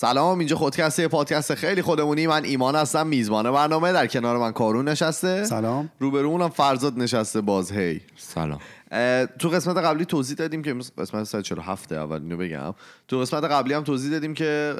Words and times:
سلام 0.00 0.38
اینجا 0.38 0.56
خودکسته 0.56 1.08
پادکست 1.08 1.54
خیلی 1.54 1.82
خودمونی. 1.82 2.26
من 2.26 2.44
ایمان 2.44 2.76
هستم 2.76 3.06
میزبان 3.06 3.50
برنامه. 3.52 3.92
در 3.92 4.06
کنار 4.06 4.38
من 4.38 4.52
کارون 4.52 4.88
نشسته. 4.88 5.44
سلام. 5.44 5.90
روبرومونم 5.98 6.48
فرزاد 6.48 6.98
نشسته 6.98 7.40
باز. 7.40 7.72
هی 7.72 8.00
سلام. 8.16 8.58
تو 9.38 9.48
قسمت 9.48 9.76
قبلی 9.76 10.04
توضیح 10.04 10.36
دادیم 10.36 10.62
که 10.62 10.74
قسمت 10.98 11.24
147 11.24 11.92
اول 11.92 12.22
اینو 12.22 12.36
بگم. 12.36 12.74
تو 13.08 13.18
قسمت 13.18 13.44
قبلی 13.44 13.74
هم 13.74 13.84
توضیح 13.84 14.10
دادیم 14.10 14.34
که 14.34 14.74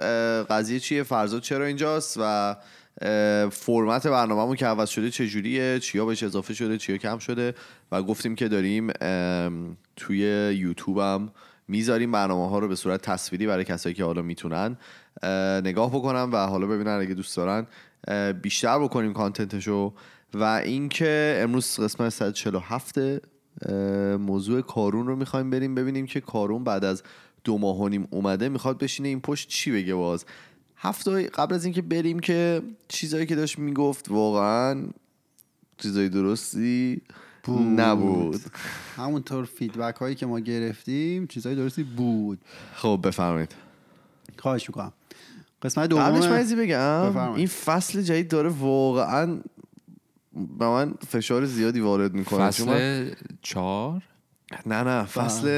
قضیه 0.50 0.80
چیه 0.80 1.02
فرزاد 1.02 1.42
چرا 1.42 1.64
اینجاست 1.64 2.18
و 2.20 2.56
فرمت 3.50 4.06
برنامه‌مون 4.06 4.56
که 4.56 4.66
عوض 4.66 4.88
شده 4.88 5.10
چجوریه 5.10 5.78
چیا 5.78 6.04
بهش 6.04 6.22
اضافه 6.22 6.54
شده 6.54 6.78
چیا 6.78 6.96
کم 6.96 7.18
شده. 7.18 7.54
و 7.92 8.02
گفتیم 8.02 8.34
که 8.34 8.48
داریم 8.48 8.90
توی 9.96 10.18
یوتیوب 10.58 10.98
هم 10.98 11.30
می‌ذاریم 11.68 12.12
برنامه 12.12 12.48
ها 12.48 12.58
رو 12.58 12.68
به 12.68 12.76
صورت 12.76 13.02
تصویری 13.02 13.46
برای 13.46 13.64
کسایی 13.64 13.94
که 13.94 14.04
حالا 14.04 14.22
می‌تونن 14.22 14.76
اه، 15.22 15.60
نگاه 15.60 15.90
بکنن 15.90 16.22
و 16.22 16.36
حالا 16.36 16.66
ببینن 16.66 16.98
اگه 17.00 17.14
دوست 17.14 17.36
دارن 17.36 17.66
بیشتر 18.32 18.78
بکنیم 18.78 19.12
کانتنتشو. 19.12 19.92
و 20.34 20.44
اینکه 20.44 21.40
امروز 21.42 21.80
قسمت 21.80 22.08
147 22.08 22.98
اه، 22.98 24.16
موضوع 24.16 24.60
کارون 24.60 25.06
رو 25.06 25.16
می‌خوایم 25.16 25.50
بریم 25.50 25.74
ببینیم 25.74 26.06
که 26.06 26.20
کارون 26.20 26.64
بعد 26.64 26.84
از 26.84 27.02
دو 27.44 27.58
ماه 27.58 27.80
و 27.80 27.88
نیم 27.88 28.08
اومده 28.10 28.48
می‌خواد 28.48 28.78
بشینه 28.78 29.08
این 29.08 29.20
پشت 29.20 29.48
چی 29.48 29.70
بگه 29.72 29.94
باز. 29.94 30.24
هفته 30.76 31.22
قبل 31.22 31.54
از 31.54 31.64
اینکه 31.64 31.82
بریم 31.82 32.18
که 32.18 32.62
چیزایی 32.88 33.26
که 33.26 33.36
داشت 33.36 33.58
می‌گفت 33.58 34.10
واقعا 34.10 34.82
چیزای 35.78 36.08
درستی. 36.08 37.02
نبود. 37.50 38.40
همونطور 38.96 39.44
فیدبک 39.44 39.96
هایی 39.96 40.14
که 40.14 40.26
ما 40.26 40.40
گرفتیم 40.40 41.26
چیزهای 41.26 41.56
درستی 41.56 41.82
بود. 41.82 42.38
خب 42.74 43.00
بفرمایید. 43.04 43.54
خواهش 44.38 44.68
می‌کنم. 44.68 44.92
قسمت 45.62 45.92
قبلش 45.92 46.22
من 46.22 46.28
دوم 46.28 46.38
چیزی 46.38 46.56
بگم. 46.56 47.10
بفرمایید. 47.10 47.38
این 47.38 47.46
فصل 47.46 48.02
جدید 48.02 48.28
داره 48.28 48.48
واقعا 48.48 49.38
به 50.58 50.66
من 50.66 50.94
فشار 51.08 51.44
زیادی 51.44 51.80
وارد 51.80 52.14
می‌کنه. 52.14 52.46
فصل 52.46 53.10
چهار؟ 53.42 54.02
نه 54.66 54.82
نه 54.82 55.04
فصل 55.04 55.56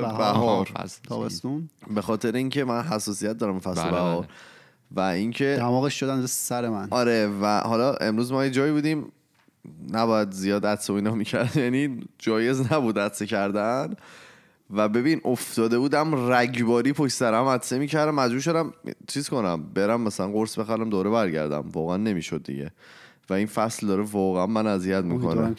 بهار. 0.00 0.68
تابستون. 1.08 1.68
به 1.94 2.02
خاطر 2.02 2.32
اینکه 2.32 2.64
من 2.64 2.82
حساسیت 2.82 3.32
دارم 3.32 3.58
فصل 3.58 3.82
بله، 3.82 3.90
بهار. 3.90 4.20
بله. 4.20 4.28
و 4.90 5.00
اینکه 5.00 5.56
دماغش 5.58 6.00
شدن 6.00 6.26
سر 6.26 6.68
من. 6.68 6.88
آره 6.90 7.26
و 7.40 7.60
حالا 7.60 7.94
امروز 7.94 8.32
ما 8.32 8.44
یه 8.44 8.50
جایی 8.50 8.72
بودیم. 8.72 9.12
نباید 9.92 10.30
زیاد 10.32 10.66
عدس 10.66 10.90
و 10.90 10.92
اینا 10.92 11.14
می‌کرد 11.14 11.56
یعنی 11.64 12.00
جایز 12.18 12.72
نبود 12.72 12.98
عدسه 12.98 13.26
کردن. 13.26 13.94
و 14.70 14.88
ببین 14.88 15.20
افتاده 15.24 15.78
بودم 15.78 16.32
رگباری 16.32 16.92
پشت 16.92 17.12
سرم 17.12 17.44
عدسه 17.44 17.78
می‌کردم. 17.78 18.14
مجبور 18.14 18.40
شدم 18.40 18.72
چیز 19.06 19.28
کنم 19.28 19.62
برم 19.74 20.00
مثلا 20.00 20.28
قرص 20.28 20.58
بخرم 20.58 20.90
دوره 20.90 21.10
برگردم. 21.10 21.64
واقعا 21.72 21.96
نمی‌شد 21.96 22.42
دیگه. 22.42 22.72
و 23.30 23.34
این 23.34 23.46
فصل 23.46 23.86
داره 23.86 24.02
واقعا 24.02 24.46
من 24.46 24.66
اذیت 24.66 25.04
می‌کنه. 25.04 25.54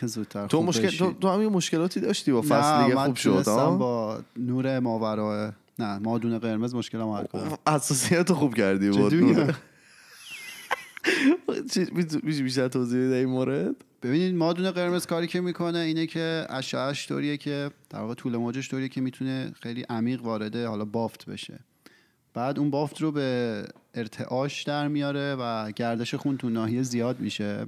تو 0.50 0.64
مشکل. 0.64 0.90
تو, 0.90 1.14
تو 1.14 1.30
هم 1.30 1.48
مشکلاتی 1.48 2.00
داشتی 2.00 2.32
با 2.32 2.42
فصل 2.42 2.84
دیگه 2.84 2.96
خوب 2.96 3.16
شد؟ 3.16 3.44
با 3.46 4.20
نور 4.38 4.80
ماورا 4.80 5.54
نه 5.80 6.00
مادون 6.00 6.40
قرمز 6.40 6.76
مشکلم 6.76 7.10
حل 7.10 7.26
کنم. 7.26 7.58
حساسیت 7.68 8.30
رو 8.30 8.36
خوب 8.36 8.56
کردی 8.56 8.90
بود 8.90 9.14
میشه 12.24 12.44
بیشتر 12.44 12.68
توضیح 12.68 13.06
بده 13.06 13.16
این 13.16 13.30
مورد 13.30 13.76
ببینید 14.04 14.36
مادون 14.36 14.72
قرمز 14.72 15.06
کاری 15.06 15.28
که 15.28 15.42
می‌کنه 15.42 15.80
اینه 15.80 16.08
که 16.08 16.46
اشعهش 16.50 17.08
طوریه 17.08 17.38
که 17.38 17.72
در 17.90 18.00
واقع 18.00 18.14
طول 18.14 18.38
موجش 18.38 18.70
طوریه 18.70 18.90
که 18.90 19.02
می‌تونه 19.02 19.52
خیلی 19.62 19.86
عمیق 19.90 20.24
وارد 20.24 20.56
حالا 20.56 20.86
بافت 20.86 21.26
بشه 21.26 21.60
بعد 22.34 22.60
اون 22.60 22.70
بافت 22.70 23.02
رو 23.02 23.12
به 23.12 23.64
ارتعاش 23.94 24.64
در 24.64 24.88
میاره 24.88 25.36
و 25.36 25.72
گردش 25.72 26.16
خون 26.16 26.38
تو 26.38 26.50
ناحیه 26.50 26.84
زیاد 26.84 27.20
میشه 27.20 27.66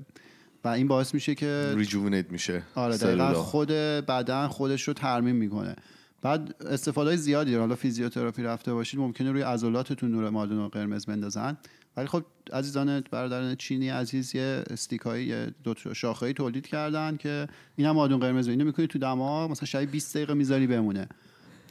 و 0.63 0.67
این 0.67 0.88
باعث 0.88 1.13
میشه 1.13 1.35
که 1.35 1.73
ریجوونیت 1.75 2.31
میشه 2.31 2.63
آره 2.75 2.97
دقیقا. 2.97 3.34
خود 3.34 3.67
بدن 4.07 4.47
خودش 4.47 4.88
رو 4.88 4.94
ترمیم 4.94 5.35
می‌کنه 5.35 5.75
بعد 6.22 6.56
استفاده 6.66 7.16
زیادی 7.16 7.51
داره. 7.51 7.61
حالا 7.61 7.75
فیزیوتراپی 7.75 8.44
رفته 8.44 8.73
باشید 8.73 9.00
ممکنه 9.00 9.31
روی 9.31 9.41
عضلاتتون 9.41 10.11
نور 10.11 10.29
مادون 10.29 10.59
و 10.59 10.67
قرمز 10.67 11.06
بندازن 11.06 11.57
ولی 11.97 12.07
خب 12.07 12.24
عزیزان 12.53 13.02
برادران 13.12 13.56
چینی 13.56 13.90
عزیز 13.90 14.35
یه 14.35 14.63
استیکایی 14.69 15.25
یه 15.25 15.53
دو 15.63 15.74
تا 15.74 15.94
شاخه‌ای 15.94 16.34
تولید 16.34 16.68
کردن 16.68 17.18
که 17.18 17.47
اینا 17.75 17.94
مادون 17.94 18.19
قرمز 18.19 18.47
اینو 18.47 18.66
می‌کنی 18.66 18.88
تو 18.88 19.00
دماغ 19.00 19.52
مثلا 19.52 19.66
شاید 19.66 19.91
20 19.91 20.16
دقیقه 20.18 20.34
می‌ذاری 20.34 20.68
بمونه. 20.68 21.07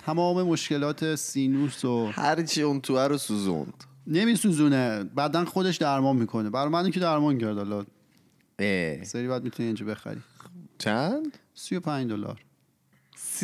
تمام 0.07 0.43
مشکلات 0.43 1.15
سینوس 1.15 1.85
و 1.85 2.07
هر 2.07 2.43
چی 2.43 2.63
اون 2.63 2.81
تو 2.81 2.99
رو 2.99 3.19
سوزوند. 3.19 3.85
نمیسوزونه. 4.07 5.05
بدن 5.05 5.45
خودش 5.45 5.77
درمان 5.77 6.17
می‌کنه. 6.17 6.51
برای 6.51 6.69
من 6.69 6.91
که 6.91 7.01
درمان 7.01 7.39
کرد 7.39 7.57
حالا. 7.57 7.85
سری 9.05 9.29
بعد 9.29 9.45
می‌تونی 9.45 9.67
اینجا 9.67 9.87
بخری. 9.87 10.21
چند؟ 10.79 11.39
35 11.55 12.11
دلار. 12.11 12.41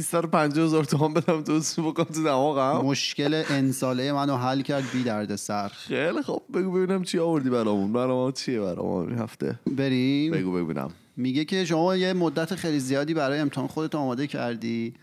350 0.02 0.64
هزار 0.64 0.84
تومان 0.84 1.14
بدم 1.14 1.42
تو 1.42 1.60
سو 1.60 1.92
بکنم 1.92 2.06
تو 2.06 2.24
دماغم 2.24 2.86
مشکل 2.86 3.42
انساله 3.50 4.12
منو 4.12 4.36
حل 4.36 4.62
کرد 4.62 4.84
بی 4.92 5.02
درد 5.02 5.36
سر. 5.36 5.68
خیلی 5.68 6.22
خب 6.22 6.42
بگو 6.54 6.72
ببینم 6.72 7.02
چی 7.02 7.18
آوردی 7.18 7.50
برامون. 7.50 7.92
برام 7.92 8.32
چیه 8.32 8.60
برام 8.60 9.08
این 9.08 9.18
هفته؟ 9.18 9.60
بریم. 9.66 10.32
بگو 10.32 10.52
ببینم. 10.52 10.90
میگه 11.16 11.44
که 11.44 11.64
شما 11.64 11.96
یه 11.96 12.12
مدت 12.12 12.54
خیلی 12.54 12.80
زیادی 12.80 13.14
برای 13.14 13.38
امتحان 13.38 13.66
خودت 13.66 13.94
آماده 13.94 14.26
کردی. 14.26 14.94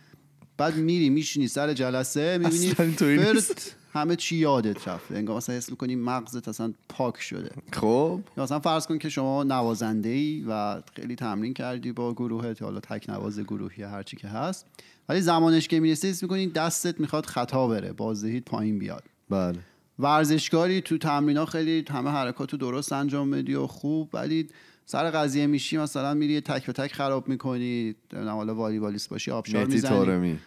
بعد 0.58 0.76
میری 0.76 1.10
میشینی 1.10 1.48
سر 1.48 1.74
جلسه 1.74 2.38
می‌بینی. 2.38 2.70
فرت 2.70 3.76
همه 3.94 4.16
چی 4.16 4.36
یادت 4.36 4.88
رفته. 4.88 5.16
انگار 5.16 5.38
مثلا 5.38 5.56
حس 5.56 5.70
می‌کنی 5.70 5.96
مغزت 5.96 6.48
اصلا 6.48 6.74
پاک 6.90 7.22
شده. 7.22 7.52
خب. 7.72 8.20
مثلا 8.38 8.60
فرض 8.60 8.88
کن 8.88 8.98
که 8.98 9.10
شما 9.10 9.44
نوازنده 9.44 10.10
ای 10.10 10.46
و 10.48 10.82
خیلی 10.96 11.16
تمرین 11.16 11.54
کردی 11.54 11.92
با 11.92 12.14
گروهت 12.14 12.62
حالا 12.62 12.80
تک 12.80 13.10
نواز 13.10 13.40
گروهی 13.40 13.84
هر 13.84 14.04
چی 14.04 14.18
که 14.18 14.28
هست. 14.28 14.66
ولی 15.10 15.22
زمانش 15.22 15.68
که 15.68 15.80
می‌رسه 15.80 16.08
حس 16.08 16.24
می‌کنی 16.24 16.48
دستت 16.48 17.00
می‌خواد 17.00 17.26
خطا 17.26 17.68
بره 17.68 17.94
بازدهیت 17.94 18.44
پایین 18.44 18.80
بیاد. 18.80 19.04
بله. 19.30 19.60
ورزشکاری 20.00 20.82
تو 20.82 20.98
تمرین 20.98 21.46
خیلی 21.46 21.86
همه 21.90 22.10
حرکات 22.10 22.52
رو 22.52 22.58
درست 22.58 22.94
انجام 22.94 23.32
بدی 23.32 23.56
و 23.56 23.68
خوب 23.68 24.10
ولی 24.14 24.48
سر 24.86 25.12
قضیه 25.12 25.48
میشی 25.48 25.78
مثلا 25.78 26.14
میری 26.14 26.42
تک 26.42 26.66
به 26.66 26.74
تک 26.74 26.94
خراب 26.94 27.28
می‌کنی. 27.28 27.96
حالا 28.14 28.56
والیبالیست 28.56 29.10
باشی 29.10 29.32
آبشار 29.32 29.66
می‌زنی. 29.66 30.40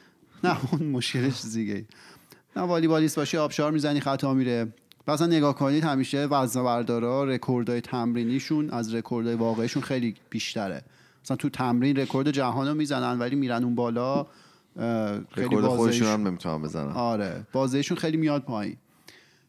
نه 0.44 0.72
اون 0.72 0.82
مشکلش 0.82 1.42
دیگه 1.54 1.74
نه 1.74 1.84
والیبالیست 2.62 3.16
باشی 3.16 3.36
آبشار 3.36 3.72
می‌زنی 3.72 4.00
خطا 4.00 4.34
میره. 4.34 4.72
مثلا 5.08 5.26
نگاه 5.26 5.54
کنید 5.54 5.84
همیشه 5.84 6.24
وزن 6.24 6.64
بردارا 6.64 7.24
رکوردهای 7.24 7.80
تمرینیشون 7.80 8.70
از 8.70 8.94
رکوردهای 8.94 9.36
واقعیشون 9.36 9.82
خیلی 9.82 10.14
بیشتره. 10.30 10.82
مثلا 11.24 11.36
تو 11.36 11.48
تمرین 11.48 11.96
رکورد 11.96 12.30
جهان 12.30 12.68
رو 12.68 12.74
می‌زنن 12.74 13.18
ولی 13.18 13.36
میرن 13.36 13.64
اون 13.64 13.74
بالا 13.74 14.26
خیلی 15.34 15.46
رکورد 15.46 15.66
خودشون 15.66 16.08
هم 16.08 16.26
نمی‌تونم 16.26 16.62
بزنم 16.62 16.88
آره 16.88 17.46
بازدهیشون 17.52 17.96
خیلی 17.96 18.16
میاد 18.16 18.42
پایین. 18.42 18.76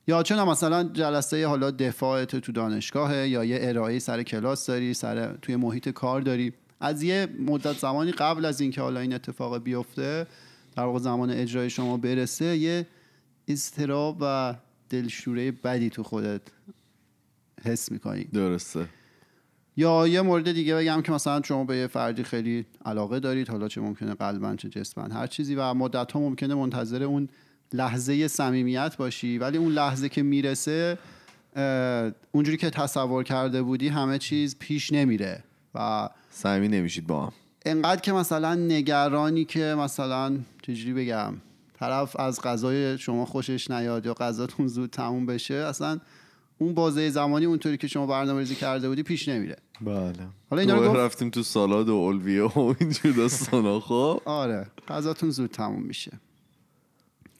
یا 0.08 0.24
چون 0.24 0.44
مثلا 0.44 0.84
جلسه 0.84 1.48
حالا 1.48 1.72
دفاعت 1.72 2.36
تو 2.36 2.52
دانشگاهه 2.52 3.28
یا 3.28 3.44
یه 3.44 3.60
ارائه 3.62 4.00
سر 4.00 4.24
کلاس 4.24 4.66
داری 4.66 4.94
سر 4.94 5.38
توی 5.42 5.56
محیط 5.56 5.90
کار 5.90 6.22
داری. 6.22 6.54
از 6.80 7.04
یه 7.04 7.28
مدت 7.40 7.78
زمانی 7.78 8.12
قبل 8.12 8.46
از 8.46 8.62
اینکه 8.62 8.82
حالا 8.82 9.00
این 9.00 9.14
اتفاق 9.14 9.64
بیفته 9.64 10.28
در 10.76 10.84
واقع 10.84 11.00
زمان 11.00 11.30
اجرای 11.30 11.70
شما 11.70 11.98
برسه 11.98 12.58
یه 12.58 12.88
اضطراب 13.48 14.18
و 14.22 14.56
دلشوره 14.90 15.52
بدی 15.52 15.90
تو 15.90 16.04
خودت 16.04 16.42
حس 17.64 17.92
می‌کنی. 17.92 18.24
درسته. 18.24 18.86
یا 19.78 20.08
یه 20.08 20.22
مورد 20.22 20.52
دیگه 20.52 20.76
بگم 20.76 21.02
که 21.02 21.12
مثلا 21.12 21.42
شما 21.42 21.64
به 21.64 21.78
یه 21.78 21.88
فردی 21.88 22.24
خیلی 22.24 22.66
علاقه 22.86 23.20
دارید 23.20 23.50
حالا 23.50 23.68
چه 23.68 23.82
ممکنه 23.82 24.14
قلبا 24.14 24.56
چه 24.56 24.70
جسمن 24.70 25.12
هر 25.12 25.28
چیزی 25.28 25.56
و 25.56 25.74
مدت 25.74 26.12
ها 26.12 26.20
ممکنه 26.20 26.56
منتظر 26.56 27.04
اون 27.04 27.30
لحظه 27.74 28.28
صمیمیت 28.28 28.98
باشی 28.98 29.38
ولی 29.38 29.58
اون 29.58 29.72
لحظه 29.72 30.10
که 30.10 30.24
می‌رسه 30.24 30.98
اونجوری 32.32 32.58
که 32.58 32.70
تصور 32.70 33.24
کرده 33.24 33.62
بودی 33.62 33.88
همه 33.88 34.18
چیز 34.18 34.56
پیش 34.60 34.94
نمیره 34.94 35.44
و 35.76 36.10
صمیمی 36.30 36.68
نمیشید 36.68 37.08
با 37.08 37.26
هم. 37.26 37.32
انقدر 37.66 38.02
که 38.02 38.14
مثلا 38.14 38.56
نگرانی 38.56 39.46
که 39.46 39.76
مثلا 39.78 40.38
چجوری 40.62 40.94
بگم؟ 40.94 41.34
طرف 41.80 42.20
از 42.20 42.42
غذای 42.42 42.98
شما 42.98 43.26
خوشش 43.26 43.72
نیاد 43.72 44.06
یا 44.06 44.14
غذاتون 44.14 44.68
زود 44.68 44.90
تموم 44.90 45.26
بشه 45.26 45.54
اصلا 45.54 46.00
اون 46.58 46.74
بازه 46.74 47.10
زمانی 47.10 47.46
اونطوری 47.46 47.78
که 47.78 47.88
شما 47.88 48.06
برنامه 48.06 48.40
ریزی 48.40 48.56
کرده 48.56 48.90
بودی 48.90 49.04
پیش 49.04 49.28
نمیره. 49.28 49.58
بله. 49.82 50.14
حالا 50.50 50.62
اینا 50.62 50.76
رو 50.76 50.98
رفتیم 50.98 51.30
تو 51.30 51.44
سالاد 51.44 51.90
و 51.90 51.94
اولویه 51.94 52.44
و 52.44 52.76
اینجور 52.80 53.12
داستانا 53.12 53.80
خب؟ 53.80 54.22
آره. 54.26 54.68
غذاتون 54.88 55.30
زود 55.30 55.52
تموم 55.52 55.84
میشه. 55.84 56.12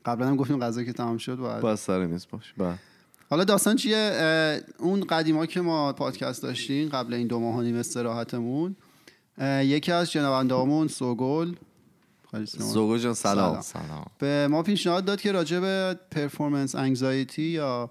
قبلا 0.06 0.28
هم 0.28 0.36
گفتیم 0.36 0.60
غذا 0.60 0.84
که 0.84 0.94
تمام 0.94 1.18
شد 1.18 1.36
باید 1.36 1.64
بس 1.64 1.86
سر 1.86 2.06
نیست 2.06 2.30
باش 2.30 2.54
بله. 2.58 2.80
حالا 3.30 3.44
داستان 3.44 3.76
چیه؟ 3.76 4.62
اون 4.80 5.04
قدیما 5.04 5.46
که 5.46 5.62
ما 5.62 5.94
پادکست 5.94 6.44
داشتیم 6.44 6.90
قبل 6.90 7.14
این 7.14 7.28
دو 7.28 7.40
ماه 7.40 7.56
و 7.56 7.62
نیم 7.62 7.76
استراحتمون 7.76 8.76
یکی 9.62 9.92
از 9.92 10.12
شنوندهامون 10.12 10.88
سوگل. 10.88 11.54
زوگو 12.46 12.98
جان 12.98 13.14
سلام. 13.14 13.62
سلام. 13.62 14.06
به 14.20 14.48
ما 14.48 14.64
پیشنهاد 14.64 15.06
داد 15.06 15.22
که 15.22 15.32
راجع 15.32 15.60
به 15.60 16.00
پرفورمنس 16.12 16.76
انگزایتی 16.76 17.42
یا 17.42 17.90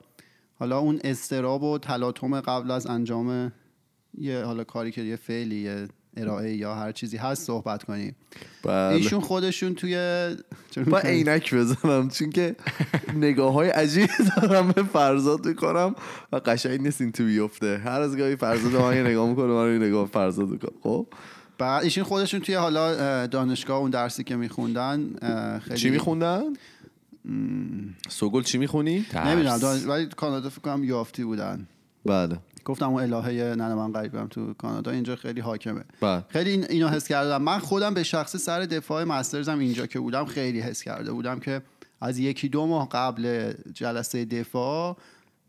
حالا 0.58 0.78
اون 0.78 1.00
استراب 1.04 1.62
و 1.62 1.78
تلاطم 1.78 2.40
قبل 2.40 2.70
از 2.70 2.86
انجام 2.86 3.52
یه 4.18 4.42
حالا 4.42 4.64
کاری 4.64 4.90
که 4.90 5.02
یه 5.02 5.16
فعلی 5.16 5.56
یه 5.56 5.88
ارائه 6.16 6.56
یا 6.56 6.74
هر 6.74 6.92
چیزی 6.92 7.16
هست 7.16 7.46
صحبت 7.46 7.82
کنیم. 7.82 8.16
بله. 8.62 8.94
ایشون 8.94 9.20
خودشون 9.20 9.74
توی 9.74 9.96
با؟ 10.86 10.98
عینک 10.98 11.54
بزنم 11.54 12.08
چون 12.08 12.30
که 12.30 12.56
نگاه 13.14 13.52
های 13.52 13.68
عجیبی 13.68 14.08
دارم 14.36 14.72
به 14.72 14.82
فرزاد 14.82 15.46
می‌کنم 15.46 15.94
و 16.32 16.40
قشنگ 16.46 16.80
نیست 16.80 17.00
این 17.00 17.12
تو 17.12 17.24
بیفته. 17.24 17.78
هر 17.78 18.00
از 18.00 18.16
گاهی 18.16 18.36
فرزاد 18.36 18.76
من 18.76 18.96
یه 18.96 19.02
نگاه 19.02 19.28
می‌کنه 19.28 19.46
من 19.46 19.76
نگاه 19.76 20.06
فرزاد 20.06 20.48
می‌کنم. 20.48 20.74
خب؟ 20.82 21.06
بعد 21.58 21.84
ایشون 21.84 22.04
خودشون 22.04 22.40
توی 22.40 22.54
حالا 22.54 22.86
اه، 22.90 23.26
دانشگاه 23.26 23.78
اون 23.78 23.90
درسی 23.90 24.24
که 24.24 24.36
میخوندن 24.36 25.10
خیلی 25.58 25.80
چی 25.80 25.90
میخوندن؟ 25.90 26.42
سوگل 28.08 28.42
چی 28.42 28.58
می‌خونی؟ 28.58 29.06
نمی‌دونم 29.14 29.58
دانش... 29.58 29.84
ولی 29.84 30.06
کانادا 30.06 30.50
فکر 30.50 30.60
کنم 30.60 30.84
یافتی 30.84 31.24
بودن. 31.24 31.66
بله. 32.04 32.38
گفتم 32.64 32.88
اون 32.88 33.02
الهه 33.02 33.54
ننه 33.54 33.74
من 33.74 33.92
قریبم 33.92 34.26
تو 34.26 34.54
کانادا 34.54 34.90
اینجا 34.90 35.16
خیلی 35.16 35.40
حاکمه. 35.40 35.84
بله. 36.00 36.24
خیلی 36.28 36.50
این 36.50 36.64
اینو 36.70 36.88
حس 36.88 37.08
کردم. 37.08 37.42
من 37.42 37.58
خودم 37.58 37.94
به 37.94 38.02
شخص 38.02 38.36
سر 38.36 38.60
دفاع 38.60 39.04
مسترزم 39.04 39.58
اینجا 39.58 39.86
که 39.86 40.00
بودم 40.00 40.24
خیلی 40.24 40.60
حس 40.60 40.82
کرده 40.82 41.12
بودم 41.12 41.40
که 41.40 41.62
از 42.00 42.18
یکی 42.18 42.48
دو 42.48 42.66
ماه 42.66 42.88
قبل 42.88 43.52
جلسه 43.74 44.24
دفاع 44.24 44.96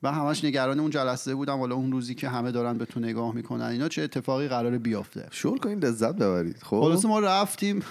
و 0.03 0.11
همش 0.11 0.43
نگران 0.43 0.79
اون 0.79 0.89
جلسه 0.89 1.35
بودم 1.35 1.57
حالا 1.57 1.75
اون 1.75 1.91
روزی 1.91 2.15
که 2.15 2.29
همه 2.29 2.51
دارن 2.51 2.77
به 2.77 2.85
تو 2.85 2.99
نگاه 2.99 3.35
می‌کنن 3.35 3.65
اینا 3.65 3.87
چه 3.87 4.01
اتفاقی 4.01 4.47
قرار 4.47 4.77
بیفته 4.77 5.27
شور 5.31 5.59
کنین 5.59 5.79
لذت 5.79 6.15
ببرید 6.15 6.57
خب؟ 6.63 6.79
خلاص 6.81 7.05
ما 7.05 7.19
رفتیم. 7.19 7.83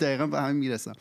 دقیقا 0.00 0.26
به 0.26 0.40
همین 0.40 0.56
می‌رسم. 0.56 0.92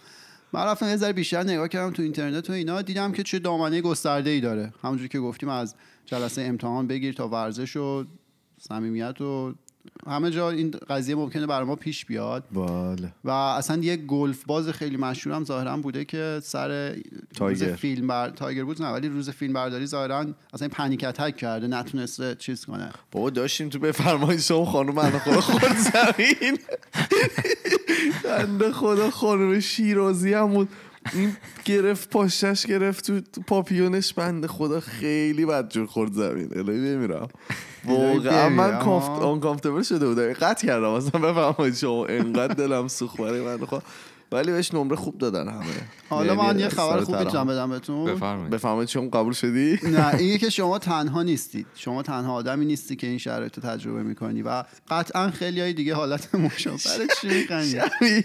من 0.53 0.65
رفتم 0.65 0.85
یه 0.85 0.95
ذره 0.95 1.13
بیشتر 1.13 1.44
نگاه 1.44 1.67
کردم 1.67 1.94
تو 1.94 2.01
اینترنت 2.01 2.50
و 2.50 2.53
اینا 2.53 2.81
دیدم 2.81 3.11
که 3.11 3.23
چه 3.23 3.39
دامنه 3.39 3.81
گسترده 3.81 4.29
ای 4.29 4.41
داره. 4.41 4.73
همونجوری 4.83 5.09
که 5.09 5.19
گفتیم 5.19 5.50
از 5.50 5.75
جلسه 6.06 6.41
امتحان 6.41 6.88
بگیر 6.88 7.13
تا 7.13 7.27
ورزش 7.27 7.77
و 7.77 8.06
صمیمیت 8.59 9.21
و 9.21 9.53
همه 10.07 10.31
جا 10.31 10.49
این 10.49 10.71
قضیه 10.89 11.15
ممکنه 11.15 11.47
برای 11.47 11.67
ما 11.67 11.75
پیش 11.75 12.05
بیاد. 12.05 12.43
بله. 12.51 13.13
و 13.23 13.29
اصلا 13.29 13.83
یه 13.83 13.95
گلف 13.95 14.45
باز 14.45 14.69
خیلی 14.69 14.97
مشهورم 14.97 15.43
ظاهرا 15.43 15.77
بوده 15.77 16.05
که 16.05 16.39
سر 16.43 16.93
روز 16.93 17.03
تایگر. 17.35 17.75
فیلم 17.75 18.07
بر... 18.07 18.29
تایگر 18.29 18.63
بود 18.63 18.81
نه 18.81 18.89
ولی 18.89 19.09
روز 19.09 19.29
فیلم 19.29 19.53
برداری 19.53 19.85
ظاهرا 19.85 20.25
اصلا 20.53 20.67
پنیک 20.67 21.03
اتک 21.03 21.37
کرده 21.37 21.67
نتونسته 21.67 22.35
چیز 22.35 22.65
کنه. 22.65 22.89
بابا 23.11 23.29
داشتیم 23.29 23.69
تو 23.69 23.79
بفرمایید 23.79 24.41
شما 24.41 24.65
خانم 24.65 24.95
بنده 24.95 25.19
خدا 25.19 25.41
خود 25.41 25.75
زمین. 25.75 26.57
بنده 28.23 28.71
خدا 28.71 29.11
خانم 29.11 29.59
شیرازی 29.59 30.33
هم 30.33 30.47
بود. 30.47 30.69
این 31.13 31.37
گرفت 31.65 32.09
پاشش 32.09 32.65
گرفت 32.65 33.11
تو 33.11 33.41
پاپیونش. 33.41 34.13
بنده 34.13 34.47
خدا 34.47 34.79
خیلی 34.79 35.45
بدجور 35.45 35.85
خورد 35.85 36.13
زمین. 36.13 36.49
الهی 36.57 36.95
بمیرم 36.95 37.27
واقعا 37.85 38.49
من 38.49 38.79
کامفتبل 39.39 39.81
شده 39.81 40.07
بودم. 40.07 40.33
قطع 40.33 40.67
کردم. 40.67 40.89
اصلا 40.89 41.21
بفرمایید 41.21 41.75
شما 41.75 42.05
انقدر 42.05 42.53
دلم 42.53 42.87
سوخت 42.87 43.17
برای 43.17 43.41
بنده 43.41 43.65
خدا 43.65 43.81
ولی 44.31 44.51
بهش 44.51 44.73
نمره 44.73 44.95
خوب 44.95 45.17
دادن 45.17 45.47
همه. 45.47 45.65
حالا 46.09 46.33
یعنی 46.33 46.47
من 46.47 46.59
یه 46.59 46.69
خبر 46.69 47.01
خوب. 47.01 47.15
می‌تونم 47.15 47.47
بدم 47.47 47.69
بهتون. 47.69 48.05
بفرمایید. 48.05 48.49
بفرمایید 48.49 48.89
شما 48.89 49.07
قبول 49.07 49.33
شدی؟ 49.33 49.79
نه 49.83 50.15
اینه 50.15 50.37
که 50.37 50.49
شما 50.49 50.79
تنها 50.79 51.23
نیستید. 51.23 51.67
شما 51.75 52.03
تنها 52.03 52.33
آدمی 52.33 52.65
نیستی 52.65 52.95
که 52.95 53.07
این 53.07 53.17
شرایط 53.17 53.57
رو 53.57 53.63
تجربه 53.63 54.03
می‌کنی 54.03 54.41
و 54.41 54.63
قطعا 54.89 55.31
خیلی 55.31 55.61
های 55.61 55.73
دیگه 55.73 55.95
حالت 55.95 56.35
مشابه 56.35 56.77
چی 57.21 57.47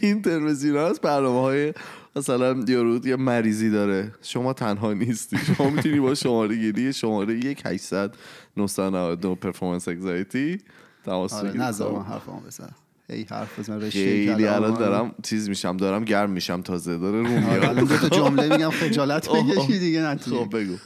این 0.00 0.22
تلویزیون 0.22 0.76
هست 0.76 1.00
برنامه 1.00 1.40
های 1.40 1.72
مثلا 2.16 2.64
یارو 2.68 3.06
یه 3.06 3.16
مریضی 3.16 3.70
داره. 3.70 4.12
شما 4.22 4.52
تنها 4.52 4.92
نیستی. 4.92 5.38
شما 5.38 5.70
می‌تونی 5.70 6.00
با 6.00 6.14
شماره 6.14 6.56
گیری 6.56 6.92
شماره 6.92 7.34
یک 7.34 7.62
800 7.66 8.14
999 8.56 9.34
پرفورمنس 9.34 9.88
اگزایتی 9.88 10.58
تماس 11.04 11.32
آره 11.32 11.50
خب. 11.50 11.56
من 11.56 12.02
حرفمو 12.02 12.40
بزن 12.40 12.70
هی 13.10 13.26
حرف 13.30 13.58
بزن 13.58 13.90
خیلی 13.90 14.46
الان. 14.46 14.74
دارم 14.74 15.14
چیز 15.22 15.48
میشم 15.48 15.76
دارم 15.76 16.04
گرم 16.04 16.30
میشم 16.30 16.62
تازه 16.62 16.98
داره 16.98 17.22
رو 17.22 17.50
آره، 17.50 17.68
الان 17.68 17.84
دو 17.84 17.96
تا 17.96 18.08
میاد 18.08 18.12
جمله 18.12 18.56
میگم 18.56 18.70
خجالت 18.70 19.28
بکشی 19.32 19.78
دیگه 19.78 20.02
نتونی 20.02 20.36
خب 20.44 20.56
بگو. 20.60 20.76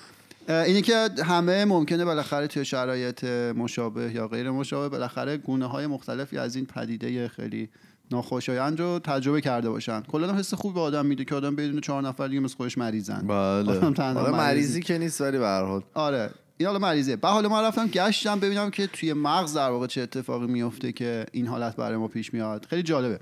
اینی 0.49 0.83
که 0.83 1.09
همه 1.25 1.65
ممکنه 1.65 2.05
بالاخره 2.05 2.47
توی 2.47 2.65
شرایط 2.65 3.25
مشابه 3.57 4.13
یا 4.15 4.29
غیر 4.29 4.51
مشابه 4.51 4.89
بالاخره 4.89 5.37
گونه 5.37 5.67
های 5.67 5.87
مختلفی 5.87 6.39
از 6.39 6.57
این 6.57 6.67
پدیده 6.67 7.29
خیلی 7.29 7.69
ناخوشایند 8.11 8.81
رو 8.81 8.99
تجربه 8.99 9.41
کرده 9.41 9.71
باشن. 9.71 10.01
کلا 10.01 10.35
حس 10.35 10.55
خوب 10.55 10.75
به 10.75 10.81
آدم 10.81 11.07
میده 11.07 11.25
که 11.25 11.35
آدم 11.35 11.57
بدون 11.57 11.81
چهار 11.81 12.03
نفر 12.03 12.29
دیگه 12.29 12.41
مثل 12.41 12.57
خودش 12.57 12.79
مریضن. 12.79 13.27
بله. 13.27 13.73
آدم 13.73 13.95
حالا 13.97 14.21
مریضی. 14.21 14.37
مریضی. 14.37 14.83
که 14.83 14.99
نیست 14.99 15.21
ولی 15.21 15.39
به 15.39 15.47
هر 15.47 15.63
حال. 15.65 15.83
آره. 15.95 16.31
این 16.59 16.67
حالا 16.67 16.79
مریضه. 16.79 17.17
بعد 17.17 17.33
حالا 17.33 17.49
من 17.49 17.63
رفتم 17.63 17.87
گشتم 17.87 18.41
ببینم 18.41 18.71
که 18.71 18.87
توی 18.87 19.13
مغز 19.13 19.55
در 19.55 19.71
واقع 19.71 19.87
چه 19.87 20.01
اتفاقی 20.01 20.47
میفته 20.47 20.93
که 20.93 21.27
این 21.33 21.47
حالت 21.47 21.77
برای 21.77 21.97
ما 21.97 22.09
پیش 22.09 22.35
میاد. 22.35 22.67
خیلی 22.71 22.83
جالبه. 22.83 23.21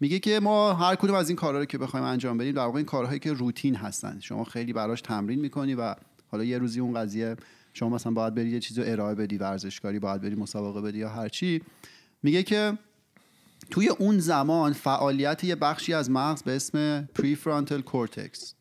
میگه 0.00 0.18
که 0.18 0.40
ما 0.40 0.74
هر 0.74 0.94
کدوم 0.94 1.14
از 1.14 1.28
این 1.28 1.36
کارها 1.36 1.58
رو 1.58 1.64
که 1.64 1.78
بخوایم 1.78 2.06
انجام 2.06 2.38
بدیم 2.38 2.52
در 2.52 2.62
واقع 2.62 2.76
این 2.76 2.86
کارهایی 2.86 3.18
که 3.18 3.32
روتین 3.32 3.74
هستن. 3.74 4.20
شما 4.20 4.44
خیلی 4.44 4.72
براش 4.72 5.00
تمرین 5.00 5.40
می‌کنی 5.40 5.74
و 5.74 5.94
حالا 6.28 6.44
یه 6.44 6.58
روزی 6.58 6.80
اون 6.80 6.94
قضیه 6.94 7.36
شما 7.72 7.88
مثلا 7.88 8.12
باید 8.12 8.34
بری 8.34 8.50
یه 8.50 8.60
چیزی 8.60 8.82
ارائه 8.82 9.14
بدی 9.14 9.38
ورزشکاری 9.38 9.98
باید 9.98 10.20
بری 10.20 10.34
مسابقه 10.34 10.80
بدی 10.80 10.98
یا 10.98 11.08
هر 11.08 11.28
چی. 11.28 11.62
میگه 12.22 12.42
که 12.42 12.78
توی 13.70 13.88
اون 13.88 14.18
زمان 14.18 14.72
فعالیت 14.72 15.44
یه 15.44 15.54
بخشی 15.54 15.94
از 15.94 16.10
مغز 16.10 16.42
به 16.42 16.56
اسم 16.56 17.08
prefrontal 17.14 17.80
cortex 17.80 18.54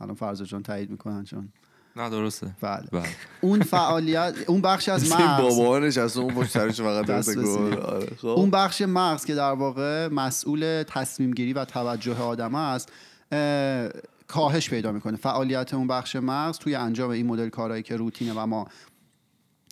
الان 0.00 0.14
فرزا 0.14 0.44
جان 0.44 0.62
تایید 0.62 0.90
می‌کنن 0.90 1.24
چون. 1.24 1.48
نه 1.96 2.10
درسته. 2.10 2.50
بله. 2.60 2.86
بله. 2.92 3.08
اون 3.40 3.62
فعالیت 3.62 4.34
اون 4.46 4.60
بخش 4.60 4.88
از 4.88 5.04
مغز. 5.12 5.56
بابا 5.56 5.78
نشسته 5.78 6.20
اون 6.20 6.34
پشت 6.34 6.50
سرش 6.50 6.80
فقط 6.80 7.10
آره 7.10 8.06
خب. 8.18 8.26
اون 8.26 8.50
بخش 8.50 8.82
مغز 8.82 9.24
که 9.24 9.34
در 9.34 9.52
واقع 9.52 10.08
مسئول 10.08 10.82
تصمیم 10.82 11.30
گیری 11.30 11.52
و 11.52 11.64
توجه 11.64 12.18
آدم 12.18 12.54
است 12.54 12.92
اه، 13.32 13.88
کاهش 14.26 14.70
پیدا 14.70 14.92
می‌کنه. 14.92 15.16
فعالیت 15.16 15.74
اون 15.74 15.86
بخش 15.86 16.16
مغز 16.16 16.58
توی 16.58 16.74
انجام 16.74 17.10
این 17.10 17.26
مدل 17.26 17.48
کارهایی 17.48 17.82
که 17.82 17.96
روتینه 17.96 18.32
و 18.36 18.46
ما 18.46 18.66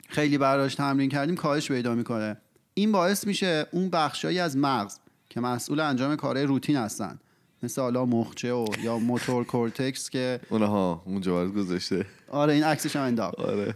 خیلی 0.09 0.39
براش 0.39 0.75
تمرین 0.75 1.11
کردیم 1.11 1.37
کاهش 1.37 1.69
پیدا 1.69 1.95
می‌کنه. 1.95 2.37
این 2.75 2.93
باعث 2.93 3.27
میشه 3.27 3.67
اون 3.71 3.91
بخشایی 3.91 4.39
از 4.39 4.57
مغز 4.57 4.99
که 5.29 5.41
مسئول 5.41 5.81
انجام 5.81 6.17
کارهای 6.17 6.47
روتین 6.47 6.77
هستن 6.77 7.19
مثل 7.62 7.83
حالا 7.83 8.05
مخچه 8.05 8.52
و 8.52 8.67
یا 8.83 8.99
موتور 8.99 9.45
کورتکس 9.45 10.11
که 10.11 10.40
اونها 10.50 11.02
اونجا 11.07 11.35
برات 11.35 11.55
گذاشته. 11.55 12.07
آره 12.29 12.55
این 12.55 12.64
عکسش 12.64 12.97
هم 12.97 13.02
انداخت. 13.02 13.40
آره. 13.40 13.75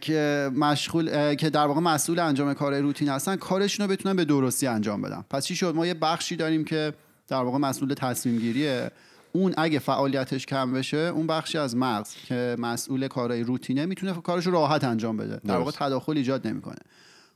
که 0.00 0.50
مشغول 0.56 1.34
که 1.34 1.50
در 1.50 1.66
واقع 1.66 1.80
مسئول 1.80 2.18
انجام 2.18 2.54
کار 2.54 2.80
روتین 2.80 3.08
هستن 3.08 3.36
کارشون 3.36 3.86
رو 3.86 3.92
بتونن 3.92 4.16
به 4.16 4.24
درستی 4.24 4.66
انجام 4.66 5.02
بدن. 5.02 5.24
پس 5.30 5.46
چی 5.46 5.56
شد؟ 5.56 5.74
ما 5.74 5.86
یه 5.86 5.94
بخشی 5.94 6.36
داریم 6.36 6.64
که 6.64 6.92
در 7.28 7.42
واقع 7.42 7.58
مسئول 7.58 7.94
تصمیم 7.94 8.38
گیریه 8.38 8.90
اون 9.32 9.54
اگه 9.56 9.78
فعالیتش 9.78 10.46
کم 10.46 10.72
بشه 10.72 10.96
اون 10.96 11.26
بخشی 11.26 11.58
از 11.58 11.76
مغز 11.76 12.14
که 12.26 12.56
مسئول 12.58 13.08
کارهای 13.08 13.42
روتینه 13.42 13.86
می‌تونه 13.86 14.12
کارش 14.12 14.46
رو 14.46 14.52
راحت 14.52 14.84
انجام 14.84 15.16
بده. 15.16 15.40
در 15.46 15.56
واقع. 15.56 15.70
تداخل 15.70 16.16
ایجاد 16.16 16.46
نمی‌کنه. 16.46 16.78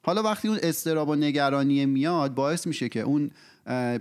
حالا 0.02 0.22
وقتی 0.22 0.48
اون 0.48 0.58
اضطراب 0.62 1.08
و 1.08 1.14
نگرانی 1.14 1.86
میاد 1.86 2.34
باعث 2.34 2.66
میشه 2.66 2.88
که 2.88 3.00
اون 3.00 3.30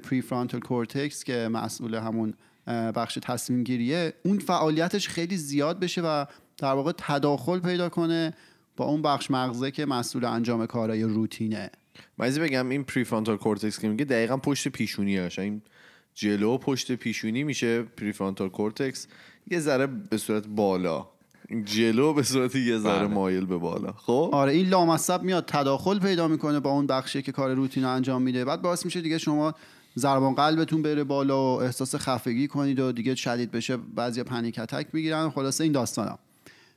prefrontal 0.03 0.59
cortex 0.59 1.23
که 1.23 1.47
مسئول 1.51 1.95
همون 1.95 2.33
بخش 2.67 3.19
تصمیم 3.21 3.63
گیریه 3.63 4.13
اون 4.23 4.39
فعالیتش 4.39 5.07
خیلی 5.07 5.37
زیاد 5.37 5.79
بشه 5.79 6.01
و 6.01 6.25
در 6.57 6.73
واقع 6.73 6.91
تداخل 6.97 7.59
پیدا 7.59 7.89
کنه 7.89 8.33
با 8.77 8.85
اون 8.85 9.01
بخش 9.01 9.31
مغزه 9.31 9.71
که 9.71 9.85
مسئول 9.85 10.25
انجام 10.25 10.65
کارهای 10.65 11.03
روتینه. 11.03 11.69
این 12.17 12.39
بگم 12.39 12.69
این 12.69 12.83
prefrontal 12.83 13.37
cortex 13.37 13.79
که 13.79 13.89
میگه 13.89 14.05
دقیقا 14.05 14.37
پشت 14.37 14.67
پیشونی 14.67 15.17
هاش 15.17 15.39
این 15.39 15.61
جلو 16.13 16.57
پشت 16.57 16.91
پیشونی 16.91 17.43
میشه 17.43 17.83
prefrontal 17.83 18.49
cortex 18.49 19.07
یه 19.51 19.59
ذره 19.59 19.87
به 19.87 20.17
صورت 20.17 20.47
بالا. 20.47 21.14
جلو 21.65 22.13
به 22.13 22.23
صورت 22.23 22.55
یه 22.55 22.77
ذره 22.77 22.99
بله. 22.99 23.07
مایل 23.07 23.45
به 23.45 23.57
بالا. 23.57 23.91
خب؟ 23.91 24.29
آره 24.33 24.51
این 24.51 24.69
لامصب 24.69 25.23
میاد 25.23 25.45
تداخل 25.47 25.99
پیدا 25.99 26.27
می‌کنه 26.27 26.59
با 26.59 26.69
اون 26.69 26.87
بخشی 26.87 27.21
که 27.21 27.31
کار 27.31 27.53
روتین 27.53 27.83
رو 27.83 27.89
انجام 27.89 28.21
میده. 28.21 28.45
بعد 28.45 28.61
باعث 28.61 28.85
میشه 28.85 29.01
دیگه 29.01 29.17
شما 29.17 29.53
ضربان 29.97 30.35
قلبتون 30.35 30.81
بره 30.81 31.03
بالا 31.03 31.43
و 31.43 31.61
احساس 31.61 31.95
خفگی 31.95 32.47
کنید 32.47 32.79
و 32.79 32.91
دیگه 32.91 33.15
شدید 33.15 33.51
بشه 33.51 33.77
بعضی 33.77 34.23
panic 34.23 34.59
attack 34.59 34.87
می‌گیرن. 34.93 35.29
خلاصه 35.29 35.63
این 35.63 35.73
داستانا. 35.73 36.19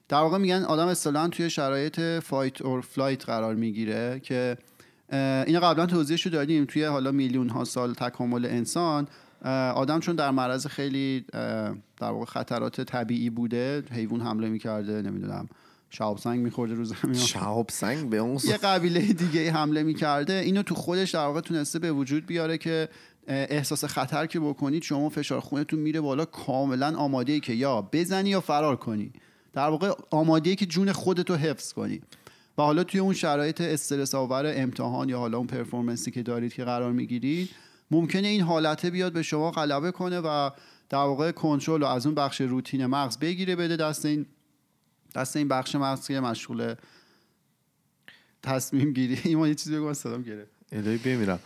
در 0.08 0.18
واقع 0.20 0.38
میگن 0.38 0.62
آدم 0.62 0.86
اصطلاحا 0.86 1.28
توی 1.28 1.50
شرایط 1.50 2.00
fight 2.00 2.62
or 2.62 2.80
flight 2.80 3.24
قرار 3.24 3.54
می‌گیره 3.54 4.20
که 4.20 4.58
اینو 5.46 5.60
قبلا 5.60 5.86
توضیحش 5.86 6.26
رو 6.26 6.32
دادیم. 6.32 6.64
توی 6.64 6.84
حالا 6.84 7.12
میلیون 7.12 7.48
ها 7.48 7.64
سال 7.64 7.94
تکامل 7.94 8.46
انسان 8.46 9.08
آدم 9.74 10.00
چون 10.00 10.16
در 10.16 10.30
معرض 10.30 10.66
خیلی 10.66 11.24
در 11.32 12.10
واقع 12.10 12.24
خطرات 12.24 12.80
طبیعی 12.80 13.30
بوده 13.30 13.84
حیوان 13.90 14.20
حمله 14.20 14.48
می‌کرده 14.48 15.02
نمی‌دونم 15.02 15.48
شهاب 15.90 16.18
سنگ 16.18 16.40
میخورده 16.40 16.74
رو 16.74 16.84
زمین. 16.84 17.14
شهاب 17.14 17.68
سنگ 17.70 18.10
به 18.10 18.16
اون 18.16 18.38
یه 18.44 18.56
قبیله 18.56 19.00
دیگه 19.00 19.52
حمله 19.52 19.82
می‌کرده. 19.82 20.32
اینو 20.32 20.62
تو 20.62 20.74
خودش 20.74 21.10
در 21.10 21.26
واقع 21.26 21.40
تونسته 21.40 21.78
به 21.78 21.92
وجود 21.92 22.26
بیاره 22.26 22.58
که 22.58 22.88
احساس 23.28 23.84
خطر 23.84 24.26
که 24.26 24.40
بکنید 24.40 24.82
شما 24.82 25.08
فشار 25.08 25.40
خونتون 25.40 25.80
میره 25.80 26.00
بالا 26.00 26.24
کاملا 26.24 26.96
آماده 26.96 27.32
ای 27.32 27.40
که 27.40 27.52
یا 27.52 27.88
بزنی 27.92 28.30
یا 28.30 28.40
فرار 28.40 28.76
کنی. 28.76 29.12
در 29.52 29.68
واقع 29.68 29.92
آماده 30.10 30.50
ای 30.50 30.56
که 30.56 30.66
جون 30.66 30.92
خودتو 30.92 31.34
حفظ 31.34 31.72
کنی. 31.72 32.00
و 32.58 32.62
حالا 32.62 32.84
توی 32.84 33.00
اون 33.00 33.14
شرایط 33.14 33.60
استرس 33.60 34.14
آور 34.14 34.52
امتحان 34.56 35.08
یا 35.08 35.18
حالا 35.18 35.38
اون 35.38 35.46
پرفورمنسی 35.46 36.10
که 36.10 36.22
دارید 36.22 36.54
که 36.54 36.64
قرار 36.64 36.92
می‌گیرید 36.92 37.48
ممکنه 37.90 38.28
این 38.28 38.40
حالته 38.40 38.90
بیاد 38.90 39.12
به 39.12 39.22
شما 39.22 39.50
غلبه 39.50 39.90
کنه 39.90 40.20
و 40.20 40.50
در 40.88 40.98
واقع 40.98 41.30
کنترل 41.30 41.80
رو 41.80 41.86
از 41.86 42.06
اون 42.06 42.14
بخش 42.14 42.40
روتین 42.40 42.86
مغز 42.86 43.18
بگیره 43.18 43.56
بده 43.56 43.76
دست 43.76 44.06
این 44.06 44.26
دست 45.14 45.36
این 45.36 45.48
بخش 45.48 45.74
مغز 45.74 46.06
که 46.06 46.20
مشغول 46.20 46.74
تصمیم 48.42 48.92
گیری. 48.92 49.18
ایمان 49.24 49.48
یه 49.48 49.54
چیزی 49.54 49.78
من 49.78 49.92
صدام 49.92 50.22
گرفت 50.22 50.50
الهی 50.72 50.98
بمیرم. 50.98 51.38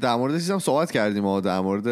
در 0.00 0.16
مورد 0.16 0.32
چیزم 0.34 0.58
صحبت 0.58 0.90
کردیم 0.92 1.22
ما 1.22 1.40
در 1.40 1.60
مورد 1.60 1.86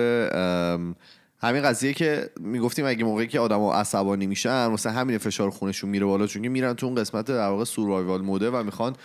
همین 1.40 1.62
قضیه 1.62 1.92
که 1.92 2.30
می‌گفتیم 2.40 2.86
اگه 2.86 3.04
موقعی 3.04 3.26
که 3.26 3.40
آدم 3.40 3.60
عصبانی 3.60 4.26
میشن 4.26 4.68
مثلا 4.68 4.92
همین 4.92 5.18
فشار 5.18 5.50
خونشون 5.50 5.90
میره 5.90 6.06
بالا 6.06 6.26
چون 6.26 6.48
میرن 6.48 6.74
تو 6.74 6.86
اون 6.86 6.94
قسمت 6.94 7.26
در 7.26 7.48
واقع 7.48 7.64
survival 7.64 8.20
mode 8.20 8.44
ه 8.44 8.50
و 8.50 8.62
می‌خوان 8.62 8.96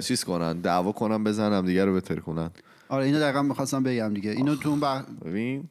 چیز 0.00 0.24
کنن 0.24 0.60
دعوا 0.60 0.92
کنن 0.92 1.24
بزنن 1.24 1.64
دیگه 1.64 1.84
رو 1.84 1.94
بتر 1.94 2.16
کنن. 2.16 2.50
آره 2.88 3.04
اینو 3.04 3.20
دقیقا 3.20 3.42
می‌خواستم 3.42 3.82
بگم 3.82 4.14
دیگه. 4.14 4.30
اینو 4.30 4.56
تو 4.56 4.68
اون. 4.68 4.80
ببین. 5.24 5.68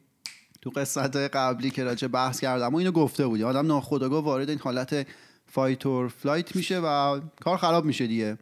تو 0.62 0.70
قسمت 0.70 1.16
قبلی 1.16 1.70
که 1.70 1.84
راجع 1.84 2.08
بحث 2.08 2.40
کردم 2.40 2.74
و 2.74 2.76
اینو 2.76 2.92
گفته 2.92 3.26
بودی. 3.26 3.44
آدم 3.44 3.66
ناخودآگاه 3.66 4.24
وارد 4.24 4.48
این 4.48 4.58
حالت 4.58 5.06
fight 5.46 5.86
or 5.86 6.08
flight 6.08 6.56
میشه 6.56 6.80
و 6.80 7.20
کار 7.40 7.56
خراب 7.56 7.84
میشه 7.84 8.06
دیگه. 8.06 8.38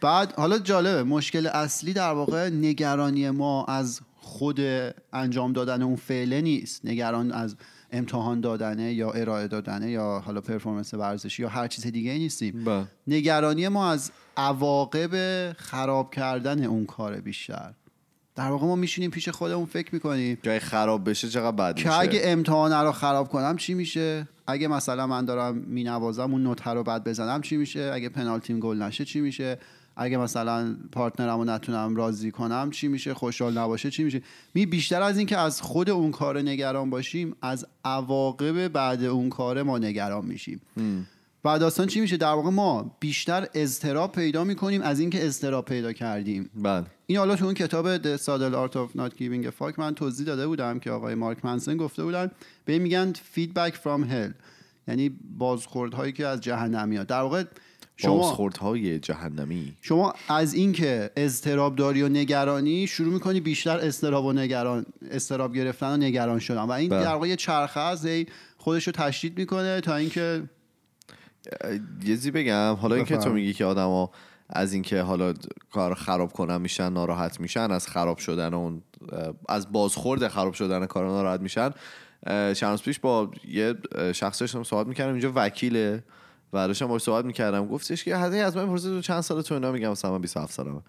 بعد 0.00 0.32
حالا 0.32 0.58
جالبه 0.58 1.02
مشکل 1.02 1.46
اصلی 1.46 1.92
در 1.92 2.12
واقع 2.12 2.48
نگرانی 2.48 3.30
ما 3.30 3.64
از 3.64 4.00
خود 4.16 4.60
انجام 5.12 5.52
دادن 5.52 5.82
اون 5.82 5.96
فعله 5.96 6.40
نیست. 6.40 6.84
نگران 6.84 7.32
از 7.32 7.56
امتحان 7.92 8.40
دادنه 8.40 8.92
یا 8.92 9.10
ارائه 9.10 9.48
دادنه 9.48 9.90
یا 9.90 10.22
حالا 10.26 10.40
performance 10.40 10.94
ورزشی 10.94 11.42
یا 11.42 11.48
هر 11.48 11.68
چیز 11.68 11.86
دیگه 11.86 12.12
نیستیم. 12.12 12.64
با. 12.64 12.84
نگرانی 13.06 13.68
ما 13.68 13.90
از 13.90 14.10
عواقب 14.36 15.52
خراب 15.52 16.14
کردن 16.14 16.64
اون 16.64 16.86
کار 16.86 17.20
بیشتر. 17.20 17.72
در 18.36 18.50
واقع 18.50 18.66
ما 18.66 18.76
میشینیم 18.76 19.10
پیش 19.10 19.28
خودمون 19.28 19.66
فکر 19.66 19.94
می‌کنیم. 19.94 20.38
اگه 20.42 20.58
خراب 20.58 21.10
بشه 21.10 21.28
چقدر 21.28 21.56
بد 21.56 21.74
که 21.74 21.88
میشه؟ 21.88 21.98
اگه 21.98 22.20
امتحانه 22.24 22.76
رو 22.76 22.92
خراب 22.92 23.28
کنم 23.28 23.56
چی 23.56 23.74
میشه؟ 23.74 24.28
اگه 24.46 24.68
مثلا 24.68 25.06
من 25.06 25.24
دارم 25.24 25.54
مینوازم 25.58 26.32
اون 26.32 26.42
نوت 26.42 26.66
رو 26.66 26.82
بد 26.82 27.04
بزنم 27.04 27.40
چی 27.40 27.56
میشه؟ 27.56 27.90
اگه 27.94 28.08
پنالتیم 28.08 28.60
گل 28.60 28.82
نشه 28.82 29.04
چی 29.04 29.20
میشه؟ 29.20 29.58
اگه 30.00 30.16
مثلا 30.16 30.76
partner 30.92 31.32
مو 31.32 31.44
نتونم 31.44 31.96
راضی 31.96 32.30
کنم 32.30 32.70
چی 32.70 32.88
میشه؟ 32.88 33.14
خوشحال 33.14 33.58
نباشه. 33.58 33.90
چی 33.90 34.04
میشه؟ 34.04 34.22
می 34.54 34.66
بیشتر 34.66 35.02
از 35.02 35.18
اینکه 35.18 35.38
از 35.38 35.60
خود 35.62 35.90
اون 35.90 36.10
کار 36.10 36.40
نگران 36.40 36.90
باشیم 36.90 37.36
از 37.42 37.66
عواقب 37.84 38.68
بعد 38.68 39.04
اون 39.04 39.28
کار 39.28 39.62
ما 39.62 39.78
نگران 39.78 40.24
میشیم. 40.24 40.60
و 41.44 41.58
داستان 41.58 41.86
چی 41.86 42.00
میشه؟ 42.00 42.16
در 42.16 42.32
واقع 42.32 42.50
ما 42.50 42.96
بیشتر 43.00 43.48
اضطراب 43.54 44.12
پیدا 44.12 44.44
می‌کنیم 44.44 44.82
از 44.82 45.00
اینکه 45.00 45.26
اضطراب 45.26 45.64
پیدا 45.64 45.92
کردیم. 45.92 46.50
بله. 46.54 46.84
این 47.06 47.18
حالا 47.18 47.36
تو 47.36 47.44
اون 47.44 47.54
کتاب 47.54 47.98
The 47.98 48.20
Saddle 48.20 48.54
Art 48.54 48.74
of 48.74 49.00
Not 49.00 49.18
Giving 49.18 49.46
a 49.46 49.50
Fuck 49.60 49.78
من 49.78 49.94
توضیح 49.94 50.26
داده 50.26 50.46
بودم 50.46 50.78
که 50.78 50.90
آقای 50.90 51.14
مارک 51.14 51.44
منسن 51.44 51.76
گفته 51.76 52.04
بودن. 52.04 52.30
به 52.64 52.78
میگن 52.78 53.12
feedback 53.12 53.72
from 53.72 54.10
hell. 54.10 54.32
یعنی 54.88 55.08
بازخوردهایی 55.38 56.12
که 56.12 56.26
از 56.26 56.40
جهنم 56.40 56.88
میاد. 56.88 57.06
در 57.06 57.20
واقع 57.20 57.44
شما 58.00 58.16
بازخوردهای 58.16 58.98
جهنمی 58.98 59.76
شما 59.80 60.14
از 60.28 60.54
اینکه 60.54 61.10
اضطراب 61.16 61.76
داری 61.76 62.02
و 62.02 62.08
نگرانی 62.08 62.86
شروع 62.86 63.12
می‌کنی 63.12 63.40
بیشتر 63.40 63.78
اضطراب 63.82 64.24
و 64.24 64.32
نگران 64.32 64.86
اضطراب 65.10 65.54
گرفتن 65.54 65.92
و 65.92 65.96
نگران 65.96 66.38
شدن 66.38 66.62
و 66.62 66.70
این 66.70 66.90
بله. 66.90 67.00
در 67.00 67.12
واقع 67.12 67.28
یه 67.28 67.36
چرخه 67.36 68.08
هی 68.08 68.26
خودش 68.56 68.86
رو 68.86 68.92
تشدید 68.92 69.38
می‌کنه 69.38 69.80
تا 69.80 69.96
اینکه 69.96 70.42
یه 71.62 71.80
چیزی 72.06 72.30
بگم 72.30 72.74
حالا 72.80 72.94
اینکه 72.94 73.16
تو. 73.16 73.32
میگی 73.32 73.52
که 73.52 73.64
آدما 73.64 74.10
از 74.50 74.72
اینکه 74.72 75.02
حالا 75.02 75.34
کار 75.72 75.94
خراب 75.94 76.32
کنن 76.32 76.60
میشن 76.60 76.92
ناراحت 76.92 77.40
میشن 77.40 77.70
از 77.70 77.88
خراب 77.88 78.18
شدن 78.18 78.54
اون 78.54 78.82
از 79.48 79.72
بازخورد 79.72 80.28
خراب 80.28 80.52
شدن 80.52 80.86
کار 80.86 81.06
ناراحت 81.06 81.40
میشن 81.40 81.70
چند 82.54 82.80
پیش 82.80 83.00
با 83.00 83.30
یه 83.48 83.74
اه، 83.94 84.12
شخص 84.12 84.40
داشتم 84.40 84.62
صحبت 84.62 84.86
می‌کردم 84.86 85.12
اینجا 85.12 85.32
وکیله 85.34 86.02
و 86.52 86.66
داشتم 86.66 86.86
باهاش 86.86 87.02
صحبت 87.02 87.24
می‌کردم. 87.24 87.66
گفتش 87.66 88.04
که 88.04 88.16
حتی 88.16 88.38
از 88.38 88.56
من 88.56 88.66
پرسید 88.66 88.90
تو 88.90 89.00
چند 89.00 89.20
سال 89.20 89.42
تو 89.42 89.54
اینا؟ 89.54 89.72
میگم 89.72 89.90
مثلا 89.90 90.12
من 90.12 90.20
27 90.20 90.52
سالمه. 90.52 90.80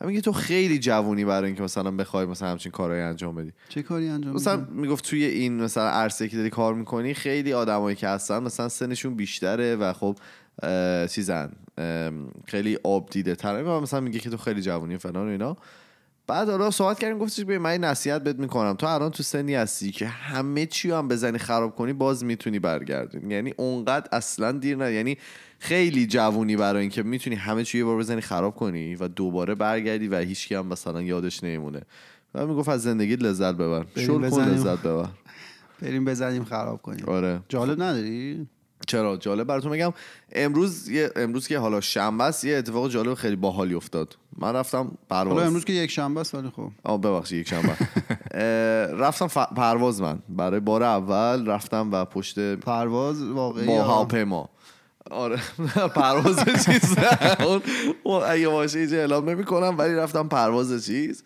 من 0.00 0.06
میگه 0.06 0.20
تو 0.20 0.32
خیلی 0.32 0.78
جوونی 0.78 1.24
برای 1.24 1.46
اینکه 1.46 1.62
مثلا 1.62 1.90
بخوای 1.90 2.26
مثلا 2.26 2.48
همچین 2.48 2.72
کارهایی 2.72 3.02
انجام 3.02 3.34
بدی. 3.34 3.52
چه 3.68 3.82
کاری 3.82 4.08
انجام 4.08 4.34
مثلا؟ 4.34 4.66
می‌گفت 4.70 5.04
توی 5.04 5.24
این 5.24 5.62
مثلا 5.62 5.88
عرصه 5.88 6.28
که 6.28 6.36
داری 6.36 6.50
کار 6.50 6.74
می‌کنی 6.74 7.14
خیلی 7.14 7.52
آدمایی 7.52 7.96
که 7.96 8.08
هستن 8.08 8.42
مثلا 8.42 8.68
سنشون 8.68 9.14
بیشتره 9.14 9.76
و 9.76 9.92
خب 9.92 10.18
چیزن 11.06 11.52
ام، 11.78 12.28
خیلی 12.46 12.78
آب 12.84 13.10
دیده 13.10 13.34
تره 13.34 13.62
و 13.62 13.80
مثلا 13.80 14.00
میگه 14.00 14.18
که 14.18 14.30
تو 14.30 14.36
خیلی 14.36 14.62
جوونی 14.62 14.98
فلان 14.98 15.28
و 15.28 15.30
اینا. 15.30 15.56
بعد 16.26 16.48
حالا 16.48 16.70
صحبت 16.70 16.98
کردیم 16.98 17.18
گفتش 17.18 17.40
ببین 17.40 17.58
من 17.58 17.78
نصیحت 17.78 18.24
بهت 18.24 18.36
می‌کنم. 18.36 18.74
تو 18.74 18.86
الان 18.86 19.10
تو 19.10 19.22
سنی 19.22 19.54
هستی 19.54 19.90
که 19.90 20.06
همه 20.06 20.66
چی 20.66 20.90
هم 20.90 21.08
بزنی 21.08 21.38
خراب 21.38 21.76
کنی 21.76 21.92
باز 21.92 22.24
می‌تونی 22.24 22.58
برگردونی 22.58 23.34
یعنی 23.34 23.54
اونقدر 23.56 24.08
اصلا 24.12 24.52
دیر 24.52 24.76
نه 24.76 24.92
یعنی 24.92 25.18
خیلی 25.58 26.06
جوونی 26.06 26.56
برای 26.56 26.80
اینکه 26.80 27.02
می‌تونی 27.02 27.36
همه 27.36 27.64
چی 27.64 27.78
یه 27.78 27.84
بار 27.84 27.98
بزنی 27.98 28.20
خراب 28.20 28.54
کنی 28.54 28.94
و 28.94 29.08
دوباره 29.08 29.54
برگردی 29.54 30.08
و 30.08 30.18
هیچکی 30.18 30.54
هم 30.54 30.66
مثلا 30.66 31.02
یادش 31.02 31.44
نمیمونه. 31.44 31.80
و 32.34 32.46
می‌گفت 32.46 32.68
از 32.68 32.82
زندگی 32.82 33.16
لذت 33.16 33.54
ببر. 33.54 33.86
شل 33.96 34.30
کن. 34.30 34.44
لذت 34.48 34.78
ببر. 34.78 35.08
بریم 35.82 36.04
بزنیم 36.04 36.44
خراب 36.44 36.82
کنیم. 36.82 37.04
آره. 37.08 37.40
جالب 37.48 37.82
نداری؟ 37.82 38.46
چرا؟ 38.86 39.16
جالب. 39.16 39.46
براتون 39.46 39.72
بگم 39.72 39.92
امروز 40.32 40.88
یه 40.88 41.10
امروز 41.16 41.48
که 41.48 41.58
حالا 41.58 41.80
شنبه 41.80 42.24
است 42.24 42.44
یه 42.44 42.56
اتفاق 42.56 42.90
جالب 42.90 43.14
خیلی 43.14 43.36
باحالی 43.36 43.74
افتاد. 43.74 44.16
من 44.38 44.52
رفتم 44.52 44.90
پرواز. 45.10 45.34
حالا 45.34 45.46
امروز 45.46 45.64
که 45.64 45.72
یک 45.72 45.90
شنبه 45.90 46.20
است 46.20 46.34
ولی 46.34 46.50
خب. 46.56 46.70
آه 46.84 47.00
ببخشید 47.00 47.38
یک 47.40 47.48
شنبه. 47.48 47.76
رفتم 48.98 49.28
ف- 49.28 49.54
پرواز 49.56 50.00
من. 50.02 50.18
برای 50.28 50.60
بار 50.60 50.82
اول 50.82 51.46
رفتم 51.46 51.88
و 51.92 52.04
پشت 52.04 52.54
پرواز 52.54 53.22
واقعی 53.22 53.66
با 53.66 53.84
هواپیما 53.84 54.48
آره 55.10 55.36
پرواز 55.96 56.44
چیز 56.64 56.98
نه. 56.98 57.36
اون 58.02 58.22
اگه 58.26 58.48
باشه 58.48 58.78
اینجا 58.78 58.96
اعلام 58.96 59.30
نمی 59.30 59.44
کنم 59.44 59.78
ولی 59.78 59.94
رفتم 59.94 60.28
پرواز 60.28 60.86
چیز. 60.86 61.22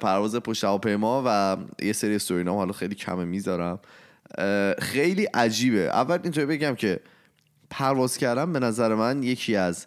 پرواز 0.00 0.36
پشت 0.36 0.64
هواپیما 0.64 1.22
و 1.26 1.56
یه 1.82 1.92
سری 1.92 2.14
استورینام 2.14 2.56
حالا 2.56 2.72
خیلی 2.72 2.94
کمه 2.94 3.24
می‌ذارم. 3.24 3.78
خیلی 4.78 5.24
عجیبه. 5.24 5.78
اول 5.80 6.18
اینطوری 6.22 6.46
بگم 6.46 6.74
که 6.74 7.00
پرواز 7.70 8.16
کردن 8.16 8.52
به 8.52 8.58
نظر 8.58 8.94
من 8.94 9.22
یکی 9.22 9.56
از 9.56 9.86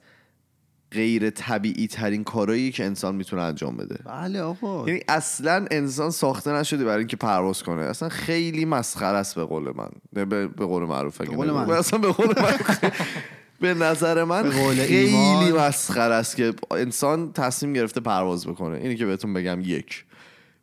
غیر 0.92 1.30
طبیعی 1.30 1.88
ترین 1.88 2.24
کارهایی 2.24 2.72
که 2.72 2.86
انسان 2.86 3.16
می‌تونه 3.16 3.42
انجام 3.42 3.78
بده. 3.78 4.00
بله 4.06 4.42
آقا. 4.42 4.88
یعنی 4.88 5.02
اصلا 5.08 5.66
انسان 5.72 6.12
ساخته 6.12 6.52
نشده 6.52 6.86
برای 6.86 6.98
اینکه 6.98 7.18
پرواز 7.18 7.64
کنه. 7.64 7.82
اصلا 7.82 8.10
خیلی 8.10 8.66
مسخره 8.66 9.18
است 9.18 9.36
به 9.36 9.44
قول 9.44 9.74
من. 9.76 9.90
به, 10.14 10.26
به 10.48 10.66
قول 10.66 10.84
معروف 10.84 11.18
به 11.18 11.26
قول. 11.26 11.52
من. 11.52 11.70
اصلا 11.70 12.00
به 12.00 12.12
قول 12.12 12.34
من 12.38 12.58
به 13.62 13.74
نظر 13.74 14.24
من 14.24 14.44
به 14.44 14.50
قول 14.50 14.76
خیلی. 14.76 15.52
مسخره 15.52 16.14
است 16.14 16.36
که 16.36 16.54
انسان 16.72 17.34
تصمیم 17.34 17.74
گرفته 17.74 18.00
پرواز 18.00 18.48
بکنه. 18.48 18.78
اینی 18.78 18.96
که 18.96 19.06
بهتون 19.06 19.34
بگم 19.34 19.60
یک. 19.62 20.06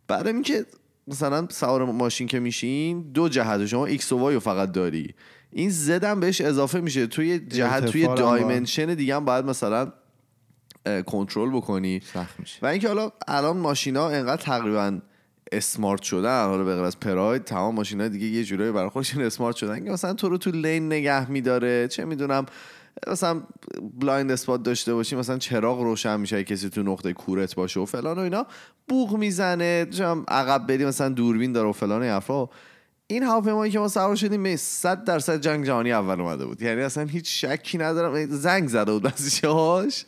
بعد 0.08 0.26
اینکه 0.26 0.66
مثلا 1.08 1.46
سوار 1.50 1.84
ماشین 1.84 2.26
که 2.26 2.40
میشین 2.40 3.02
دو 3.02 3.28
جهت 3.28 3.66
شما 3.66 3.86
X 3.86 4.12
و 4.12 4.18
Y 4.18 4.34
رو 4.34 4.40
فقط 4.40 4.72
داری. 4.72 5.14
این 5.52 5.70
Z 5.70 6.04
هم 6.04 6.20
بهش 6.20 6.40
اضافه 6.40 6.80
میشه. 6.80 7.06
توی 7.06 7.38
جهت 7.38 7.84
توی 7.84 8.06
dimension 8.06 8.94
دیگه 8.94 9.16
هم 9.16 9.24
باید 9.24 9.44
مثلا 9.44 9.92
کنترل 11.06 11.50
بکنی. 11.50 12.00
سخت 12.14 12.40
میشه. 12.40 12.58
و 12.62 12.66
اینکه 12.66 12.88
حالا 12.88 13.12
الان 13.28 13.56
ماشینا 13.56 14.08
انقدر 14.08 14.42
تقریبا 14.42 14.98
smart 15.52 16.02
شدن 16.02 16.46
حالا 16.46 16.64
به 16.64 16.74
غیر 16.74 16.84
از 16.84 17.00
پراید 17.00 17.44
تمام 17.44 17.74
ماشینا 17.74 18.08
دیگه 18.08 18.26
یه 18.26 18.44
جورایی 18.44 18.72
برای 18.72 18.88
خودشون 18.88 19.22
smart 19.22 19.56
شدن 19.56 19.84
که 19.84 19.90
مثلا 19.90 20.14
تو 20.14 20.28
رو 20.28 20.38
تو 20.38 20.50
lane 20.50 20.86
نگه 20.86 21.30
میداره. 21.30 21.88
چه 21.88 22.04
می‌دونم 22.04 22.46
مثلا 23.06 23.42
blind 24.00 24.30
spot 24.30 24.62
داشته 24.62 24.94
باشی 24.94 25.16
مثلا 25.16 25.38
چراغ 25.38 25.80
روشن 25.80 26.20
میشه 26.20 26.44
کسی 26.44 26.68
تو 26.68 26.82
نقطه 26.82 27.12
کورت 27.12 27.54
باشه 27.54 27.80
و 27.80 27.84
فلان 27.84 28.18
و 28.18 28.20
اینا. 28.20 28.46
بوق 28.88 29.16
می‌زنه 29.16 29.86
چم 29.90 30.24
عقب 30.28 30.66
بری 30.66 30.84
مثلا 30.84 31.08
دوربین 31.08 31.52
داره 31.52 31.68
و 31.68 31.72
فلان 31.72 31.98
و 31.98 32.02
این 32.02 32.12
حرفا. 32.12 32.48
این 33.06 33.22
هواپیمایی 33.22 33.72
که 33.72 33.78
ما 33.78 33.88
سوار 33.88 34.16
شدیم 34.16 34.42
به 34.42 34.56
100 34.56 35.04
درصد 35.04 35.40
جنگ 35.40 35.66
جهانی 35.66 35.92
اول 35.92 36.20
اومده 36.20 36.46
بود. 36.46 36.62
یعنی 36.62 36.80
اصلا 36.80 37.04
هیچ 37.04 37.44
شکی 37.44 37.78
ندارم. 37.78 38.26
زنگ 38.26 38.68
زده 38.68 38.92
بود 38.92 39.12
هاش. 39.44 40.04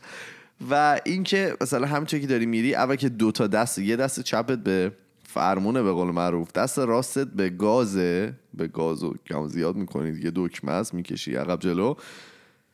و 0.71 1.01
اینکه 1.05 1.57
مثلا 1.61 1.87
همچه 1.87 2.21
که 2.21 2.27
داری 2.27 2.47
میری 2.47 2.75
اول 2.75 2.97
که 2.97 3.09
دو 3.09 3.33
تا 3.33 3.47
دست 3.47 3.79
یه 3.79 3.97
دست 3.97 4.21
چپت 4.21 4.59
به 4.59 4.93
فرمونه 5.29 5.83
به 5.83 5.93
قول 5.93 6.11
معروف 6.11 6.53
دست 6.53 6.79
راستت 6.79 7.27
به 7.27 7.51
گازه 7.51 8.35
به 8.55 8.69
گازو 8.69 9.15
کم 9.27 9.49
زیاد 9.49 9.77
می‌کنی 9.77 10.13
دیگه 10.13 10.33
دکمه 10.35 10.73
است 10.73 10.95
می‌کشی 10.95 11.35
عقب 11.35 11.61
جلو. 11.61 11.95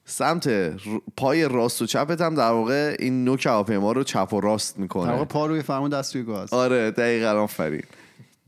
سمت 0.05 0.73
پای 1.17 1.49
راست 1.49 1.83
و 1.83 1.87
چپت 1.87 2.21
هم 2.21 2.35
در 2.35 2.51
واقع 2.51 2.97
این 2.99 3.25
نوک 3.25 3.47
هواپیما 3.47 3.93
رو 3.93 4.05
چپ 4.05 4.33
و 4.33 4.41
راست 4.41 4.75
در 4.77 4.83
می‌کنه 4.83 5.12
واقع 5.12 5.25
پا 5.25 5.47
روی 5.47 5.62
فرمون 5.62 5.91
دست 5.91 6.17
روی 6.17 6.25
گاز. 6.25 6.53
آره 6.53 6.91
دقیقا 6.91 7.31
آفرین. 7.31 7.83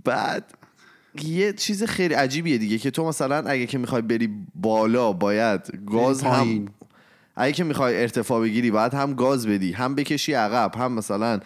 بعد 0.04 0.44
یه 1.22 1.52
چیز 1.52 1.84
خیلی 1.84 2.14
عجیبیه 2.14 2.58
دیگه 2.58 2.78
که 2.78 2.90
تو 2.90 3.08
مثلا 3.08 3.36
اگه 3.36 3.66
که 3.66 3.78
می‌خوای 3.78 4.02
بری 4.02 4.30
بالا 4.54 5.12
باید 5.12 5.80
گاز 5.86 6.22
هم. 6.22 6.66
اگه 7.36 7.52
که 7.52 7.64
می‌خوای 7.64 8.02
ارتفاع 8.02 8.40
بگیری 8.40 8.70
باید 8.70 8.94
هم 8.94 9.14
گاز 9.14 9.46
بدی 9.46 9.72
هم 9.72 9.94
بکشی 9.94 10.32
عقب 10.32 10.74
هم 10.76 10.92
مثلا 10.92 11.40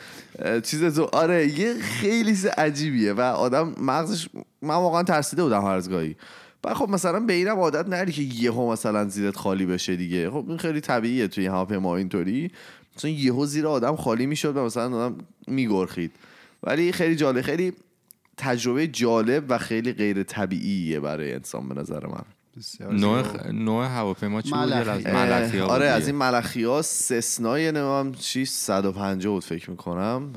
چیز 0.62 0.84
تو 0.84 1.04
آره 1.04 1.58
یه 1.58 1.74
خیلی 1.74 2.36
عجیبیه 2.58 3.12
و 3.12 3.20
آدم 3.20 3.74
مغزش 3.80 4.28
من 4.62 4.74
واقعا 4.74 5.02
ترسیده 5.02 5.42
بودم 5.42 5.62
هر 5.62 5.74
از 5.74 5.90
گاهی. 5.90 6.16
بعد 6.62 6.74
خب 6.74 6.88
مثلا 6.88 7.20
به 7.20 7.32
اینم 7.32 7.56
عادت 7.56 7.88
نری 7.88 8.12
که 8.12 8.22
یهو 8.22 8.72
مثلا 8.72 9.08
زیرت 9.08 9.36
خالی 9.36 9.66
بشه 9.66 9.96
دیگه. 9.96 10.30
خب 10.30 10.44
این 10.48 10.58
خیلی 10.58 10.80
طبیعیه 10.80 11.28
توی 11.28 11.46
هواپیما 11.46 11.96
اینطوری. 11.96 12.50
مثلا 12.96 13.10
یهو 13.10 13.46
زیر 13.46 13.66
آدم 13.66 13.96
خالی 13.96 14.26
می‌شد 14.26 14.56
و 14.56 14.64
مثلا 14.64 14.96
آدم 14.96 15.18
میگرخید. 15.46 16.12
ولی 16.62 16.92
خیلی 16.92 17.16
جالب 17.16 17.40
خیلی 17.40 17.72
تجربه 18.36 18.86
جالب 18.86 19.44
و 19.48 19.58
خیلی 19.58 19.92
غیر 19.92 20.22
طبیعیه 20.22 21.00
برای 21.00 21.34
انسان 21.34 21.68
به 21.68 21.74
نظر 21.74 22.06
من. 22.06 22.24
بسیار 22.58 22.92
نوع. 22.92 23.22
خ... 23.22 23.46
نوع 23.46 23.86
هواپیما 23.86 24.42
چی 24.42 24.50
بود 24.50 24.58
ملخی. 24.58 25.60
آره 25.60 25.86
از. 25.86 26.06
این 26.06 26.16
ملخی 26.16 26.64
ها 26.64 26.82
سسنای 26.82 27.72
نمیم 27.72 28.12
چی 28.12 28.44
150 28.44 29.32
بود 29.32 29.44
فکر 29.44 29.70
می‌کنم 29.70 30.32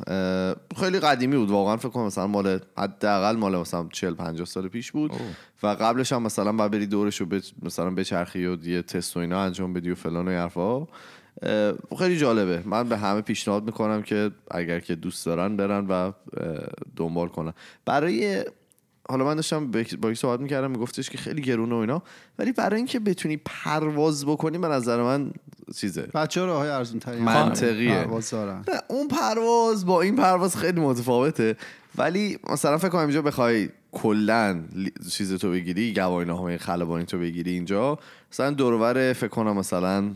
خیلی 0.79 0.99
قدیمی 0.99 1.37
بود 1.37 1.49
واقعا 1.49 1.77
فکر 1.77 1.89
کنم 1.89 2.05
مثلا 2.05 2.27
مال 2.27 2.59
حداقل 2.77 3.35
مال 3.35 3.57
مثلا 3.57 3.87
40 3.91 4.13
50 4.13 4.45
سال 4.45 4.67
پیش 4.67 4.91
بود 4.91 5.11
اوه. 5.11 5.21
و 5.63 5.67
قبلش 5.67 6.13
هم 6.13 6.23
مثلا 6.23 6.51
باید 6.51 6.71
بری 6.71 6.87
دورش 6.87 7.21
رو 7.21 7.27
مثلا 7.61 7.89
بچرخی 7.89 8.45
و 8.45 8.67
یه 8.67 8.81
تست 8.81 9.17
و 9.17 9.19
اینا 9.19 9.41
انجام 9.41 9.73
بدی 9.73 9.91
و 9.91 9.95
فلان 9.95 10.27
و 10.27 10.31
حرفا 10.31 10.87
خیلی 11.99 12.17
جالبه 12.17 12.63
من 12.65 12.89
به 12.89 12.97
همه 12.97 13.21
پیشنهاد 13.21 13.63
می‌کنم 13.63 14.01
که 14.01 14.31
اگر 14.51 14.79
که 14.79 14.95
دوست 14.95 15.25
دارن 15.25 15.57
برن 15.57 15.87
و 15.87 16.11
دنبال 16.95 17.27
کنن 17.27 17.53
برای 17.85 18.45
حالا 19.11 19.25
من 19.25 19.35
داشتم 19.35 19.71
با 19.71 19.79
یک- 19.79 20.17
صحبت 20.17 20.39
می‌کردم 20.39 20.71
میگفتش 20.71 21.09
که 21.09 21.17
خیلی 21.17 21.41
گرونه 21.41 21.75
و 21.75 21.77
اینا. 21.77 22.03
ولی 22.39 22.51
برای 22.51 22.77
اینکه 22.77 22.99
بتونی 22.99 23.37
پرواز 23.37 24.25
بکنی 24.25 24.57
به 24.57 24.67
نظر 24.67 25.01
من 25.03 25.31
چیزه. 25.75 26.01
بچه 26.01 26.45
راه 26.45 26.57
های 26.57 26.69
ارزون 26.69 27.01
منطقیه. 27.19 28.03
پرواز 28.03 28.33
اون 28.87 29.07
پرواز 29.07 29.85
با 29.85 30.01
این 30.01 30.15
پرواز 30.15 30.57
خیلی 30.57 30.79
متفاوته. 30.79 31.55
ولی 31.97 32.39
مثلا 32.49 32.77
فکر 32.77 32.89
کنم 32.89 33.01
اینجا 33.01 33.21
بخوای 33.21 33.69
کلا 33.91 34.63
چیز 35.11 35.33
تو 35.33 35.51
بگیری 35.51 35.93
گواهینامه 35.93 36.57
خلبانی 36.57 37.05
تو 37.05 37.19
بگیری 37.19 37.51
اینجا. 37.51 37.99
مثلا 38.31 38.51
دورور 38.51 39.13
فکر 39.13 39.27
کنم 39.27 39.57
مثلا 39.57 40.11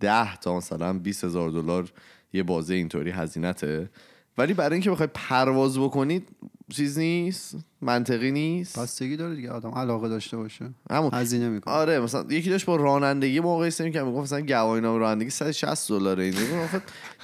10 0.00 0.36
تا 0.36 0.56
مثلا 0.56 0.92
20 0.92 1.24
هزار 1.24 1.50
دلار 1.50 1.92
یه 2.32 2.42
بازه 2.42 2.74
اینطوری 2.74 3.10
هزینته. 3.10 3.90
ولی 4.38 4.54
برای 4.54 4.72
اینکه 4.72 4.90
بخوای 4.90 5.08
پرواز 5.14 5.78
بکنید 5.78 6.28
چیز 6.68 6.98
نیست 6.98 7.56
منطقی 7.80 8.30
نیست. 8.30 8.78
بستگی 8.78 9.16
داره 9.16 9.34
دیگه 9.34 9.50
آدم 9.50 9.70
علاقه 9.70 10.08
داشته 10.08 10.36
باشه. 10.36 10.70
همون. 10.90 11.10
هزینه 11.14 11.48
می‌کنه. 11.48 11.74
آره 11.74 12.00
مثلا 12.00 12.24
یکی 12.30 12.50
داشت 12.50 12.66
با 12.66 12.76
رانندگی 12.76 13.40
مقایسه 13.40 13.84
می‌کرد 13.84 14.04
می‌گفت 14.04 14.22
مثلا 14.22 14.40
گواهینامه 14.40 14.98
رانندگی 14.98 15.30
160 15.30 15.88
دلاره 15.88 16.24
این. 16.24 16.34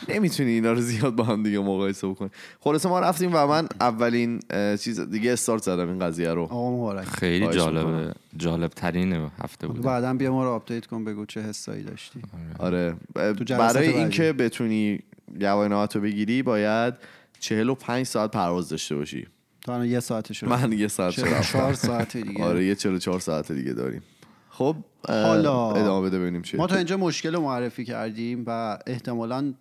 نمی‌تونی 0.08 0.50
اینا 0.50 0.72
رو 0.72 0.80
زیاد 0.80 1.14
با 1.14 1.24
هم 1.24 1.42
دیگه 1.42 1.58
مقایسه 1.58 2.08
بکنی. 2.08 2.30
خلاصه 2.60 2.88
ما 2.88 3.00
رفتیم 3.00 3.30
و 3.34 3.46
من 3.46 3.68
اولین 3.80 4.40
چیز 4.80 5.00
دیگه 5.00 5.32
استارت 5.32 5.62
زدم 5.62 5.88
این 5.88 5.98
قضیه 5.98 6.34
رو. 6.34 6.42
آقا 6.42 6.70
مبارک. 6.70 7.08
خیلی 7.08 7.48
جالبه. 7.48 7.84
می‌کنم. 7.84 8.14
جالب 8.36 8.70
ترین 8.70 9.30
هفته 9.42 9.66
بود. 9.66 9.82
بعدا 9.82 10.14
بیا 10.14 10.32
ما 10.32 10.44
رو 10.44 10.50
update 10.50 10.86
کن 10.86 11.04
بگو 11.04 11.26
چه 11.26 11.42
حسایی 11.42 11.82
داشتی. 11.82 12.20
آره. 12.58 12.96
جلسات 13.44 13.74
برای. 13.74 13.88
اینکه 13.88 14.32
بتونی 14.32 15.00
گواهینامه 15.40 15.88
رو 15.94 16.00
بگیری 16.00 16.42
باید 16.42 16.94
45 17.40 18.06
ساعت 18.06 18.30
پرواز 18.30 18.68
داشته 18.68 18.96
باشی. 18.96 19.26
تا 19.60 19.74
الان 19.74 19.86
یه 19.86 20.00
ساعتش 20.00 20.42
رو 20.42 20.48
من 20.48 20.72
یه 20.72 20.88
ساعت 20.88 21.18
رفتم 21.18 21.40
چهار 21.40 21.74
ساعت 21.74 22.16
دیگه. 22.16 22.44
آره 22.44 22.64
یه 22.64 22.74
44 22.74 23.20
ساعت 23.20 23.52
دیگه 23.52 23.72
داریم. 23.72 24.02
خب 24.50 24.76
حالا- 25.08 25.70
ادامه 25.72 26.06
بده 26.08 26.18
ببینیم 26.18 26.42
چیه. 26.42 26.60
ما 26.60 26.66
تا 26.66 26.76
اینجا 26.76 26.96
مشکل 26.96 27.34
رو 27.34 27.40
معرفی 27.40 27.84
کردیم 27.84 28.44
و 28.46 28.78
احتمالا 28.86 29.54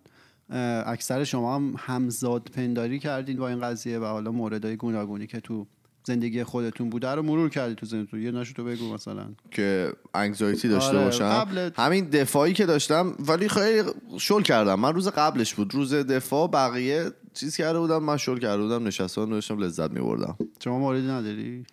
اکثر 0.86 1.24
شما 1.24 1.54
هم 1.56 1.74
همزاد 1.78 2.48
پنداری 2.54 2.98
کردین 2.98 3.36
با 3.36 3.48
این 3.48 3.60
قضیه 3.60 3.98
و 3.98 4.04
حالا 4.04 4.30
موردهای 4.32 4.76
گوناگونی 4.76 5.26
که 5.26 5.40
تو 5.40 5.66
زندگی 6.08 6.44
خودتون 6.44 6.90
بوده 6.90 7.10
رو 7.10 7.22
مرور 7.22 7.48
کردی 7.48 7.74
تو 7.74 7.86
زندگی 7.86 8.22
یه 8.22 8.30
نشو 8.30 8.54
تو 8.54 8.64
بگو 8.64 8.94
مثلا. 8.94 9.24
که 9.50 9.92
انگزایتی 10.14 10.68
داشته 10.68 10.96
آره، 10.96 11.04
باشم. 11.04 11.28
قبل- 11.28 11.70
همین 11.76 12.04
دفاعی 12.04 12.52
که 12.52 12.66
داشتم 12.66 13.12
ولی 13.18 13.48
خیلی 13.48 13.82
شل 14.18 14.42
کردم. 14.42 14.80
من 14.80 14.94
روز 14.94 15.08
قبلش 15.08 15.54
بود. 15.54 15.74
روز 15.74 15.94
دفاع 15.94 16.48
بقیه 16.48 17.10
چیز 17.34 17.56
کرده 17.56 17.78
بودم 17.78 18.02
من 18.02 18.16
شل 18.16 18.38
کرده 18.38 18.62
بودم 18.62 18.86
نشسته 18.86 19.20
بودم 19.20 19.32
داشتم 19.32 19.58
لذت 19.58 19.90
میبردم. 19.90 20.36
شما 20.64 20.78
موردی 20.78 21.06
نداری؟ 21.06 21.64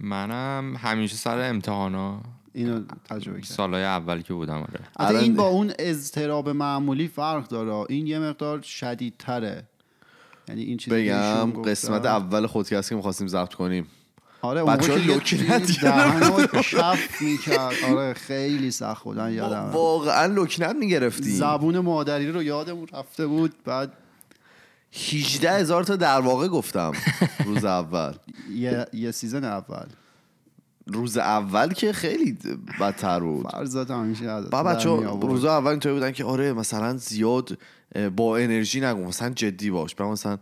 منم 0.00 0.76
همیشه 0.78 1.16
سر 1.16 1.48
امتحانا. 1.50 2.20
اینو 2.52 2.80
تجربه 3.10 3.40
کرد 3.40 3.50
سالهای 3.50 3.84
اول 3.84 4.20
که 4.22 4.34
بودم 4.34 4.66
آره. 4.96 5.18
این 5.18 5.34
با 5.34 5.46
اون 5.48 5.72
اضطراب 5.78 6.48
معمولی 6.48 7.08
فرق 7.08 7.48
داره. 7.48 7.86
این 7.88 8.06
یه 8.06 8.18
مقدار 8.18 8.62
شدیدتره. 8.62 9.68
یعنی 10.48 10.62
این 10.62 10.76
چیزی 10.76 10.96
بگم. 10.96 11.62
قسمت 11.62 12.06
اول 12.06 12.46
خودکست 12.46 12.88
که 12.88 12.94
می‌خواستیم 12.94 13.28
ضبط 13.28 13.54
کنیم. 13.54 13.86
آره 14.42 14.60
اون 14.60 14.76
که 14.76 14.92
لکنت 14.92 15.72
کف 16.62 17.22
می‌کرد. 17.22 17.74
آره 17.90 18.14
خیلی 18.14 18.70
سخت 18.70 19.04
بودن 19.04 19.32
یادم 19.32 19.70
واقعا 19.72 20.26
لکنت 20.26 20.76
می‌گرفتیم. 20.76 21.34
زبون 21.34 21.78
مادری 21.78 22.32
رو 22.32 22.42
یادمون 22.42 22.86
رفته 22.92 23.26
بود. 23.26 23.54
بعد 23.64 23.92
18 25.12 25.52
هزار 25.52 25.84
تا 25.84 25.96
در 25.96 26.20
واقع 26.20 26.48
گفتم 26.48 26.92
روز 27.46 27.64
اول. 27.64 28.12
یه 28.92 29.10
سیزن 29.10 29.44
اول. 29.44 29.86
روز 30.88 31.18
اول 31.18 31.72
که 31.72 31.92
خیلی 31.92 32.38
بدتر 32.80 33.20
بود. 33.20 33.50
فرزاد 33.50 33.90
همیشه 33.90 34.40
با 34.40 34.62
بچه. 34.62 34.88
روز 35.22 35.44
اول 35.44 35.70
اینطوری 35.70 35.94
بودن 35.94 36.12
که 36.12 36.24
آره 36.24 36.52
مثلا 36.52 36.96
زیاد 36.96 37.58
با 38.16 38.36
انرژی 38.36 38.80
نگو 38.80 39.04
مثلا 39.04 39.30
جدی 39.30 39.70
باش. 39.70 39.94
بعد 39.94 40.08
مثلا 40.08 40.38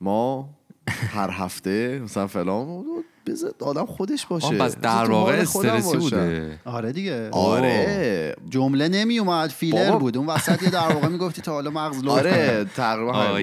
ما 0.00 0.50
هر 0.88 1.30
هفته 1.30 2.00
مثلا 2.04 2.26
فلان 2.26 2.84
بذار 3.26 3.54
آدم 3.60 3.86
خودش 3.86 4.26
باشه. 4.26 4.54
بس 4.58 4.76
در 4.76 5.10
واقع 5.10 5.32
استرسی. 5.32 5.96
بوده. 5.96 6.60
آره 6.64 6.92
دیگه. 6.92 7.30
آره. 7.30 8.36
جمله 8.50 8.88
نمی 8.88 9.18
اومد 9.18 9.50
فیلر. 9.50 9.96
بود. 9.96 10.16
اون 10.16 10.26
وسط 10.26 10.62
یه 10.62 10.70
در 10.70 10.92
واقع 10.92 11.08
می‌گفتی 11.08 11.42
تا 11.42 11.52
حالا 11.52 11.70
مغز 11.70 12.04
لو 12.04 12.10
آره 12.10 12.66
تقریبا 12.76 13.42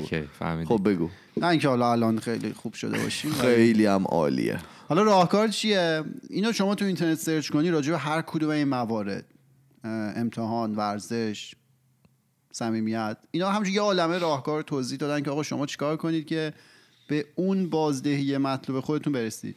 خب 0.65 0.89
بگو. 0.89 1.09
نه 1.37 1.47
اینکه 1.47 1.67
حالا 1.67 1.91
الان 1.91 2.19
خیلی 2.19 2.53
خوب 2.53 2.73
شده 2.73 2.99
باشیم 2.99 3.31
خیلی 3.31 3.85
هم 3.85 4.05
عالیه. 4.05 4.59
حالا 4.89 5.03
راهکار 5.03 5.47
چیه؟ 5.47 6.03
اینو 6.29 6.51
شما 6.51 6.75
تو 6.75 6.85
اینترنت 6.85 7.17
سرچ 7.17 7.49
کنی 7.49 7.69
راجع 7.69 7.91
به 7.91 7.97
هر 7.97 8.21
کدوم 8.21 8.49
این 8.49 8.67
موارد 8.67 9.25
امتحان 10.15 10.75
ورزش 10.75 11.55
صمیمیت 12.51 13.17
اینا 13.31 13.51
همش 13.51 13.69
یه 13.69 13.81
عالمه 13.81 14.17
راهکار 14.17 14.61
توضیح 14.61 14.97
دادن 14.97 15.23
که 15.23 15.31
آقا 15.31 15.43
شما 15.43 15.65
چیکار 15.65 15.97
کنید 15.97 16.25
که 16.25 16.53
به 17.07 17.25
اون 17.35 17.69
بازدهی 17.69 18.37
مطلوب 18.37 18.79
خودتون 18.79 19.13
برسید. 19.13 19.55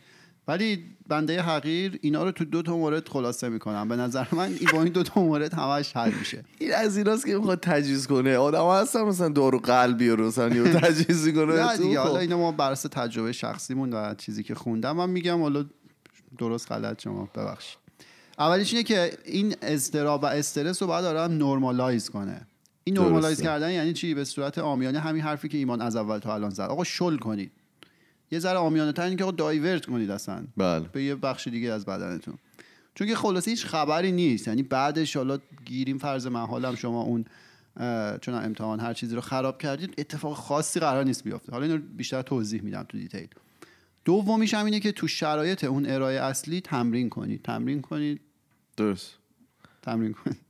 ولی 0.51 0.85
بنده 1.09 1.43
حقیر 1.43 1.99
اینا 2.03 2.25
رو 2.25 2.33
تو 2.33 2.45
دو 2.45 2.63
تا 2.63 2.77
مورد 2.77 3.09
خلاصه 3.09 3.49
می‌کنم. 3.49 3.89
به 3.89 3.97
نظر 3.97 4.27
من 4.33 4.53
این 4.61 4.69
با 4.73 4.83
این 4.83 4.93
دو 4.93 5.03
تا 5.03 5.21
مورد 5.21 5.55
همش 5.55 5.97
حل 5.97 6.13
میشه. 6.19 6.45
این 6.59 6.75
از 6.75 6.97
ایناست 6.97 7.27
که 7.27 7.37
می‌خواد 7.37 7.61
تجویز 7.61 8.07
کنه. 8.07 8.37
آدم 8.37 8.83
هستن 8.83 9.03
مثلا 9.03 9.29
دارو 9.29 9.59
قلبی 9.59 10.09
رو 10.09 10.27
مثلا 10.27 10.55
یهو 10.55 10.79
تجویز 10.79 11.27
نه 11.29 11.33
کنه. 11.33 11.77
دیگه 11.77 11.95
تو 11.95 12.01
حالا 12.01 12.15
خب. 12.15 12.21
اینا 12.21 12.39
ما 12.39 12.53
بر 12.53 12.73
اساس 12.73 12.91
تجربه 12.93 13.33
شخصیمون 13.33 13.93
و 13.93 14.15
چیزی 14.15 14.43
که 14.43 14.55
خوندم 14.55 14.97
من 14.97 15.11
میگم 15.11 15.41
حالا 15.41 15.65
درست 16.39 16.73
غلط 16.73 17.03
شما 17.03 17.29
ببخشید. 17.35 17.79
اولیش 18.39 18.73
اینه 18.73 18.83
که 18.83 19.13
این 19.25 19.55
اضطراب 19.63 20.23
و 20.23 20.27
استرس 20.27 20.83
رو 20.83 20.89
باید 20.89 21.05
آدم 21.05 21.35
normalize 21.35 22.11
کنه. 22.11 22.47
این. 22.85 22.99
normalize 22.99 23.43
کردن 23.43 23.71
یعنی 23.71 23.93
چی؟ 23.93 24.15
به 24.15 24.25
صورت 24.25 24.59
عامیانه 24.59 25.01
همین 25.01 25.23
حرفی 25.23 25.49
که 25.49 25.59
ایمان 25.59 25.81
از 25.81 25.97
اول 25.97 26.19
تا 26.19 26.35
الان 26.35 26.51
زد. 26.51 26.63
آقا 26.63 26.85
شل 26.85 27.17
کنید. 27.17 27.53
یه 28.31 28.39
ذره 28.39 28.59
عامیانه 28.59 28.93
تر 28.93 29.15
که 29.15 29.33
divert 29.33 29.87
کنید 29.87 30.11
اصلا. 30.11 30.45
بله. 30.57 30.89
به 30.93 31.03
یه 31.03 31.15
بخش 31.15 31.49
دیگه 31.49 31.73
از 31.73 31.85
بدنتون. 31.85 32.39
چون 32.95 33.07
که 33.07 33.15
خلاصه 33.15 33.51
هیچ 33.51 33.67
خبری 33.67 34.13
نیست. 34.13 34.49
یعنی 34.49 34.63
بعدش 34.63 35.17
حالا 35.17 35.39
گیریم 35.65 35.99
فرض 35.99 36.27
محالم 36.27 36.75
شما 36.75 37.03
اون 37.03 37.25
چون 38.21 38.35
امتحان 38.35 38.81
هر 38.81 38.95
چیزی 38.95 39.15
رو 39.15 39.21
خراب 39.21 39.59
کردید 39.59 39.95
اتفاق 39.99 40.37
خاصی 40.37 40.81
قرار 40.81 41.05
نیست 41.05 41.25
بیفته. 41.25 41.53
حالا 41.53 41.67
اینو 41.67 41.79
بیشتر 41.79 42.23
توضیح 42.23 42.63
میدم 42.63 42.83
تو 42.83 42.99
دیتیل. 42.99 43.29
دومیش 44.05 44.55
هم 44.55 44.65
اینه 44.65 44.81
که 44.81 44.93
تو 44.93 45.09
شرایط 45.09 45.65
اون 45.65 45.87
ارائه 45.87 46.21
اصلی 46.21 46.61
تمرین 46.61 47.09
کنید. 47.09 47.43
تمرین 47.43 47.83
کنید. 47.83 48.21
درست. 48.77 49.15
تمرین 49.83 50.13
کنید. 50.13 50.50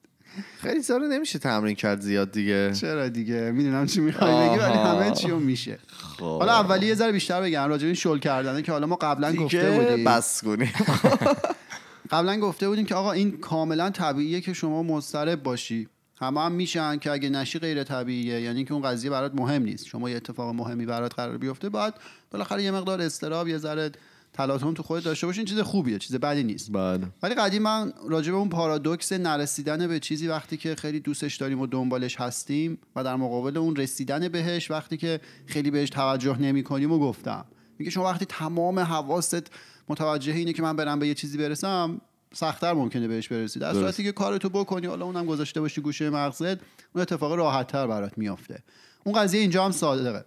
خیلی 0.62 0.82
سال 0.82 1.08
نمیشه 1.12 1.38
تمرین 1.38 1.74
کرد 1.74 2.00
زیاد 2.00 2.32
دیگه. 2.32 2.72
چرا 2.72 3.08
دیگه؟ 3.08 3.50
می‌دونم 3.50 3.86
چی 3.86 4.00
می‌خوای 4.00 4.48
بگی 4.48 4.58
ولی. 4.58 4.72
همه 4.72 5.10
چی 5.10 5.28
رو 5.28 5.40
میشه. 5.40 5.78
خب. 6.18 6.38
حالا 6.38 6.52
اولی 6.52 6.86
یه 6.86 6.94
ذره 6.94 7.12
بیشتر 7.12 7.42
بگم 7.42 7.68
راجع 7.68 7.86
به 7.86 7.94
شل 7.94 8.18
کردنه 8.18 8.62
که 8.62 8.72
حالا 8.72 8.86
ما 8.86 8.96
قبلا 8.96 9.32
گفته 9.32 9.70
بودیم. 9.70 10.04
بس 10.04 10.44
کنیم. 10.44 10.72
قبلا 12.12 12.40
گفته 12.40 12.68
بودیم 12.68 12.86
که 12.86 12.94
آقا 12.94 13.12
این 13.12 13.38
کاملا 13.38 13.90
طبیعیه 13.90 14.40
که 14.40 14.52
شما 14.52 14.82
مضطرب 14.82 15.42
باشی. 15.42 15.88
همه 16.20 16.40
هم 16.40 16.52
میشن 16.52 16.98
که 16.98 17.10
اگه 17.10 17.28
نشی 17.28 17.58
غیر 17.58 17.84
طبیعیه. 17.84 18.40
یعنی 18.40 18.64
که 18.64 18.74
اون 18.74 18.82
قضیه 18.82 19.10
برات 19.10 19.34
مهم 19.34 19.62
نیست. 19.62 19.86
شما 19.86 20.10
یه 20.10 20.16
اتفاق 20.16 20.54
مهمی 20.54 20.86
برات 20.86 21.14
قرار 21.14 21.38
بیفته 21.38 21.68
باید 21.68 21.94
بالاخره 22.30 22.62
یه 22.62 22.70
مقدار 22.70 23.00
استراب 23.00 23.48
یه 23.48 23.58
ذره 23.58 23.92
تلاطم 24.32 24.74
تو 24.74 24.82
خودت 24.82 25.04
داشته 25.04 25.26
باشین 25.26 25.44
چیز 25.44 25.60
خوبیه 25.60 25.98
چیز 25.98 26.16
بدی 26.16 26.42
نیست. 26.42 26.72
بله. 26.72 27.06
ولی 27.22 27.34
قدیم 27.34 27.62
من 27.62 27.92
راجع 28.08 28.30
به 28.30 28.38
اون 28.38 28.48
پارادوکس 28.48 29.12
نرسیدن 29.12 29.86
به 29.86 30.00
چیزی 30.00 30.28
وقتی 30.28 30.56
که 30.56 30.74
خیلی 30.74 31.00
دوستش 31.00 31.36
داریم 31.36 31.60
و 31.60 31.66
دنبالش 31.66 32.20
هستیم 32.20 32.78
و 32.96 33.04
در 33.04 33.16
مقابل 33.16 33.56
اون 33.56 33.76
رسیدن 33.76 34.28
بهش 34.28 34.70
وقتی 34.70 34.96
که 34.96 35.20
خیلی 35.46 35.70
بهش 35.70 35.90
توجه 35.90 36.38
نمی 36.38 36.62
کنیم 36.62 36.92
و 36.92 36.98
گفتم. 36.98 37.44
میگه 37.78 37.90
شما 37.90 38.04
وقتی 38.04 38.24
تمام 38.24 38.78
حواست 38.78 39.52
متوجه 39.88 40.32
اینه 40.32 40.52
که 40.52 40.62
من 40.62 40.76
برم 40.76 40.98
به 40.98 41.08
یه 41.08 41.14
چیزی 41.14 41.38
برسم 41.38 42.00
سختتر 42.34 42.72
ممکنه 42.72 43.08
بهش 43.08 43.28
برسی 43.28 43.58
در. 43.58 43.72
صورتی 43.72 44.02
که 44.02 44.12
کارتو 44.12 44.48
بکنی 44.48 44.86
حالا 44.86 45.04
اونم 45.04 45.26
گذاشته 45.26 45.60
باشی 45.60 45.80
گوشه 45.80 46.10
مغزت 46.10 46.58
اون 46.94 47.02
اتفاق 47.02 47.32
راحتتر 47.32 47.86
برات 47.86 48.18
میافته. 48.18 48.62
اون 49.04 49.14
قضیه 49.14 49.40
اینجا 49.40 49.64
هم 49.64 49.70
صادقه. 49.70 50.24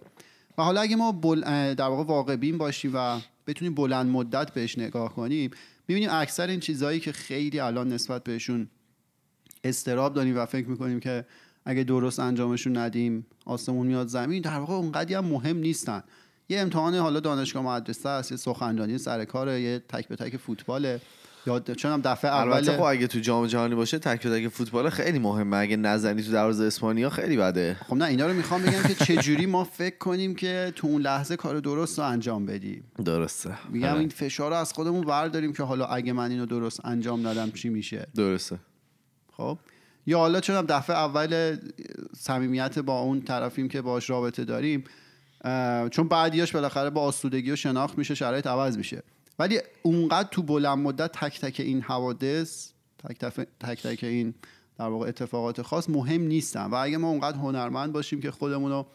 و 0.58 0.62
حالا 0.62 0.80
اگه 0.80 0.96
ما 0.96 1.12
بل... 1.12 1.40
در 1.74 1.84
واقع 1.84 2.04
واقع 2.04 2.36
بین 2.36 2.58
باشیم 2.58 2.90
و 2.94 3.20
بتونیم 3.46 3.74
بلند 3.74 4.10
مدت 4.10 4.54
بهش 4.54 4.78
نگاه 4.78 5.14
کنیم 5.14 5.50
می‌بینیم 5.88 6.10
اکثر 6.12 6.46
این 6.46 6.60
چیزهایی 6.60 7.00
که 7.00 7.12
خیلی 7.12 7.60
الان 7.60 7.88
نسبت 7.92 8.24
بهشون 8.24 8.68
استراب 9.64 10.14
داریم 10.14 10.38
و 10.38 10.46
فکر 10.46 10.66
می‌کنیم 10.66 11.00
که 11.00 11.24
اگه 11.64 11.84
درست 11.84 12.20
انجامشون 12.20 12.76
ندیم 12.76 13.26
آسمون 13.44 13.86
میاد 13.86 14.06
زمین 14.06 14.42
در 14.42 14.58
واقع 14.58 14.74
اونقدی 14.74 15.14
هم 15.14 15.24
مهم 15.24 15.56
نیستن. 15.56 16.02
یه 16.48 16.60
امتحان 16.60 16.94
حالا 16.94 17.20
دانشگاه 17.20 17.62
مدرسه 17.62 18.08
است 18.08 18.30
یه 18.30 18.36
سخنرانی 18.36 18.98
سر 18.98 19.24
کاره 19.24 19.60
یه 19.60 19.78
تک 19.88 20.08
به 20.08 20.16
تک 20.16 20.36
فوتباله. 20.36 21.00
یا 21.46 21.60
چون 21.60 21.92
هم 21.92 22.00
دفعه 22.00 22.34
البته 22.34 22.72
خب 22.72 22.80
اول 22.80 22.92
اگه 22.92 23.06
تو 23.06 23.18
جام 23.18 23.46
جهانی 23.46 23.74
باشه 23.74 23.98
تک 23.98 24.26
تک 24.26 24.48
فوتبال 24.48 24.90
خیلی 24.90 25.18
مهمه. 25.18 25.56
اگه 25.56 25.76
نزنی 25.76 26.22
تو 26.22 26.32
دروازه 26.32 26.64
اسپانیا 26.64 27.10
خیلی 27.10 27.36
بده. 27.36 27.76
خب 27.88 27.94
نه 27.94 28.04
اینا 28.04 28.26
رو 28.26 28.32
می‌خوام 28.32 28.62
بگم 28.62 28.82
که 28.82 28.94
چجوری 28.94 29.46
ما 29.46 29.64
فکر 29.64 29.98
کنیم 29.98 30.34
که 30.34 30.72
تو 30.76 30.86
اون 30.86 31.02
لحظه 31.02 31.36
کار 31.36 31.60
درست 31.60 31.98
رو 31.98 32.04
انجام 32.04 32.46
بدیم. 32.46 32.84
درسته. 33.04 33.54
میگم 33.70 33.88
آره. 33.88 33.98
این 33.98 34.08
فشار 34.08 34.50
رو 34.50 34.56
از 34.56 34.72
خودمون 34.72 35.04
برداریم 35.04 35.52
که 35.52 35.62
حالا 35.62 35.86
اگه 35.86 36.12
من 36.12 36.30
اینو 36.30 36.46
درست 36.46 36.80
انجام 36.84 37.28
ندم 37.28 37.50
چی 37.50 37.68
میشه. 37.68 38.06
درسته. 38.14 38.58
خب؟ 39.32 39.58
یا 40.06 40.18
حالا 40.18 40.40
چون 40.40 40.56
هم 40.56 40.66
دفعه 40.68 40.96
اول 40.96 41.56
صمیمیت 42.16 42.78
با 42.78 43.00
اون 43.00 43.22
طرفیم 43.22 43.68
که 43.68 43.82
باش 43.82 44.10
رابطه 44.10 44.44
داریم 44.44 44.84
چون 45.90 46.08
بعدیاش 46.08 46.52
بالاخره 46.52 46.90
با 46.90 47.00
آسودگی 47.00 47.50
و 47.50 47.56
شناخت 47.56 47.98
میشه 47.98 48.14
شرایط 48.14 48.46
عوض 48.46 48.76
میشه. 48.76 49.02
ولی 49.38 49.60
اونقدر 49.82 50.28
تو 50.28 50.42
بلند 50.42 50.78
مدت 50.78 51.12
تک 51.12 51.40
تک 51.40 51.60
این 51.60 51.80
حوادث 51.82 52.70
تک 52.98 53.18
تک, 53.18 53.46
تک, 53.60 53.82
تک 53.82 54.04
این 54.04 54.34
در 54.78 54.88
واقع 54.88 55.08
اتفاقات 55.08 55.62
خاص 55.62 55.90
مهم 55.90 56.22
نیستن. 56.22 56.64
و 56.64 56.74
اگه 56.74 56.96
ما 56.96 57.08
اونقدر 57.08 57.36
هنرمند 57.36 57.92
باشیم 57.92 58.20
که 58.20 58.30
خودمون 58.30 58.70
رو 58.70 58.86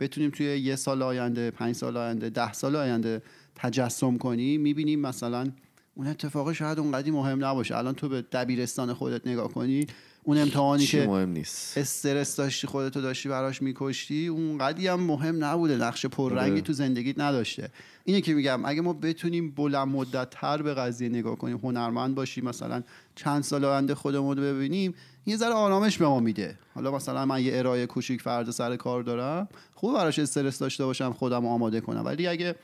بتونیم 0.00 0.30
توی 0.30 0.46
یه 0.46 0.76
سال 0.76 1.02
آینده 1.02 1.50
پنج 1.50 1.74
سال 1.74 1.96
آینده 1.96 2.30
ده 2.30 2.52
سال 2.52 2.76
آینده 2.76 3.22
تجسم 3.54 4.18
کنیم 4.18 4.60
می‌بینیم 4.60 5.00
مثلا 5.00 5.46
اون 5.94 6.06
اتفاق 6.06 6.52
شاید 6.52 6.78
اونقدی 6.78 7.10
مهم 7.10 7.44
نباشه. 7.44 7.76
الان 7.76 7.94
تو 7.94 8.08
به 8.08 8.22
دبیرستان 8.22 8.94
خودت 8.94 9.26
نگاه 9.26 9.48
کنی 9.48 9.86
اون 10.24 10.38
امتحانی 10.38 10.86
که 10.86 11.06
مهم 11.06 11.30
نیست. 11.30 11.78
استرس 11.78 12.36
داشتی 12.36 12.66
خودتو 12.66 13.00
داشتی 13.00 13.28
براش 13.28 13.62
میکشتی 13.62 14.26
اون 14.26 14.58
قدی 14.58 14.88
هم 14.88 15.00
مهم 15.00 15.44
نبوده. 15.44 15.76
نقش 15.76 16.06
پررنگی 16.06 16.52
آره. 16.52 16.60
تو 16.60 16.72
زندگیت 16.72 17.18
نداشته. 17.18 17.70
اینه 18.04 18.20
که 18.20 18.34
میگم 18.34 18.64
اگه 18.64 18.80
ما 18.80 18.92
بتونیم 18.92 19.50
بلند 19.50 19.88
مدت 19.88 20.30
تر 20.30 20.62
به 20.62 20.74
قضیه 20.74 21.08
نگاه 21.08 21.38
کنیم 21.38 21.56
هنرمند 21.56 22.14
باشیم 22.14 22.44
مثلا 22.44 22.82
چند 23.14 23.42
سال 23.42 23.64
آینده 23.64 23.94
خودمون 23.94 24.36
رو 24.36 24.42
ببینیم 24.42 24.94
یه 25.26 25.36
ذره 25.36 25.52
آرامش 25.52 25.98
به 25.98 26.06
ما 26.06 26.20
میده. 26.20 26.58
حالا 26.74 26.90
مثلا 26.90 27.26
من 27.26 27.42
یه 27.42 27.58
ارائه 27.58 27.86
کوچیک 27.86 28.22
فردا 28.22 28.52
سر 28.52 28.76
کار 28.76 29.02
دارم 29.02 29.48
خوب 29.74 29.94
براش 29.94 30.18
استرس 30.18 30.58
داشته 30.58 30.84
باشم 30.84 31.12
خودم 31.12 31.46
آماده 31.46 31.80
کنم. 31.80 32.04
ولی 32.04 32.26
اگه 32.26 32.54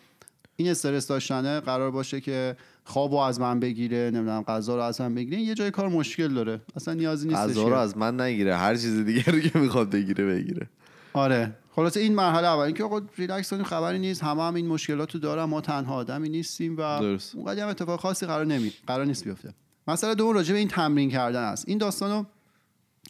این 0.60 0.70
استرس 0.70 1.06
داشتنه 1.06 1.60
قرار 1.60 1.90
باشه 1.90 2.20
که 2.20 2.56
خوابو 2.84 3.16
از 3.16 3.40
من 3.40 3.60
بگیره 3.60 4.10
نمی‌دونم 4.14 4.42
غذا 4.42 4.76
رو 4.76 4.82
از 4.82 5.00
من 5.00 5.14
بگیره. 5.14 5.40
یه 5.40 5.54
جای 5.54 5.70
کار 5.70 5.88
مشکل 5.88 6.34
داره. 6.34 6.60
اصلا 6.76 6.94
نیازی 6.94 7.28
نیستش 7.28 7.42
غذا 7.42 7.68
رو 7.68 7.74
از 7.74 7.96
من 7.96 8.20
نگیره. 8.20 8.56
هر 8.56 8.74
چیز 8.74 9.04
دیگه 9.04 9.24
رو 9.24 9.40
که 9.40 9.58
می‌خواد 9.58 9.90
بگیره 9.90 10.26
بگیره. 10.26 10.68
آره. 11.12 11.56
خلاصه 11.76 12.00
این 12.00 12.14
مرحله 12.14 12.46
اول. 12.46 12.64
اینکه 12.64 12.84
آقا 12.84 13.02
ریلکس 13.18 13.50
کنیم 13.50 13.64
خبری 13.64 13.98
نیست. 13.98 14.24
همه 14.24 14.42
هم 14.42 14.54
این 14.54 14.66
مشکلات 14.66 15.14
رو 15.14 15.20
دارن. 15.20 15.44
ما 15.44 15.60
تنها 15.60 15.94
آدمی 15.94 16.28
نیستیم 16.28 16.76
و. 16.76 16.80
اونقدر 16.80 17.62
هم 17.62 17.68
اتفاق 17.68 18.00
خاصی 18.00 18.26
قرار 18.26 18.46
نمی 18.46 18.72
قرار 18.86 19.04
نیست 19.04 19.24
بیفته. 19.24 19.54
مسئله 19.88 20.14
دوم 20.14 20.34
راجع 20.34 20.52
به 20.52 20.58
این 20.58 20.68
تمرین 20.68 21.10
کردن 21.10 21.42
است. 21.42 21.68
این 21.68 21.78
داستانو 21.78 22.24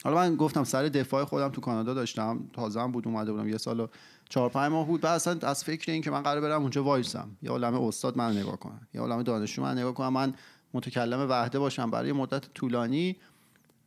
حالا 0.05 0.17
من 0.17 0.37
گفتم 0.37 0.65
سر 0.65 0.83
دفاع 0.83 1.25
خودم 1.25 1.49
تو 1.49 1.61
کانادا 1.61 1.95
داشتم 1.95 2.51
تازه 2.53 2.87
بود 2.87 3.09
اومده 3.09 3.33
بودم 3.33 3.49
یه 3.49 3.57
سال 3.57 3.81
و 3.81 3.87
چهار 4.29 4.49
پنج 4.49 4.73
ماه 4.73 4.87
بود. 4.87 5.01
بعد 5.01 5.15
اصلا 5.15 5.39
از 5.43 5.65
فکر 5.65 5.93
این 5.93 6.03
که 6.03 6.11
من 6.11 6.23
قرار 6.23 6.41
برم 6.41 6.63
اونجا 6.63 6.85
وایسم. 6.85 7.29
یا 7.43 7.53
عالمه 7.53 7.83
استاد 7.83 8.17
من 8.19 8.37
نگاه 8.37 8.57
کنن 8.57 8.81
یا 8.95 9.01
عالمه 9.01 9.23
دانشجو 9.23 9.63
من 9.63 9.79
نگاه 9.79 9.95
کنم 9.95 10.13
من 10.13 10.35
متکلم 10.75 11.31
وحده 11.31 11.59
باشم 11.59 11.91
برای 11.91 12.13
مدت 12.13 12.55
طولانی. 12.55 13.17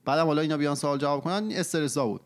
بعدم 0.05 0.25
حالا 0.25 0.41
اینا 0.41 0.57
بیان 0.57 0.75
سوال 0.75 0.97
جواب 0.97 1.23
کنن 1.23 1.51
استرسا 1.51 2.07
بود. 2.07 2.21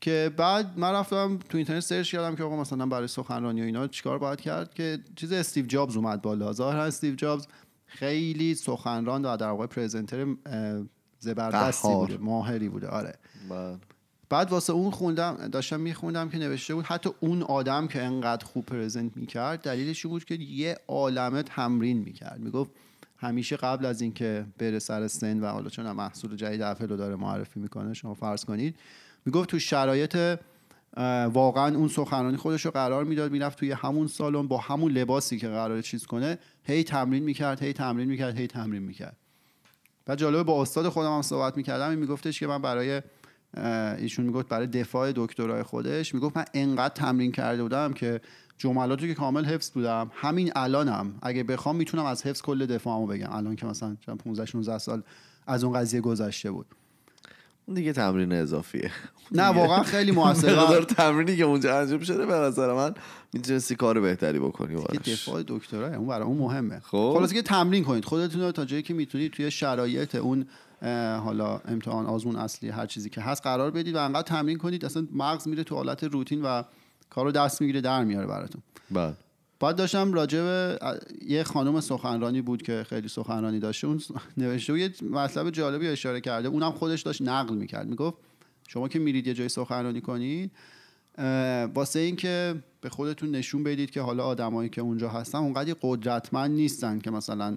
که 0.00 0.32
بعد 0.36 0.78
من 0.78 0.92
رفتم 0.92 1.38
تو 1.48 1.56
اینترنت 1.58 1.80
search 1.80 2.12
کردم 2.12 2.36
که 2.36 2.42
آقا 2.42 2.56
مثلا 2.56 2.86
برای 2.86 3.08
سخنرانی 3.08 3.60
و 3.60 3.64
اینا 3.64 3.86
چیکار 3.86 4.18
باید 4.18 4.40
کرد 4.40 4.74
که 4.74 4.98
چیز 5.16 5.32
استیو 5.32 5.66
جابز 5.66 5.96
اومد 5.96 6.22
بالا. 6.22 6.52
ظاهرا 6.52 6.84
استیو 6.84 7.14
جابز 7.14 7.46
خیلی 7.86 8.54
سخنران 8.54 9.24
و 9.24 9.36
در 9.36 9.48
واقع 9.48 9.66
presenter 9.66 10.26
زبردستی 11.26 11.88
قهار. 11.88 12.06
بوده 12.06 12.18
ماهری 12.24 12.68
بوده 12.68 12.88
آره 12.88 13.14
بله. 13.50 13.76
بعد 14.28 14.50
واسه 14.50 14.72
اون 14.72 14.90
خوندم 14.90 15.48
داشتم 15.52 15.80
میخوندم 15.80 16.28
که 16.28 16.38
نوشته 16.38 16.74
بود 16.74 16.84
حتی 16.84 17.10
اون 17.20 17.42
آدم 17.42 17.86
که 17.86 18.02
انقدر 18.02 18.44
خوب 18.44 18.66
present 18.66 19.16
می‌کرد 19.16 19.60
دلیلش 19.60 20.06
این 20.06 20.12
بود 20.14 20.24
که 20.24 20.34
یه 20.34 20.78
عالمه 20.88 21.42
تمرین 21.42 21.98
می‌کرد 21.98 22.40
می‌گفت 22.40 22.70
همیشه 23.18 23.56
قبل 23.56 23.86
از 23.86 24.00
اینکه 24.00 24.46
بره 24.58 24.78
سر 24.78 25.08
سن 25.08 25.40
و 25.40 25.46
حالا 25.46 25.68
چون 25.68 25.92
محصول 25.92 26.36
جدید 26.36 26.62
اپل 26.62 26.88
رو 26.88 26.96
داره 26.96 27.16
معرفی 27.16 27.60
می‌کنه 27.60 27.94
شما 27.94 28.14
فرض 28.14 28.44
کنید 28.44 28.76
می‌گفت 29.26 29.48
تو 29.48 29.58
شرایط 29.58 30.38
واقعا 31.32 31.76
اون 31.76 31.88
سخنرانی 31.88 32.36
خودش 32.36 32.64
رو 32.64 32.70
قرار 32.70 33.04
می‌داد 33.04 33.32
می‌رفت 33.32 33.58
توی 33.58 33.72
همون 33.72 34.06
سالن 34.06 34.48
با 34.48 34.58
همون 34.58 34.92
لباسی 34.92 35.38
که 35.38 35.48
قرار 35.48 35.82
چیز 35.82 36.06
کنه 36.06 36.38
هی 36.64 36.84
تمرین 36.84 37.22
می‌کرد 37.22 37.62
هی 37.62 37.72
تمرین 37.72 38.08
می‌کرد 38.08 38.38
هی 38.38 38.46
تمرین 38.46 38.82
می‌کرد 38.82 39.16
و 40.08 40.16
جالبه 40.16 40.42
با 40.42 40.62
استاد 40.62 40.88
خودم 40.88 41.14
هم 41.14 41.22
صحبت 41.22 41.56
می‌کردم 41.56 41.90
این 41.90 41.98
میگفتش 41.98 42.40
که 42.40 42.46
من 42.46 42.62
برای 42.62 43.02
ایشون 43.98 44.26
می‌گفت 44.26 44.48
برای 44.48 44.66
دفاع 44.66 45.12
دکترای 45.16 45.62
خودش 45.62 46.14
می‌گفت 46.14 46.36
من 46.36 46.44
انقدر 46.54 46.94
تمرین 46.94 47.32
کرده 47.32 47.62
بودم 47.62 47.92
که 47.92 48.20
جملاتو 48.58 49.06
که 49.06 49.14
کامل 49.14 49.44
حفظ 49.44 49.70
بودم 49.70 50.10
همین 50.14 50.52
الانم 50.56 51.14
اگه 51.22 51.42
بخوام 51.42 51.76
می‌تونم 51.76 52.04
از 52.04 52.26
حفظ 52.26 52.42
کل 52.42 52.66
دفاعمو 52.66 53.06
بگم. 53.06 53.32
الان 53.32 53.56
که 53.56 53.66
مثلا 53.66 53.96
چند 54.00 54.18
15 54.18 54.46
16 54.46 54.78
سال 54.78 55.02
از 55.46 55.64
اون 55.64 55.78
قضیه 55.78 56.00
گذشته 56.00 56.50
بود. 56.50 56.66
دیگه 57.74 57.92
تمرین 57.92 58.32
اضافیه. 58.32 58.90
نه 59.32 59.42
واقعا 59.42 59.82
خیلی 59.82 60.10
موثره 60.10 60.58
مقدار 60.62 60.82
تمرینی 60.82 61.36
که 61.36 61.44
اونجا 61.44 61.78
انجام 61.78 62.00
شده 62.00 62.26
به 62.26 62.34
نظر 62.34 62.74
من 62.74 62.94
می‌تونستی 63.32 63.74
کار 63.74 64.00
بهتری 64.00 64.38
بکنی 64.38 64.74
باش 64.74 64.96
دفاع 65.06 65.42
دکترا 65.46 65.96
اون 65.96 66.06
برای 66.06 66.26
اون 66.26 66.36
مهمه. 66.36 66.80
خب. 66.80 67.14
خلاصه 67.18 67.34
که 67.34 67.42
تمرین 67.42 67.84
کنید. 67.84 68.04
خودتون 68.04 68.40
رو 68.40 68.52
تا 68.52 68.64
جایی 68.64 68.82
که 68.82 68.94
می‌تونید 68.94 69.32
توی 69.32 69.50
شرایط 69.50 70.14
اون 70.14 70.46
حالا 71.24 71.60
امتحان 71.68 72.06
آزمون 72.06 72.36
اصلی 72.36 72.68
هر 72.68 72.86
چیزی 72.86 73.10
که 73.10 73.20
هست 73.20 73.42
قرار 73.42 73.70
بدید 73.70 73.94
و 73.94 73.98
انقدر 73.98 74.22
تمرین 74.22 74.58
کنید 74.58 74.84
اصلا 74.84 75.06
مغز 75.12 75.48
میره 75.48 75.64
تو 75.64 75.74
حالت 75.74 76.04
روتین 76.04 76.42
و 76.42 76.62
کارو 77.10 77.32
دست 77.32 77.60
می‌گیره 77.60 77.80
در 77.80 78.04
میاره 78.04 78.26
براتون. 78.26 78.62
بله. 78.90 79.14
بعد 79.60 79.76
داشتم 79.76 80.12
راجع 80.12 80.42
به 80.42 80.78
یه 81.26 81.44
خانم 81.44 81.80
سخنرانی 81.80 82.42
بود 82.42 82.62
که 82.62 82.84
خیلی 82.88 83.08
سخنرانی 83.08 83.60
داشته 83.60 83.86
اون 83.86 84.00
نوشته 84.36 84.72
بود 84.72 84.80
یه 84.80 84.92
مطلب 85.10 85.50
جالبی 85.50 85.88
اشاره 85.88 86.20
کرده 86.20 86.48
اونم 86.48 86.72
خودش 86.72 87.02
داشت 87.02 87.22
نقل 87.22 87.54
می‌کرد 87.54 87.88
می‌گفت 87.88 88.16
شما 88.68 88.88
که 88.88 88.98
میرید 88.98 89.26
یه 89.26 89.34
جای 89.34 89.48
سخنرانی 89.48 90.00
کنید 90.00 90.50
واسه 91.74 91.98
اینکه 91.98 92.54
به 92.80 92.88
خودتون 92.88 93.30
نشون 93.30 93.64
بدید 93.64 93.90
که 93.90 94.00
حالا 94.00 94.24
آدمایی 94.24 94.68
که 94.68 94.80
اونجا 94.80 95.08
هستن 95.08 95.38
اونقدر 95.38 95.74
قدرتمند 95.82 96.50
نیستن 96.50 96.98
که 96.98 97.10
مثلا 97.10 97.56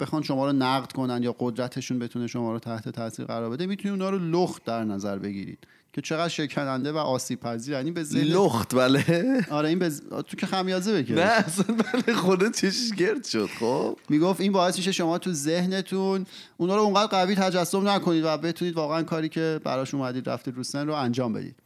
بخوان 0.00 0.22
شما 0.22 0.46
رو 0.46 0.52
نقد 0.52 0.92
کنن 0.92 1.22
یا 1.22 1.36
قدرتشون 1.38 1.98
بتونه 1.98 2.26
شما 2.26 2.52
رو 2.52 2.58
تحت 2.58 2.88
تاثیر 2.88 3.24
قرار 3.24 3.50
بده 3.50 3.66
می‌تونید 3.66 4.02
اونا 4.02 4.10
رو 4.10 4.18
لخت 4.18 4.64
در 4.64 4.84
نظر 4.84 5.18
بگیرید. 5.18 5.66
که 5.92 6.00
چقدر 6.00 6.28
شکننده 6.28 6.92
و 6.92 6.96
آسیب 6.96 7.40
پذیر 7.40 7.74
یعنی 7.74 7.90
به 7.90 8.02
ذهن 8.02 8.22
لخت 8.22 8.74
بله. 8.74 9.46
آره 9.50 9.68
این 9.68 9.78
بز... 9.78 10.00
تو 10.00 10.36
که 10.36 10.46
خمیازه 10.46 11.02
بکش. 11.02 11.10
نه 11.10 11.20
اصلا 11.20 11.74
بله 11.74 12.14
خودت 12.14 12.56
چشش 12.56 12.90
گرد 12.96 13.24
شد 13.24 13.46
خب. 13.60 13.98
می‌گفت 14.08 14.40
این 14.40 14.52
باعث 14.52 14.76
میشه 14.76 14.92
شما 14.92 15.18
تو 15.18 15.32
ذهنتون 15.32 16.26
اونا 16.56 16.76
رو 16.76 16.82
اونقدر 16.82 17.06
قوی 17.06 17.34
تجسم 17.34 17.88
نکنید 17.88 18.24
و 18.24 18.36
بتونید 18.36 18.74
واقعا 18.74 19.02
کاری 19.02 19.28
که 19.28 19.60
براش 19.64 19.94
اومدید 19.94 20.28
رفتید 20.28 20.56
رو 20.56 20.62
سن 20.62 20.86
رو 20.86 20.94
انجام 20.94 21.32
بدید. 21.32 21.56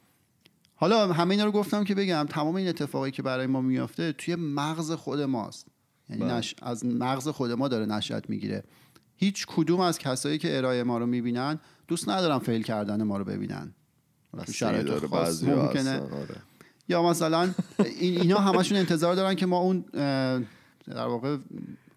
حالا 0.74 1.12
همه 1.12 1.30
اینا 1.30 1.44
رو 1.44 1.52
گفتم 1.52 1.84
که 1.84 1.94
بگم 1.94 2.26
تمام 2.30 2.54
این 2.54 2.68
اتفاقی 2.68 3.10
که 3.10 3.22
برای 3.22 3.46
ما 3.46 3.60
میافته 3.60 4.12
توی 4.12 4.34
مغز 4.34 4.92
خود 4.92 5.20
ماست. 5.20 5.66
یعنی 6.10 6.22
بله. 6.22 6.34
نش... 6.34 6.54
از 6.62 6.86
مغز 6.86 7.28
خود 7.28 7.50
ما 7.50 7.68
داره 7.68 7.86
نشأت 7.86 8.30
می‌گیره. 8.30 8.64
هیچ 9.16 9.46
کدوم 9.46 9.80
از 9.80 9.98
کسایی 9.98 10.38
که 10.38 10.56
ارائه 10.56 10.82
ما 10.82 10.98
رو 10.98 11.06
می‌بینن 11.06 11.60
دوست 11.88 12.08
ندارن 12.08 12.38
فیل 12.38 12.62
کردن 12.62 13.02
ما 13.02 13.16
رو 13.16 13.24
ببینن. 13.24 13.74
شرایط 14.52 15.06
خاص 15.06 15.42
ممکنه. 15.42 16.00
آره. 16.00 16.36
یا 16.88 17.02
مثلا 17.02 17.50
این 17.78 18.20
اینا 18.20 18.38
همشون 18.38 18.78
انتظار 18.78 19.14
دارن 19.14 19.34
که 19.34 19.46
ما 19.46 19.58
اون 19.58 19.84
در 20.86 21.06
واقع 21.06 21.36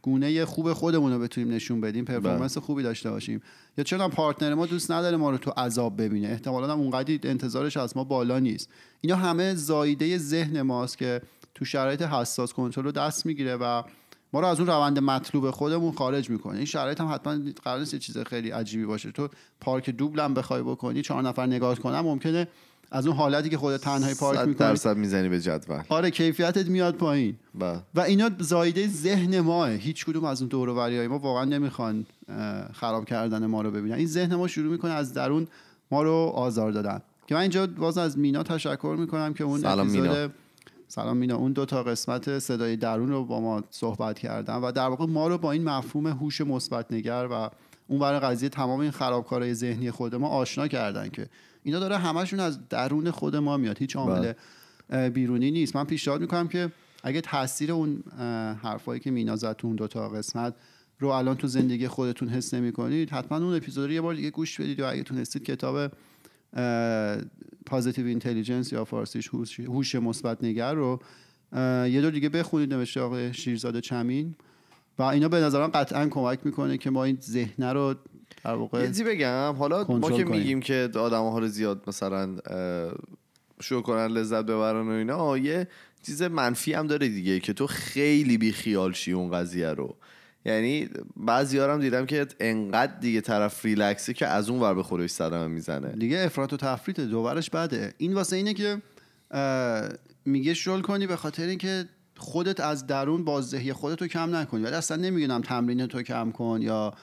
گونه 0.02 0.45
خوب 0.45 0.74
خودمون 0.74 1.12
رو 1.13 1.19
بتونیم 1.19 1.54
نشون 1.54 1.82
بدیم 1.82 2.06
پرفورمنس 2.06 2.58
خوبی 2.58 2.84
داشته 2.84 3.10
باشیم. 3.10 3.41
یا 3.78 3.84
چرا 3.84 4.10
پارتنر 4.10 4.54
ما 4.54 4.65
دوست 4.65 4.91
نداره 4.91 5.17
ما 5.17 5.30
رو 5.30 5.38
تو 5.38 5.52
عذاب 5.52 6.02
ببینه. 6.02 6.28
احتمالا 6.28 6.74
هم 6.74 6.80
اونقدی 6.80 7.19
انتظارش 7.24 7.78
از 7.78 7.98
ما 7.98 8.04
بالا 8.04 8.39
نیست. 8.39 8.69
اینا 9.02 9.15
همه 9.15 9.56
زایده 9.56 10.17
ذهن 10.17 10.62
ماست 10.62 10.98
که 10.98 11.21
تو 11.56 11.65
شرایط 11.65 12.02
حساس 12.02 12.54
کنترل 12.54 12.86
رو 12.86 12.91
دست 12.91 13.26
می‌گیره 13.26 13.56
و 13.56 13.84
ما 14.36 14.41
رو 14.41 14.48
از 14.48 14.60
اون 14.60 14.67
روند 14.67 15.00
مطلوب 15.00 15.52
خودمون 15.52 15.91
خارج 15.91 16.30
می‌کنه 16.30 16.56
این 16.56 16.65
شرایط 16.65 17.02
هم 17.02 17.13
حتما 17.13 17.39
قرار 17.63 17.80
نیست 17.80 17.95
چیز 17.95 18.17
خیلی 18.17 18.50
عجیبی 18.50 18.86
باشه. 18.86 19.12
تو 19.12 19.30
پارک 19.62 19.89
دوبل 19.89 20.19
هم 20.19 20.34
بخوای 20.34 20.63
بکنی 20.63 21.02
چهار 21.02 21.24
نفر 21.24 21.45
نگاه 21.45 21.80
کنن 21.80 22.00
ممکنه 22.00 22.48
از 22.91 23.08
اون 23.08 23.15
حالتی 23.15 23.50
که 23.50 23.58
خودت 23.58 23.82
تنهایی 23.82 24.15
پارک 24.15 24.39
می‌کنی 24.39 24.54
درصد 24.54 24.98
می‌زنی 24.98 25.30
به 25.30 25.41
جدول. 25.41 25.82
آره 25.89 26.12
کیفیتت 26.12 26.67
میاد 26.67 26.95
پایین. 26.95 27.36
با 27.54 27.82
و 27.95 28.00
اینا 28.00 28.30
زایده 28.39 28.88
ذهن 28.88 29.39
ماه. 29.39 29.69
هیچ 29.69 30.06
کدوم 30.06 30.26
از 30.26 30.41
اون 30.41 30.50
دور 30.50 30.69
و 30.69 30.80
های 30.80 31.08
ما 31.08 31.19
واقعا 31.19 31.45
نمی‌خوان 31.45 32.06
خراب 32.74 33.06
کردن 33.06 33.45
ما 33.45 33.62
رو 33.62 33.71
ببینن. 33.71 33.95
این 33.95 34.08
ذهن 34.08 34.36
ما 34.36 34.48
شروع 34.48 34.71
می‌کنه 34.71 34.91
از 34.91 35.13
درون 35.13 35.48
ما 35.91 36.04
رو 36.04 36.13
آزار 36.36 36.71
دادن. 36.71 37.02
که 37.28 37.36
من 37.36 37.41
اینجا 37.41 37.67
باز 37.67 37.98
از 37.98 38.17
مینا 38.17 38.43
تشکر 38.43 38.95
می‌کنم 39.00 39.34
که 39.34 39.43
اون 39.43 39.60
سلام 39.60 39.89
اپیزود. 39.89 40.32
سلام 40.95 41.17
مینا 41.17 41.36
اون 41.36 41.53
دو 41.53 41.65
تا 41.65 41.84
قسمت 41.84 42.39
صدای 42.39 42.75
درون 42.75 43.10
رو 43.10 43.25
با 43.25 43.41
ما 43.41 43.63
صحبت 43.69 44.19
کردن 44.19 44.55
و 44.55 44.71
در 44.71 44.88
واقع 44.88 45.05
ما 45.05 45.27
رو 45.27 45.38
با 45.38 45.51
این 45.51 45.63
مفهوم 45.63 46.08
هوش 46.08 46.41
مثبت 46.41 46.91
نگر 46.91 47.27
و 47.31 47.49
اون 47.88 47.99
برای 47.99 48.19
قضیه 48.19 48.49
تمام 48.49 48.79
این 48.79 48.91
خرابکارهای 48.91 49.53
ذهنی 49.53 49.91
خود 49.91 50.15
ما 50.15 50.27
آشنا 50.27 50.67
کردن 50.67 51.10
که 51.10 51.27
اینا 51.63 51.79
داره 51.79 51.97
همشون 51.97 52.39
از 52.39 52.69
درون 52.69 53.12
خود 53.12 53.36
ما 53.36 53.58
میاد. 53.58 53.77
هیچ 53.77 53.95
عامل 53.95 54.34
بله. 54.89 55.10
بیرونی 55.10 55.51
نیست. 55.51 55.75
من 55.75 55.84
پیشنهاد 55.84 56.21
می‌کنم 56.21 56.47
که 56.47 56.71
اگه 57.03 57.21
تاثیر 57.21 57.71
اون 57.71 58.03
حرفایی 58.63 58.99
که 58.99 59.12
مینا 59.12 59.36
زد 59.36 59.55
تو 59.55 59.67
اون 59.67 59.75
دوتا 59.75 60.10
قسمت 60.10 60.53
رو 60.99 61.08
الان 61.08 61.36
تو 61.36 61.47
زندگی 61.47 61.88
خودتون 61.88 62.29
حس 62.29 62.53
نمی 62.53 62.71
کنید 62.71 63.10
حتما 63.10 63.38
اون 63.38 63.55
اپیزود 63.55 63.86
رو 63.86 63.91
یه 63.91 64.01
بار 64.01 64.13
دیگه 64.13 64.29
گوش 64.29 64.62
بدید 64.62 64.79
و 64.79 64.89
اگه 64.89 65.03
تونستید 65.03 65.43
کتاب 65.43 65.91
پازیتیو 67.65 68.06
اینتلیجنس 68.06 68.74
یا 68.74 68.86
فارسیش 68.86 69.28
هوش- 69.28 69.60
مثبت 69.96 70.44
نگر 70.44 70.74
رو 70.74 71.00
یه 71.88 72.02
دور 72.02 72.12
دیگه 72.12 72.30
بخونید 72.30 72.74
نوشته 72.74 73.02
آقای 73.02 73.34
شیرزاد 73.34 73.80
چمین. 73.80 74.36
و 75.00 75.04
اینا 75.04 75.28
به 75.30 75.38
نظرم 75.38 75.68
قطعا 75.68 76.08
کمک 76.08 76.39
می‌کنه 76.44 76.78
که 76.78 76.89
ما 76.89 77.04
این 77.04 77.18
ذهنه 77.22 77.74
رو 77.74 77.96
در 78.44 78.54
واقع 78.54 78.88
بگم؟ 79.04 79.56
حالا 79.58 79.86
ما 79.89 80.12
که 80.12 80.24
کنیم. 80.24 80.28
میگیم 80.28 80.60
که 80.60 80.89
آدم 80.96 81.24
حال 81.24 81.48
زیاد 81.48 81.84
مثلا 81.88 82.36
شروع 83.62 83.82
کنن 83.82 84.08
لذت 84.08 84.44
ببرن 84.46 84.88
و 84.88 84.91
اینا 84.91 85.38
یه 85.38 85.68
چیز 86.06 86.22
منفی 86.22 86.74
هم 86.74 86.88
داره 86.88 87.08
دیگه 87.08 87.39
که 87.39 87.54
تو 87.54 87.68
خیلی 87.68 88.38
بی 88.38 88.52
خیال 88.52 88.94
شی 88.94 89.12
اون 89.12 89.32
قضیه 89.32 89.70
رو. 89.70 89.96
یعنی 90.45 90.89
بعضی 91.17 91.60
هم 91.60 91.79
دیدم 91.79 92.05
که 92.05 92.27
انقدر 92.39 92.99
دیگه 92.99 93.21
طرف 93.21 93.65
ریلکسی 93.65 94.13
که 94.13 94.27
از 94.27 94.49
اون 94.49 94.60
ور 94.60 94.73
به 94.73 94.84
خودش 94.84 95.10
صدمه 95.10 95.47
می‌زنه. 95.47 95.88
دیگه 95.88 96.19
افراط 96.25 96.53
و 96.53 96.58
تفریط 96.58 96.99
دوورش 96.99 97.49
بده. 97.49 97.93
این 97.97 98.13
واسه 98.13 98.36
اینه 98.36 98.53
که 98.53 98.81
میگه 100.25 100.53
شل 100.53 100.81
کنی 100.81 101.08
به 101.08 101.15
خاطر 101.15 101.43
اینکه 101.43 101.86
خودت 102.17 102.60
از 102.60 102.88
درون 102.88 103.25
بازدهی 103.25 103.73
خودت 103.73 104.01
رو 104.01 104.08
کم 104.08 104.36
نکنی. 104.36 104.63
ولی 104.63 104.75
اصلا 104.75 104.97
نمیگنم 104.97 105.41
تمرین 105.41 105.88
تو 105.88 106.01
کم 106.01 106.31
کن 106.31 106.60
یا 106.62 106.93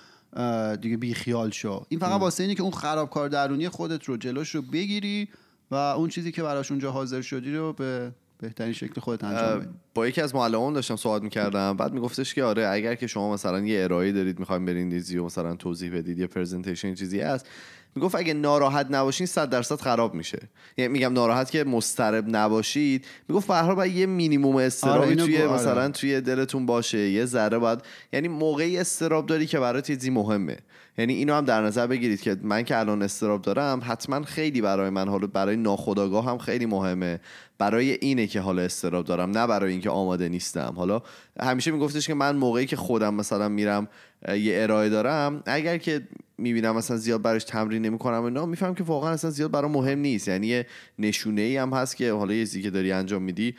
دیگه 0.77 0.97
بی 0.97 1.15
خیال 1.15 1.51
شو. 1.51 1.87
این 1.89 2.01
فقط 2.01 2.21
واسه 2.21 2.43
اینه 2.43 2.55
که 2.55 2.63
اون 2.63 2.73
خرابکار 2.73 3.29
درونی 3.29 3.69
خودت 3.69 4.05
رو 4.05 4.17
جلوش 4.17 4.55
رو 4.55 4.63
بگیری 4.63 5.29
و 5.71 5.75
اون 5.75 6.09
چیزی 6.09 6.33
که 6.33 6.43
براش 6.43 6.71
اونجا 6.71 6.91
حاضر 6.91 7.21
شدی 7.21 7.55
رو 7.55 7.73
به 7.73 8.13
بهترین 8.43 8.73
شکل 8.73 9.01
خودت 9.01 9.25
انجام 9.25 9.61
بدی. 9.61 9.69
با 9.95 10.09
یکی 10.09 10.21
از 10.21 10.35
معلمان 10.35 10.73
داشتم 10.73 10.97
صحبت 10.97 11.23
می‌کردم. 11.23 11.77
بعد 11.77 11.93
میگفتش 11.93 12.35
که 12.35 12.45
آره 12.45 12.69
اگر 12.69 12.95
که 12.95 13.07
شما 13.07 13.33
مثلا 13.33 13.61
یه 13.61 13.85
ارائه 13.85 14.13
دارید 14.13 14.39
می‌خوایم 14.39 14.65
برین 14.65 14.89
دیزی 14.89 15.19
و 15.19 15.25
مثلا 15.25 15.55
توضیح 15.55 15.97
بدید 15.97 16.19
یه 16.19 16.27
پرزنتیشن 16.27 16.95
چیزی 16.95 17.21
هست. 17.21 17.49
می‌گفت 17.95 18.15
اگه 18.15 18.35
ناراحت 18.35 18.87
نباشین 18.91 19.27
100 19.27 19.51
درصد 19.51 19.81
خراب 19.81 20.15
میشه. 20.15 20.49
یعنی 20.77 20.93
میگم 20.93 21.13
ناراحت 21.13 21.51
که 21.51 21.65
مضطرب 21.65 22.25
نباشید. 22.37 23.05
می‌گفت 23.29 23.49
به 23.49 23.55
هر 23.55 23.75
باید 23.75 23.97
یه 23.97 24.07
مینیمم 24.07 24.57
استرابی 24.57 24.99
آره، 25.07 25.15
توی 25.15 25.37
گو- 25.39 25.43
آره. 25.45 25.53
مثلا 25.55 25.89
توی 25.89 26.21
دلتون 26.21 26.67
باشه. 26.67 26.99
یه 26.99 27.25
ذره 27.25 27.59
باید 27.59 27.79
یعنی 28.13 28.29
موقعی 28.29 28.79
استراب 28.79 29.27
داری 29.27 29.47
که 29.47 29.59
برات 29.61 29.87
چیزی 29.87 30.11
مهمه. 30.11 30.57
یعنی 30.99 31.15
اینو 31.15 31.35
هم 31.35 31.45
در 31.45 31.63
نظر 31.63 31.87
بگیرید 31.87 32.21
که 32.21 32.37
من 32.43 32.63
که 32.63 32.79
الان 32.79 33.03
استراب 33.03 33.43
دارم 33.43 33.81
حتما 33.85 34.23
خیلی 34.23 34.61
برای 34.61 34.91
من 34.91 35.09
حالا 35.09 35.27
برای 35.27 35.57
ناخودآگاه 35.57 36.27
هم 36.31 36.39
خیلی 36.39 36.67
مهمه. 36.67 37.21
برای 37.59 37.93
اینه 37.93 38.27
که 38.27 38.41
حالا 38.41 38.63
استراب 38.63 39.05
دارم 39.05 39.31
نه 39.31 39.47
برای 39.47 39.73
اینکه 39.73 39.91
آماده 39.91 40.29
نیستم. 40.29 40.73
حالا 40.77 41.03
همیشه 41.41 41.71
میگفتش 41.71 42.07
که 42.07 42.15
من 42.15 42.37
موقعی 42.37 42.67
که 42.67 42.77
خودم 42.77 43.15
مثلا 43.15 43.49
میرم 43.49 43.89
یه 44.29 44.63
ارائه 44.63 44.89
دارم. 44.89 45.43
اگر 45.47 45.79
که 45.79 46.03
می‌بینم 46.39 46.77
مثلا 46.77 46.97
زیاد 46.97 47.23
براش 47.23 47.45
تمرین 47.45 47.83
نمی‌کنم 47.83 48.25
اینا 48.25 48.47
میفهم 48.47 48.75
که 48.75 48.85
واقعا 48.85 49.11
اصلا 49.11 49.31
زیاد 49.31 49.51
برام 49.51 49.73
مهم 49.73 49.99
نیست. 49.99 50.29
یعنی 50.29 50.47
یه 50.47 50.67
نشونه 50.99 51.41
ای 51.41 51.57
هم 51.57 51.73
هست 51.73 51.97
که 51.97 52.13
حالا 52.13 52.35
یه 52.35 52.47
چیزی 52.47 52.63
که 52.63 52.71
داری 52.71 52.93
انجام 52.93 53.23
میدی 53.23 53.55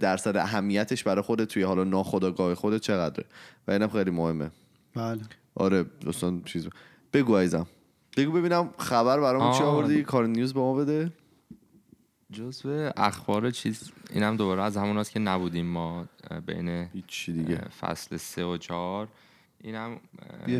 درصد 0.00 0.36
اهمیتش 0.36 1.04
برای 1.04 1.22
خودت 1.22 1.48
توی 1.48 1.62
حالا 1.62 1.84
ناخودآگاه 1.84 2.54
خودت 2.54 2.80
چقدره. 2.80 3.24
و 3.68 3.70
اینم 3.70 3.88
خیلی 3.88 4.10
مهمه. 4.10 4.50
بله. 4.94 5.20
آره 5.54 5.82
دوستان 5.82 6.42
چیز. 6.44 6.68
بگو 7.12 7.36
عزیزم. 7.36 7.66
بگو 8.16 8.32
ببینم 8.32 8.70
خبر 8.78 9.20
برامون 9.20 9.52
چی. 9.52 9.62
آوردی. 9.62 10.02
کار 10.02 10.26
نیوز 10.26 10.54
به 10.54 10.60
ما 10.60 10.74
بده. 10.74 11.12
جزو 12.32 12.90
اخبار 12.96 13.50
چیز 13.50 13.90
اینم 14.10 14.36
دوباره 14.36 14.62
از 14.62 14.76
همون 14.76 15.04
که 15.04 15.18
نبودیم 15.18 15.66
ما 15.66 16.06
بین 16.46 16.88
دیگه. 17.26 17.60
فصل 17.80 18.16
سه 18.16 18.44
و 18.44 18.56
چهار. 18.56 19.08
اینم. 19.66 20.00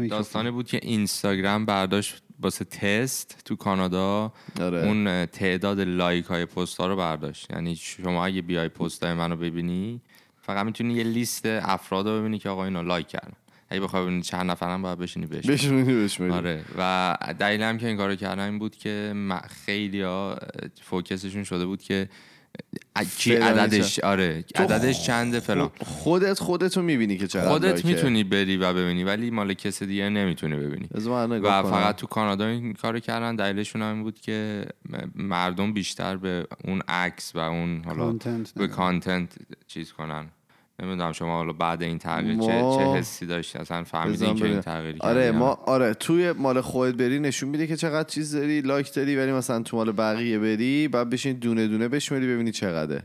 داستانی 0.09 0.51
بود 0.51 0.67
که 0.67 0.81
اینستاگرام 0.83 1.67
برداشت 1.67 2.23
واسه 2.41 2.65
تست 2.65 3.43
تو 3.45 3.57
کانادا. 3.57 4.33
آره. 4.61 4.87
اون 4.87 5.27
تعداد 5.27 5.81
like 5.81 6.25
های 6.25 6.45
پست 6.45 6.81
ها 6.81 6.87
رو 6.87 6.97
برداشت. 6.97 7.51
یعنی 7.51 7.77
شما 7.77 8.27
اگه 8.27 8.43
بیای 8.43 8.69
پست 8.69 9.05
های 9.05 9.15
منو 9.15 9.37
ببینی 9.37 10.01
فقط 10.43 10.67
می‌تونی 10.67 10.95
یه 10.95 11.05
لیست 11.05 11.47
افراد 11.47 12.09
رو 12.09 12.21
ببینی 12.21 12.39
که 12.39 12.49
آقا 12.49 12.65
اینو 12.65 12.83
like 12.83 13.09
کردن. 13.09 13.33
اگه 13.69 13.81
بخوای 13.81 14.03
ببینی 14.03 14.23
چند 14.23 14.51
نفرم 14.51 14.83
باید 14.83 14.99
بشینی 14.99 15.27
بهش. 15.27 15.47
بشمری 15.47 16.05
بشمری 16.05 16.31
آره. 16.31 16.65
و 16.79 17.17
دلیل 17.39 17.63
هم 17.63 17.79
که 17.79 17.87
این 17.89 17.97
کارو 17.97 18.15
کردن 18.15 18.45
این 18.45 18.59
بود 18.59 18.77
که 18.77 19.15
خیلی 19.49 20.03
ها 20.03 20.39
focus 20.83 21.17
شون 21.17 21.45
شده 21.45 21.67
بود 21.67 21.83
که 21.83 22.09
کی 23.19 23.37
فلانی 23.37 23.61
عددش 23.61 23.99
آره 23.99 24.45
عددش 24.55 25.07
چنده 25.07 25.41
فلان 25.41 25.71
خودت 25.79 26.39
خودتو 26.39 26.83
می‌بینی 26.83 27.19
که 27.19 27.27
چقدر 27.27 27.49
خودت. 27.49 27.85
می‌تونی 27.85 28.25
بری 28.25 28.57
و 28.57 28.73
ببینی 28.73 29.05
ولی 29.05 29.31
مال 29.31 29.55
کسی 29.55 29.87
دیگه 29.87 30.09
نمی‌تونی 30.09 30.57
ببینی 30.57 30.89
و. 31.43 31.63
فقط 31.63 31.97
تو 31.97 32.07
کانادا 32.07 32.47
این 32.47 32.73
کارو 32.73 33.01
کردن 33.01 33.37
دلیلشون 33.37 33.83
هم 33.83 33.95
این 33.95 34.03
بود 34.03 34.21
که 34.21 34.67
مردم 35.15 35.73
بیشتر 35.73 36.17
به 36.17 36.47
اون 36.65 36.83
عکس 36.89 37.37
و 37.37 37.39
اون 37.39 37.83
حالا 37.85 38.19
به. 38.57 38.69
کانتنت 38.69 39.35
چیز 39.67 39.93
کنن 39.93 40.27
نمی‌دونم 40.83 41.13
شما 41.13 41.37
حالا 41.37 41.53
بعد 41.53 41.83
این 41.83 41.99
تغییر 41.99 42.41
چه, 42.41 42.61
ما- 42.63 42.77
چه 42.77 42.99
حسی 43.01 43.27
داشتی؟ 43.27 43.59
اصلا 43.59 43.85
فهمیدین 43.85 44.19
که 44.19 44.33
این 44.35 44.45
ببینم. 44.45 44.61
تغییر 44.61 44.97
آره 45.01 45.31
ما 45.31 45.49
آره 45.49 45.95
توی 45.95 46.33
مال 46.33 46.61
خودت 46.61 46.95
بری 46.95 47.19
نشون 47.19 47.49
میده 47.49 47.67
که 47.67 47.77
چقدر 47.77 48.09
چیز 48.09 48.35
داری 48.35 48.61
لایک 48.61 48.95
داری 48.95 49.17
ولی 49.17 49.33
مثلا 49.33 49.63
تو 49.63 49.77
مال 49.77 49.93
بقیه 49.93 50.39
بری 50.39 50.89
بعد 50.89 51.11
بشین 51.11 51.33
دونه 51.33 51.67
دونه 51.69 51.89
بشمری 51.89 52.27
ببینی 52.35 52.53
چقدره. 52.53 53.03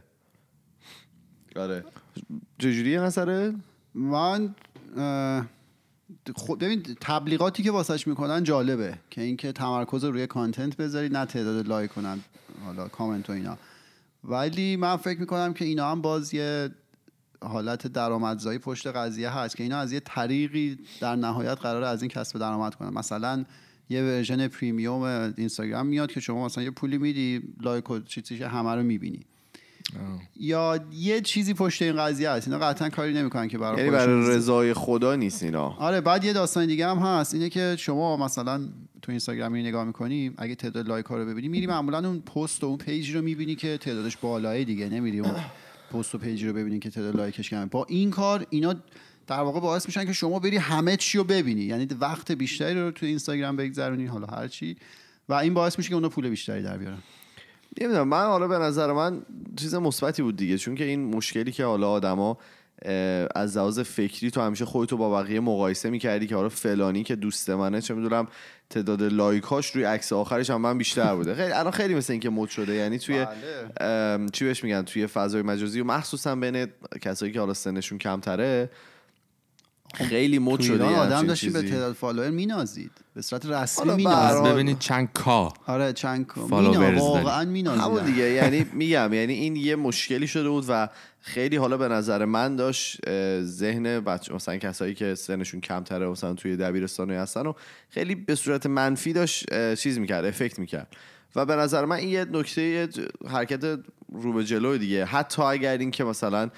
آره. 1.55 1.84
چجوریه 2.60 2.99
نظره؟ 3.01 3.53
من 3.93 4.55
خب 6.36 6.57
ببین 6.60 6.84
تبلیغاتی 7.01 7.63
که 7.63 7.71
واسش 7.71 8.07
می‌کنن 8.07 8.43
جالبه 8.43 8.93
که 9.10 9.21
اینکه 9.21 9.51
تمرکز 9.51 10.03
رو 10.03 10.12
روی 10.12 10.27
content 10.27 10.77
بذاری 10.77 11.10
نه 11.10 11.25
تعداد 11.25 11.67
like 11.67 11.91
کنن 11.91 12.19
حالا 12.65 12.88
کامنت 12.88 13.29
و 13.29 13.34
اینا. 13.34 13.57
ولی 14.23 14.75
من 14.75 14.95
فکر 14.97 15.19
می‌کنم 15.19 15.53
که 15.53 15.65
اینا 15.65 15.91
هم 15.91 16.01
باز 16.01 16.34
یه 16.34 16.69
حالت 17.43 17.88
درآمدزایی 17.88 18.60
پشت 18.60 18.88
قضیه 18.88 19.30
هست 19.30 19.58
که 19.58 19.63
اینا 19.63 19.77
از 19.77 19.91
یه 19.91 19.99
طریقی 19.99 20.80
در 21.01 21.15
نهایت 21.15 21.58
قراره 21.62 21.88
از 21.88 22.01
این 22.01 22.10
کسب 22.10 22.39
درآمد 22.39 22.75
کنن. 22.75 22.89
مثلا 22.89 23.45
یه 23.89 24.01
version 24.03 24.47
premium 24.47 25.34
اینستاگرام 25.38 25.88
میاد 25.88 26.12
که 26.12 26.19
شما 26.19 26.45
مثلا 26.45 26.63
یه 26.63 26.71
پولی 26.71 26.97
میدی 26.97 27.41
like 27.62 27.89
و 27.89 27.99
چیزی 27.99 28.43
همه 28.43 28.75
رو 28.75 28.84
می‌بینی. 28.84 29.19
یا 30.39 30.80
یه 30.91 31.21
چیزی 31.21 31.54
پشت 31.54 31.82
این 31.82 31.97
قضیه 31.97 32.30
هست. 32.30 32.47
اینا 32.47 32.60
قطعا 32.60 32.89
کاری 32.89 33.13
نمی‌کنن 33.13 33.47
که 33.47 33.58
برای 33.58 33.77
یعنی 33.77 33.91
برای 33.91 34.30
رضای 34.30 34.73
خدا 34.73 35.15
نیست 35.15 35.43
اینا. 35.43 35.69
آره 35.69 36.01
بعد 36.01 36.23
یه 36.23 36.34
داستان 36.34 36.65
دیگه 36.65 36.88
هم 36.88 36.97
هست. 36.97 37.34
اینه 37.34 37.49
که 37.49 37.75
شما 37.80 38.17
مثلا 38.17 38.62
تو 39.01 39.12
اینستاگرام 39.12 39.51
میری 39.51 39.67
نگاه 39.67 39.84
می‌کنی 39.84 40.34
اگه 40.38 40.56
تعداد 40.56 40.88
like 40.88 41.05
ها 41.06 41.17
رو 41.17 41.25
ببینی 41.25 41.47
میری 41.47 41.67
معمولا 41.67 41.97
اون 41.97 42.19
پست 42.19 42.63
و 42.63 42.67
اون 42.67 42.77
page 42.77 43.15
رو 43.15 43.21
می‌بینی 43.21 43.56
که 43.56 43.77
تعدادش 43.77 44.17
بالاه 44.17 44.63
دیگه 44.63 44.89
نمیری 44.89 45.19
اون 45.19 45.36
پست 45.93 46.15
و 46.15 46.17
page 46.17 46.43
رو 46.43 46.54
ببینی 46.54 46.80
که 46.80 46.89
تعداد 46.89 47.15
like 47.15 47.38
ش 47.38 47.49
کمه. 47.49 47.65
با 47.65 47.86
این 47.89 48.12
کار 48.12 48.45
اینا 48.49 48.75
در 49.27 49.39
واقع 49.39 49.60
باعث 49.60 49.86
میشن 49.86 50.06
که 50.06 50.13
شما 50.13 50.39
بری 50.39 50.58
همه 50.58 50.97
چی 50.97 51.17
رو 51.17 51.23
ببینی. 51.23 51.62
یعنی 51.62 51.88
وقت 51.99 52.32
بیشتری 52.32 52.82
رو 52.82 52.91
تو 52.91 53.06
اینستاگرام 53.06 53.56
بگذرونی 53.56 54.06
حالا 54.06 54.27
هر 54.27 54.47
چی. 54.47 54.77
و 55.30 55.34
این 55.34 55.54
باعث 55.54 55.77
میشه 55.77 55.89
که 55.89 55.95
اونا 55.95 56.10
پول 56.10 56.30
بیشتری 56.30 56.63
در 56.63 56.77
بیارن. 56.77 56.97
نمی‌دونم 57.82 58.08
من 58.08 58.25
حالا 58.25 58.47
به 58.47 58.58
نظر 58.58 58.91
من 58.91 59.21
چیز 59.56 59.75
مثبتی 59.75 60.21
بود 60.21 60.36
دیگه. 60.36 60.58
چون 60.58 60.75
که 60.75 60.84
این 60.84 61.15
مشکلی 61.15 61.51
که 61.51 61.65
حالا 61.65 61.89
آدما 61.89 62.38
از 63.36 63.58
لحاظ 63.58 63.80
فکری 63.80 64.32
تو 64.32 64.41
همیشه 64.41 64.65
خودتو 64.65 64.97
با 64.97 65.21
بقیه 65.21 65.39
مقایسه 65.39 65.89
می‌کردی 65.89 66.27
که 66.27 66.36
حالا 66.36 66.49
فلانی 66.49 67.04
که 67.04 67.15
دوست 67.15 67.49
منه 67.49 67.82
چه 67.82 67.93
می‌دونم 67.93 68.27
تعداد 68.71 69.03
لایکاش 69.03 69.75
روی 69.75 69.84
عکس 69.84 70.13
آخرش 70.13 70.49
هم 70.49 70.62
من 70.62 70.77
بیشتر 70.77 71.15
بوده. 71.15 71.36
خیلی 71.36 71.51
الان 71.51 71.71
خیلی 71.71 71.95
مثل 71.95 72.13
اینکه 72.13 72.29
مد 72.29 72.49
شده. 72.49 72.73
یعنی 72.73 72.99
توی 72.99 73.25
بله. 73.79 74.29
چی 74.34 74.45
بهش 74.45 74.63
میگن؟ 74.63 74.81
توی 74.81 75.07
فضای 75.07 75.41
مجازی 75.41 75.81
و 75.81 75.84
مخصوصا 75.84 76.36
بین 76.36 76.67
کسایی 77.01 77.31
که 77.31 77.39
حالا 77.39 77.53
سنشون 77.53 77.97
کمتره 77.97 78.69
خیلی 79.93 80.39
مد 80.39 80.58
تو 80.58 80.63
شده 80.63 80.84
آدم 80.84 81.27
داشتی 81.27 81.49
به. 81.49 81.62
تعداد 81.62 81.93
فالوور 81.93 82.30
مینازید. 82.30 82.91
به 83.13 83.21
صورت 83.21 83.45
رسمی 83.45 83.93
مینازید. 83.95 84.54
ببینید 84.54 84.80
چند 84.80 85.10
کا 85.13 85.54
آره 85.67 85.93
چند 85.93 86.27
کا. 86.27 86.45
مینا. 86.45 86.99
واقعا 86.99 87.45
مینازید 87.45 87.82
همون 87.82 88.06
دیگه 88.06 88.30
یعنی 88.32 88.65
میگم 88.73 89.13
یعنی 89.13 89.34
این 89.34 89.56
یه 89.56 89.75
مشکلی 89.75 90.27
شده 90.27 90.49
بود 90.49 90.65
و 90.67 90.89
خیلی 91.21 91.56
حالا 91.56 91.77
به 91.77 91.88
نظر 91.88 92.25
من 92.25 92.56
داشت 92.56 92.97
ذهن 93.41 93.99
بچه 93.99 94.34
مثلا 94.34 94.58
کسایی 94.58 94.93
که 94.93 95.15
سنشون 95.15 95.62
کمتره 95.62 96.08
مثلا 96.08 96.34
توی 96.34 96.58
دبیرستانی 96.58 97.13
هستن 97.15 97.45
و 97.45 97.54
خیلی 97.89 98.15
به 98.15 98.36
صورت 98.36 98.65
منفی 98.65 99.13
داشت 99.13 99.73
چیز 99.75 99.99
می‌کرد 99.99 100.25
افکت 100.25 100.60
می‌کرد. 100.60 100.88
و 101.36 101.45
به 101.45 101.56
نظر 101.56 101.86
من 101.86 101.95
این 101.95 102.10
یه 102.10 102.25
نکته 102.32 102.89
حرکت 103.27 103.63
رو 104.13 104.34
به 104.34 104.43
جلو 104.43 104.77
دیگه. 104.77 105.06
حتی 105.06 105.41
اگر 105.41 105.77
این 105.77 105.91
که 105.91 106.04
مثلا 106.04 106.49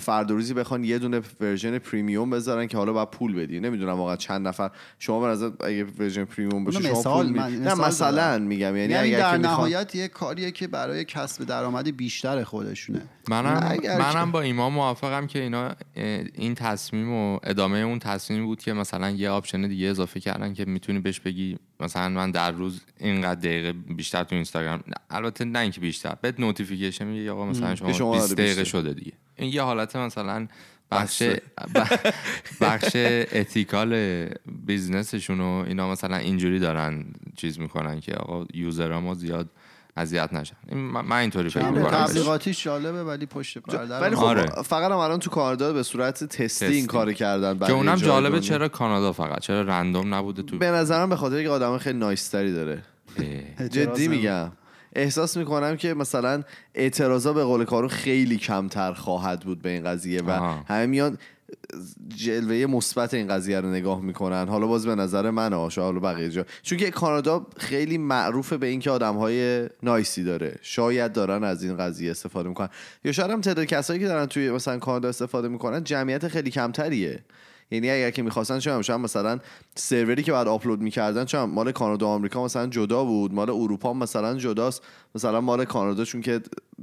فردا 0.00 0.34
روزی 0.34 0.54
بخوان 0.54 0.84
یه 0.84 0.98
دونه 0.98 1.20
ورژن 1.40 1.78
پریمیوم 1.78 2.30
بذارن 2.30 2.66
که 2.66 2.76
حالا 2.76 2.92
باید 2.92 3.10
پول 3.10 3.34
بدی. 3.34 3.60
نمی‌دونم 3.60 3.92
واقعا 3.96 4.16
چند 4.16 4.48
نفر. 4.48 4.70
شما 4.98 5.20
به 5.20 5.26
نظر 5.26 5.50
اگه 5.60 5.84
version 5.98 6.24
premium 6.24 6.64
باشه 6.64 6.82
شما 6.82 6.98
مثال 6.98 7.22
پول 7.24 7.32
می... 7.32 7.38
من- 7.38 7.52
نه 7.52 7.72
مثال 7.74 7.86
مثلا 7.86 8.12
زدم. 8.36 8.42
میگم. 8.42 8.76
یعنی, 8.76 8.92
یعنی 8.92 8.94
اگر 9.14 9.18
در 9.18 9.30
که 9.32 9.38
میخوان- 9.38 9.56
نهایت 9.56 9.94
یه 9.94 10.08
کاریه 10.08 10.50
که 10.50 10.66
برای 10.68 11.04
کسب 11.04 11.44
درآمد 11.44 11.96
بیشتر 11.96 12.44
خودشونه. 12.44 13.02
منم 13.28 13.76
منم 13.98 14.32
با 14.32 14.40
ایمان 14.40 14.72
موافقم 14.72 15.26
که 15.26 15.38
اینا 15.42 15.70
این 16.34 16.54
تصمیم 16.54 17.12
و 17.12 17.38
ادامه 17.42 17.78
اون 17.78 17.98
تصمیم 17.98 18.46
بود 18.46 18.60
که 18.62 18.72
مثلا 18.72 19.10
یه 19.10 19.30
option 19.30 19.68
دیگه 19.68 19.86
اضافه 19.88 20.20
کردن 20.20 20.54
که 20.54 20.64
می‌تونی 20.64 20.98
بهش 20.98 21.20
بگی 21.20 21.58
مثلا 21.80 22.08
من 22.08 22.30
در 22.30 22.50
روز 22.52 22.80
اینقدر 23.00 23.40
دقیقه 23.40 23.72
بیشتر 23.72 24.24
تو 24.24 24.34
اینستاگرام 24.34 24.80
البته 25.10 25.44
نه 25.44 25.58
اینکه 25.58 25.80
بیشتر 25.80 26.14
بهت 26.22 26.40
notification 26.40 27.04
میگه 27.06 27.30
آقا 27.32 27.46
مثلا 27.46 27.74
شما 27.74 27.92
شما 27.92 28.08
آره 28.10 28.20
20 28.20 28.34
دقیقه. 28.36 28.64
شده 28.64 28.92
دیگه. 28.94 29.12
این 29.38 29.52
یه 29.52 29.62
حالت 29.62 29.96
مثلا 29.96 30.46
بخش 30.90 31.22
بخش 32.60 32.90
ethical 33.32 33.94
business 34.66 35.15
شون 35.15 35.40
و 35.40 35.64
اینا 35.66 35.90
مثلا 35.90 36.16
اینجوری 36.16 36.58
دارن 36.58 37.04
چیز 37.36 37.60
می‌کنن 37.60 38.00
که 38.00 38.14
آقا 38.14 38.46
user 38.54 38.91
ها 38.91 39.00
ما 39.00 39.14
زیاد 39.14 39.48
اذیت 39.96 40.32
نشن 40.32 40.56
این 40.68 40.78
من 40.80 41.16
اینطوری 41.16 41.50
فکر 41.50 41.68
می‌کنم 41.68 41.90
تبلیغاتیش 41.90 42.64
جالبه 42.64 43.04
ولی 43.04 43.26
پشت 43.26 43.58
پرده 43.58 44.00
ولی 44.00 44.16
خب 44.16 44.24
آره. 44.24 44.46
فقط 44.46 44.90
هم 44.92 44.98
الان 44.98 45.18
تو 45.18 45.30
کانادا 45.30 45.72
به 45.72 45.82
صورت 45.82 46.24
تستی, 46.24 46.44
تستی. 46.44 46.66
این 46.66 46.86
کار 46.86 47.12
کردن 47.12 47.58
که 47.58 47.72
اونم 47.72 47.94
جالبه. 47.94 48.40
چرا 48.40 48.68
کانادا 48.68 49.12
فقط 49.12 49.40
چرا 49.40 49.62
random 49.62 50.14
نبوده 50.14 50.42
تو 50.42 50.58
به 50.58 50.70
نظرم 50.70 51.08
به 51.08 51.16
خاطر 51.16 51.42
که 51.42 51.48
آدم 51.48 51.78
خیلی 51.78 51.98
نایستری 51.98 52.52
داره 52.52 52.82
جدی. 53.70 54.08
میگم 54.08 54.52
احساس 54.98 55.36
می‌کنم 55.36 55.76
که 55.76 55.94
مثلا 55.94 56.42
اعتراضا 56.74 57.32
به 57.32 57.44
قول 57.44 57.64
کارو 57.64 57.88
خیلی 57.88 58.36
کمتر 58.36 58.92
خواهد 58.92 59.40
بود 59.40 59.62
به 59.62 59.68
این 59.68 59.84
قضیه 59.84 60.22
و. 60.22 60.30
همه 60.68 60.86
میان 60.86 61.18
جلوه 62.08 62.66
مثبت 62.66 63.14
این 63.14 63.28
قضیه 63.28 63.60
رو 63.60 63.70
نگاه 63.70 64.00
می‌کنن. 64.00 64.48
حالا 64.48 64.66
باز 64.66 64.86
به 64.86 64.94
نظر 64.94 65.30
من 65.30 65.68
شاید 65.68 65.84
حالا 65.86 66.00
بقیه 66.00 66.30
جا. 66.30 66.44
چون 66.62 66.78
که 66.78 66.90
کانادا 66.90 67.46
خیلی 67.56 67.98
معروفه 67.98 68.56
به 68.56 68.66
اینکه 68.66 68.90
آدم 68.90 69.16
های 69.16 69.68
نایسی 69.82 70.24
داره. 70.24 70.58
شاید 70.62 71.12
دارن 71.12 71.44
از 71.44 71.62
این 71.62 71.76
قضیه 71.76 72.10
استفاده 72.10 72.48
می‌کنن. 72.48 72.68
یا 73.04 73.12
شاید 73.12 73.30
هم 73.30 73.40
تعداد 73.40 73.64
کسایی 73.64 74.00
که 74.00 74.06
دارن 74.06 74.26
توی 74.26 74.50
مثلا 74.50 74.78
کانادا 74.78 75.08
استفاده 75.08 75.48
می‌کنن 75.48 75.84
جمعیت 75.84 76.28
خیلی 76.28 76.50
کمتریه. 76.50 77.18
یعنی 77.70 77.90
اگر 77.90 78.10
که 78.10 78.22
می‌خواستن 78.22 78.58
چون 78.58 78.82
شاید 78.82 79.00
مثلا 79.00 79.38
سروری 79.74 80.22
که 80.22 80.32
بعد 80.32 80.48
آپلود 80.48 80.80
می‌کردن 80.80 81.24
چون 81.24 81.44
مال 81.44 81.72
کانادا 81.72 82.06
و 82.06 82.08
آمریکا 82.08 82.44
مثلا 82.44 82.66
جدا 82.66 83.04
بود 83.04 83.34
مال 83.34 83.50
اروپا 83.50 83.92
مثلا 83.92 84.38
جداست. 84.38 84.82
مثلا 85.14 85.40
مال 85.40 85.64
کانادا 85.64 86.04
چون 86.04 86.20
که 86.20 86.40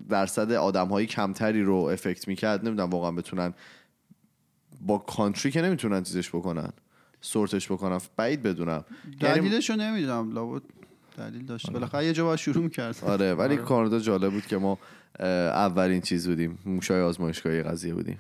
درصد 0.10 0.52
آدم 0.52 0.88
های 0.88 1.06
کمتری 1.06 1.64
رو 1.64 1.76
افکت 1.76 2.28
می‌کرد 2.28 2.66
نمی‌دونم 2.66 2.90
واقعا 2.90 3.12
بتونن 3.12 3.54
با 4.82 4.98
کانتری 4.98 5.52
که 5.52 5.62
نمی‌تونن 5.62 6.04
چیزش 6.04 6.30
بکنن 6.30 6.70
سورتش 7.22 7.72
بکنن. 7.72 8.00
بعید 8.18 8.44
بدونم. 8.44 8.86
یعنی 9.22 9.50
دلیلش 9.50 9.70
رو 9.70 9.76
نمی‌دونم 9.76 10.32
لابد 10.32 10.62
دلیل 11.18 11.46
داشت. 11.46 11.72
بالاخره 11.72 12.06
یه 12.06 12.14
جا 12.14 12.26
باید 12.26 12.40
شروع 12.40 12.64
می‌کرد. 12.64 12.98
آره 13.02 13.34
ولی 13.34 13.58
کانادا 13.58 14.00
جالب 14.00 14.32
بود 14.32 14.46
که 14.46 14.58
ما 14.58 14.80
اولین 15.20 16.02
چیز 16.02 16.28
بودیم. 16.28 16.58
موشای 16.66 17.02
آزمایشگاهی 17.02 17.64
قضیه 17.64 17.94
بودیم. 17.94 18.20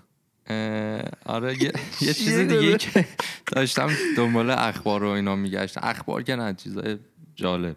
آره 1.25 1.63
یه, 1.63 1.71
یه 2.08 2.13
چیز 2.13 2.38
دیگه؟ 2.39 2.77
که 2.77 3.05
داشتم 3.45 3.89
دنبال 4.17 4.49
اخبار 4.49 5.03
و 5.03 5.08
اینا 5.08 5.36
میگشتم. 5.36 5.81
اخبار 5.84 6.23
که 6.23 6.36
نه 6.36 6.53
چیزای 6.53 6.97
جالب. 7.36 7.75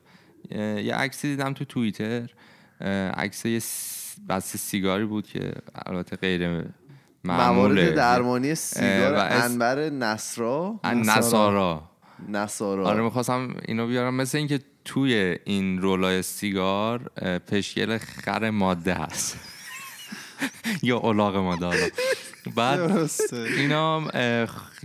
یه 0.50 0.94
عکسی 0.94 1.28
دیدم 1.28 1.52
تو 1.52 1.64
توییتر. 1.64 2.30
عکس 3.16 3.46
یه 3.46 3.58
س- 3.58 4.14
بسته 4.28 4.58
سیگاری 4.58 5.04
بود 5.04 5.26
که 5.26 5.52
البته 5.86 6.16
غیر 6.16 6.48
معموله. 7.24 7.82
موارد 7.82 7.94
درمانی 7.94 8.54
سیگار 8.54 9.14
انبر 9.16 9.90
نصرا. 9.90 10.80
نصارا. 10.84 11.90
نصارا. 12.28 12.86
آره 12.86 13.02
می‌خواستم 13.02 13.54
اینو 13.68 13.86
بیارم. 13.86 14.14
مثل 14.14 14.38
اینکه 14.38 14.60
توی 14.84 15.38
این 15.44 15.82
رولای 15.82 16.22
سیگار 16.22 17.10
اه، 17.16 17.38
پشکل 17.38 17.98
خر 17.98 18.50
ماده 18.50 18.94
هست. 18.94 19.38
یا 20.82 20.98
الاغ 20.98 21.36
ماده 21.36 21.92
بعد 22.56 23.10
اینا 23.32 24.02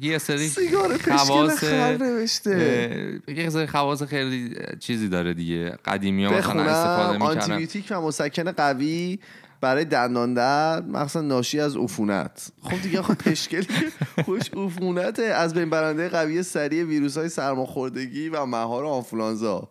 یه 0.01 0.17
سری 0.17 0.47
سیگار 0.47 0.97
خواص 0.97 1.63
نوشته. 1.63 3.21
یه 3.27 3.49
سری 3.49 3.67
خواص 3.67 4.03
خیلی 4.03 4.55
چیزی 4.79 5.09
داره 5.09 5.33
دیگه. 5.33 5.77
قدیمی 5.85 6.25
ها 6.25 6.31
مثلا 6.31 6.63
استفاده 6.63 7.13
می‌کنن 7.13 7.29
آنتیبیوتیک 7.29 7.87
و 7.89 8.01
مسکن 8.01 8.51
قوی 8.51 9.19
برای 9.61 9.85
دندان 9.85 10.33
درد 10.33 10.87
مخصوصا 10.87 11.21
ناشی 11.21 11.59
از 11.59 11.77
عفونت. 11.77 12.51
خب 12.63 12.81
دیگه 12.81 13.01
خب 13.01 13.13
پشکل 13.13 13.63
خوش 14.25 14.49
عفونته. 14.53 15.23
از 15.23 15.53
بین 15.53 15.69
برنده 15.69 16.09
قوی 16.09 16.43
سریع 16.43 16.83
ویروس 16.83 17.17
های 17.17 17.29
سرماخوردگی 17.29 18.29
و 18.29 18.45
مهار 18.45 18.85
آنفولانزا. 18.85 19.69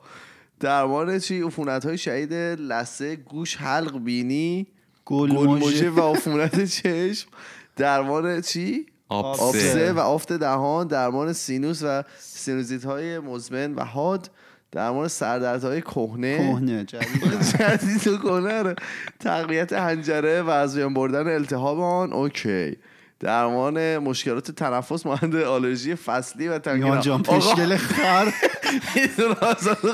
درمان 0.60 1.18
چی؟ 1.18 1.42
عفونت 1.42 1.86
های 1.86 1.98
شدید 1.98 2.32
لثه 2.60 3.16
گوش 3.16 3.56
حلق 3.56 3.98
بینی 3.98 4.66
گلموژه 5.04 5.90
و 5.90 6.12
عفونت 6.12 6.64
چشم. 6.64 7.28
درمان 7.76 8.40
چی؟ 8.40 8.86
آبسه 9.08 9.42
آبسه 9.42 9.92
و 9.92 9.98
آفت 9.98 10.32
دهان 10.32 10.86
درمان 10.86 11.32
سینوس 11.32 11.82
و 11.82 12.02
سینوزیت 12.18 12.84
های 12.84 13.18
مزمن 13.18 13.74
و 13.74 13.84
حاد 13.84 14.30
درمان 14.72 15.08
سردردهای 15.08 15.80
کهنه. 15.80 16.36
کهنه 16.36 16.84
جدید 16.92 17.40
جدید 17.58 18.08
و 18.08 18.18
کهنه 18.18 18.62
رو 18.62 18.74
تقویت 19.20 19.72
حنجره 19.72 20.42
و 20.42 20.50
از 20.50 20.76
بین 20.76 20.94
بردن 20.94 21.34
التهاب 21.34 21.80
آن. 21.80 22.12
اوکی. 22.12 22.76
درمان 23.22 23.98
مشکلات 23.98 24.50
تنفس 24.50 25.06
مانند 25.06 25.36
آلرژی 25.36 25.94
فصلی 25.94 26.48
و 26.48 26.58
تنگی 26.58 26.84
ایمان 26.84 27.00
جان 27.00 27.22
پشکل 27.22 27.76
خر. 27.76 28.32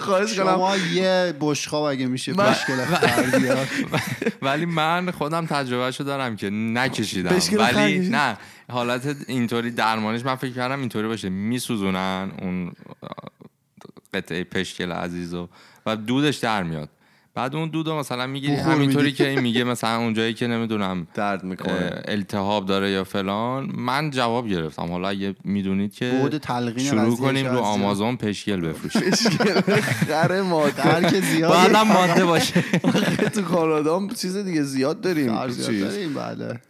خواهش 0.01 0.35
کنم. 0.39 0.47
شما 0.55 0.77
یه 0.77 1.35
بشخاب 1.41 1.83
اگه 1.83 2.07
میشه 2.07 2.33
من- 2.33 2.53
پشکل 2.53 2.85
خر 2.85 3.67
ولی 4.43 4.65
من 4.67 5.11
خودم 5.11 5.47
تجربهشو 5.47 6.05
دارم 6.05 6.37
که 6.37 6.51
نکشیدم. 6.51 7.39
ولی؟ 7.59 8.09
نه 8.09 8.37
حالت 8.71 9.17
اینطوری 9.27 9.71
درمانش 9.71 10.25
من 10.25 10.35
فکر 10.35 10.53
کردم 10.53 10.81
اینطوری 10.81 11.09
باشه. 11.09 11.29
میسوزونن 11.29 12.33
اون 12.43 12.73
قطعه 14.15 14.45
پشکل 14.45 14.93
عزیزو 14.93 15.49
و 15.87 15.97
دودش 15.97 16.37
در 16.37 16.63
میاد. 16.63 16.89
بعد 17.35 17.57
اون 17.57 17.69
دودو 17.69 17.97
مثلا 17.97 18.27
می‌گیری 18.27 18.55
همینطوری. 18.55 19.13
که 19.13 19.29
این 19.29 19.41
میگه 19.41 19.65
مثلا 19.65 19.97
اونجایی 19.97 20.35
که 20.35 20.47
نمی‌دونم 20.47 21.07
درد 21.15 21.45
می‌کنه 21.45 22.03
التهاب 22.05 22.67
داره 22.67 22.91
یا 22.91 23.05
فلان. 23.05 23.71
من 23.75 24.11
جواب 24.11 24.49
گرفتم. 24.49 24.87
حالا 24.87 25.09
اگه 25.09 25.35
می‌دونید 25.45 25.95
که 25.95 26.31
شروع 26.77 27.17
کنیم 27.17 27.47
رو. 27.47 27.59
آمازون 27.59 28.17
پشکل 28.17 28.61
بفروشیم. 28.61 29.03
پشکل. 29.11 29.81
خر 29.81 30.43
مادر 30.43 31.01
درک 31.01 31.21
زیاد 31.21 31.53
بعدم 31.53 31.83
ماده 31.83 32.25
باشه. 32.25 32.65
تو 33.35 33.43
کانادا 33.43 34.09
چیز 34.17 34.37
دیگه 34.37 34.63
زیاد 34.63 35.01
داریم. 35.01 35.47
چیز. 35.49 35.85
داریم 35.85 36.15
بله. 36.15 36.61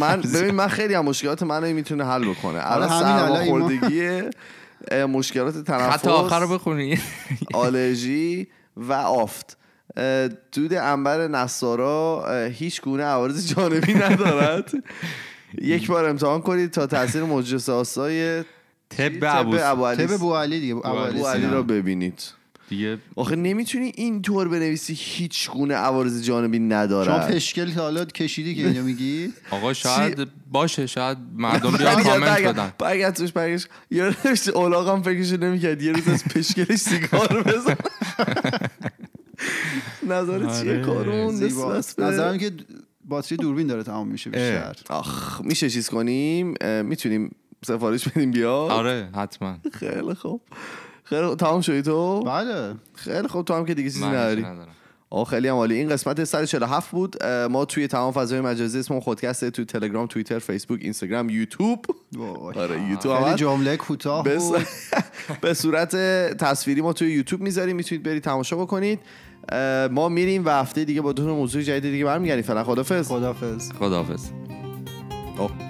من 0.00 0.20
ببین 0.34 0.54
من 0.54 0.68
خیلی 0.68 0.94
هم 0.94 1.04
مشکلات 1.04 1.42
منو 1.42 1.66
می‌تونه 1.66 2.04
حل 2.04 2.24
بکنه. 2.24 2.72
الان 2.72 2.88
همین 2.88 3.02
الان. 3.02 3.46
سرماخوردگی 3.46 4.20
مشکلات 5.08 5.54
خط 5.70 6.06
آخر 6.06 6.40
رو 6.40 6.46
تنفس 6.46 6.52
بخونی. 6.52 6.98
آلرژی 7.54 8.48
و 8.76 8.92
آفت. 8.92 9.58
دود 10.52 10.74
انبر 10.74 11.28
نصارا 11.28 12.26
هیچ 12.52 12.82
گونه 12.82 13.02
عوارض 13.02 13.54
جانبی 13.54 13.94
ندارد. 13.94 14.70
یک 15.62 15.86
بار 15.86 16.04
امتحان 16.04 16.40
کنید 16.40 16.70
تا 16.70 16.86
تاثیر 16.86 17.22
موجس 17.22 17.68
آسای 17.68 18.42
طب 18.88 19.18
طب 19.20 19.24
ابوس 19.24 19.60
ابو 19.62 19.86
علی 19.86 20.06
تب 20.06 20.16
بو 20.16 20.34
علی 20.34 20.60
دیگه 20.60 20.76
ابو 20.76 20.88
علی 20.88 21.18
ابو 21.18 21.26
علی 21.26 21.40
سینا. 21.40 21.52
را 21.52 21.62
ببینید. 21.62 22.22
دیگه 22.68 22.98
آخه 23.16 23.36
نمی‌تونی 23.36 23.92
اینطور 23.94 24.48
بنویسی 24.48 24.94
هیچ 24.98 25.50
گونه 25.50 25.74
عوارض 25.74 26.22
جانبی 26.22 26.58
شما 26.58 26.66
نداره 26.66 27.34
پشکل 27.34 27.72
تا 27.72 27.82
حالا 27.82 28.04
کشیدی 28.04 28.54
که 28.54 28.66
اینو 28.66 28.82
میگی؟ 28.82 29.32
آقا 29.50 29.72
شاید 29.72 30.28
باشه 30.52 30.86
شاید 30.86 31.18
مردم 31.36 31.70
بیان 31.76 31.94
برگرد، 31.94 32.06
کامنت 32.06 32.42
بدن. 32.42 32.72
برگرد 32.78 33.14
توش 33.14 33.32
یه 33.90 34.14
نوشته 34.24 34.50
اولاغم 34.52 35.02
فکرشو 35.02 35.36
نمی‌کرد. 35.36 35.82
یه 35.82 35.92
روز 35.92 36.08
از 36.08 36.24
پشکلش 36.24 36.78
سیگار 36.78 37.42
بزن. 37.42 37.76
نظر 40.08 40.38
چیه؟ 40.38 40.72
آره، 40.72 40.84
کارون 40.84 41.34
نظرم 41.98 42.38
که 42.38 42.50
باتری 43.04 43.38
دوربین 43.38 43.66
داره 43.66 43.82
تمام 43.82 44.08
میشه 44.08 44.30
بیشتر. 44.30 44.76
آخ 44.90 45.40
میشه 45.44 45.70
چیز 45.70 45.88
کنیم؟ 45.88 46.54
می‌تونیم 46.82 47.36
سفارش 47.64 48.08
بدیم 48.08 48.30
بیا. 48.30 48.54
آره 48.54 49.08
حتما. 49.14 49.56
خیلی 49.72 50.14
خوب. 50.14 50.40
خیلی 51.04 51.26
خوب. 51.26 51.36
تمام 51.36 51.60
شدی 51.60 51.82
تو؟ 51.82 52.20
بله. 52.20 52.74
خیلی 52.94 53.28
خوب. 53.28 53.44
تو 53.44 53.54
هم 53.54 53.64
که 53.66 53.74
دیگه 53.74 53.90
چیزی 53.90 54.04
نداری. 54.04 54.46
آه 55.10 55.24
خیلی 55.24 55.48
هم 55.48 55.54
عالی. 55.54 55.74
این 55.74 55.88
قسمت 55.88 56.24
147 56.24 56.90
بود. 56.90 57.24
ما 57.24 57.64
توی 57.64 57.86
تمام 57.86 58.12
فضای 58.12 58.40
مجازی 58.40 58.78
اسممون 58.78 59.00
خودکسته 59.00 59.50
تو 59.50 59.64
تلگرام 59.64 60.06
توییتر 60.06 60.38
فیسبوک 60.38 60.80
اینستاگرام 60.82 61.30
یوتیوب. 61.30 61.84
وای. 62.12 62.54
آره 62.54 62.82
یوتیوب 62.82 63.24
خیلی. 63.24 63.34
جمله 63.34 63.76
کوتاه 63.76 64.24
به 65.42 65.54
صورت 65.54 65.96
تصویری 66.36 66.80
ما 66.80 66.92
توی 66.92 67.12
یوتیوب 67.12 67.40
می‌ذاریم. 67.40 67.76
می‌تونید 67.76 68.02
برید 68.04 68.22
تماشا 68.22 68.56
بکنید. 68.56 69.00
ما 69.90 70.08
میریم 70.08 70.44
و 70.44 70.50
هفته 70.50 70.84
دیگه 70.84 71.00
با 71.00 71.12
دو 71.12 71.24
تا 71.24 71.34
موضوع 71.34 71.62
جدید 71.62 71.92
دیگه 71.92 72.04
برمیگردیم. 72.04 72.44
فعلا 72.44 72.64
خدافظ 72.64 73.08
خدافظ 73.08 73.72
خداحافظ. 73.72 74.30
آه. 75.38 75.67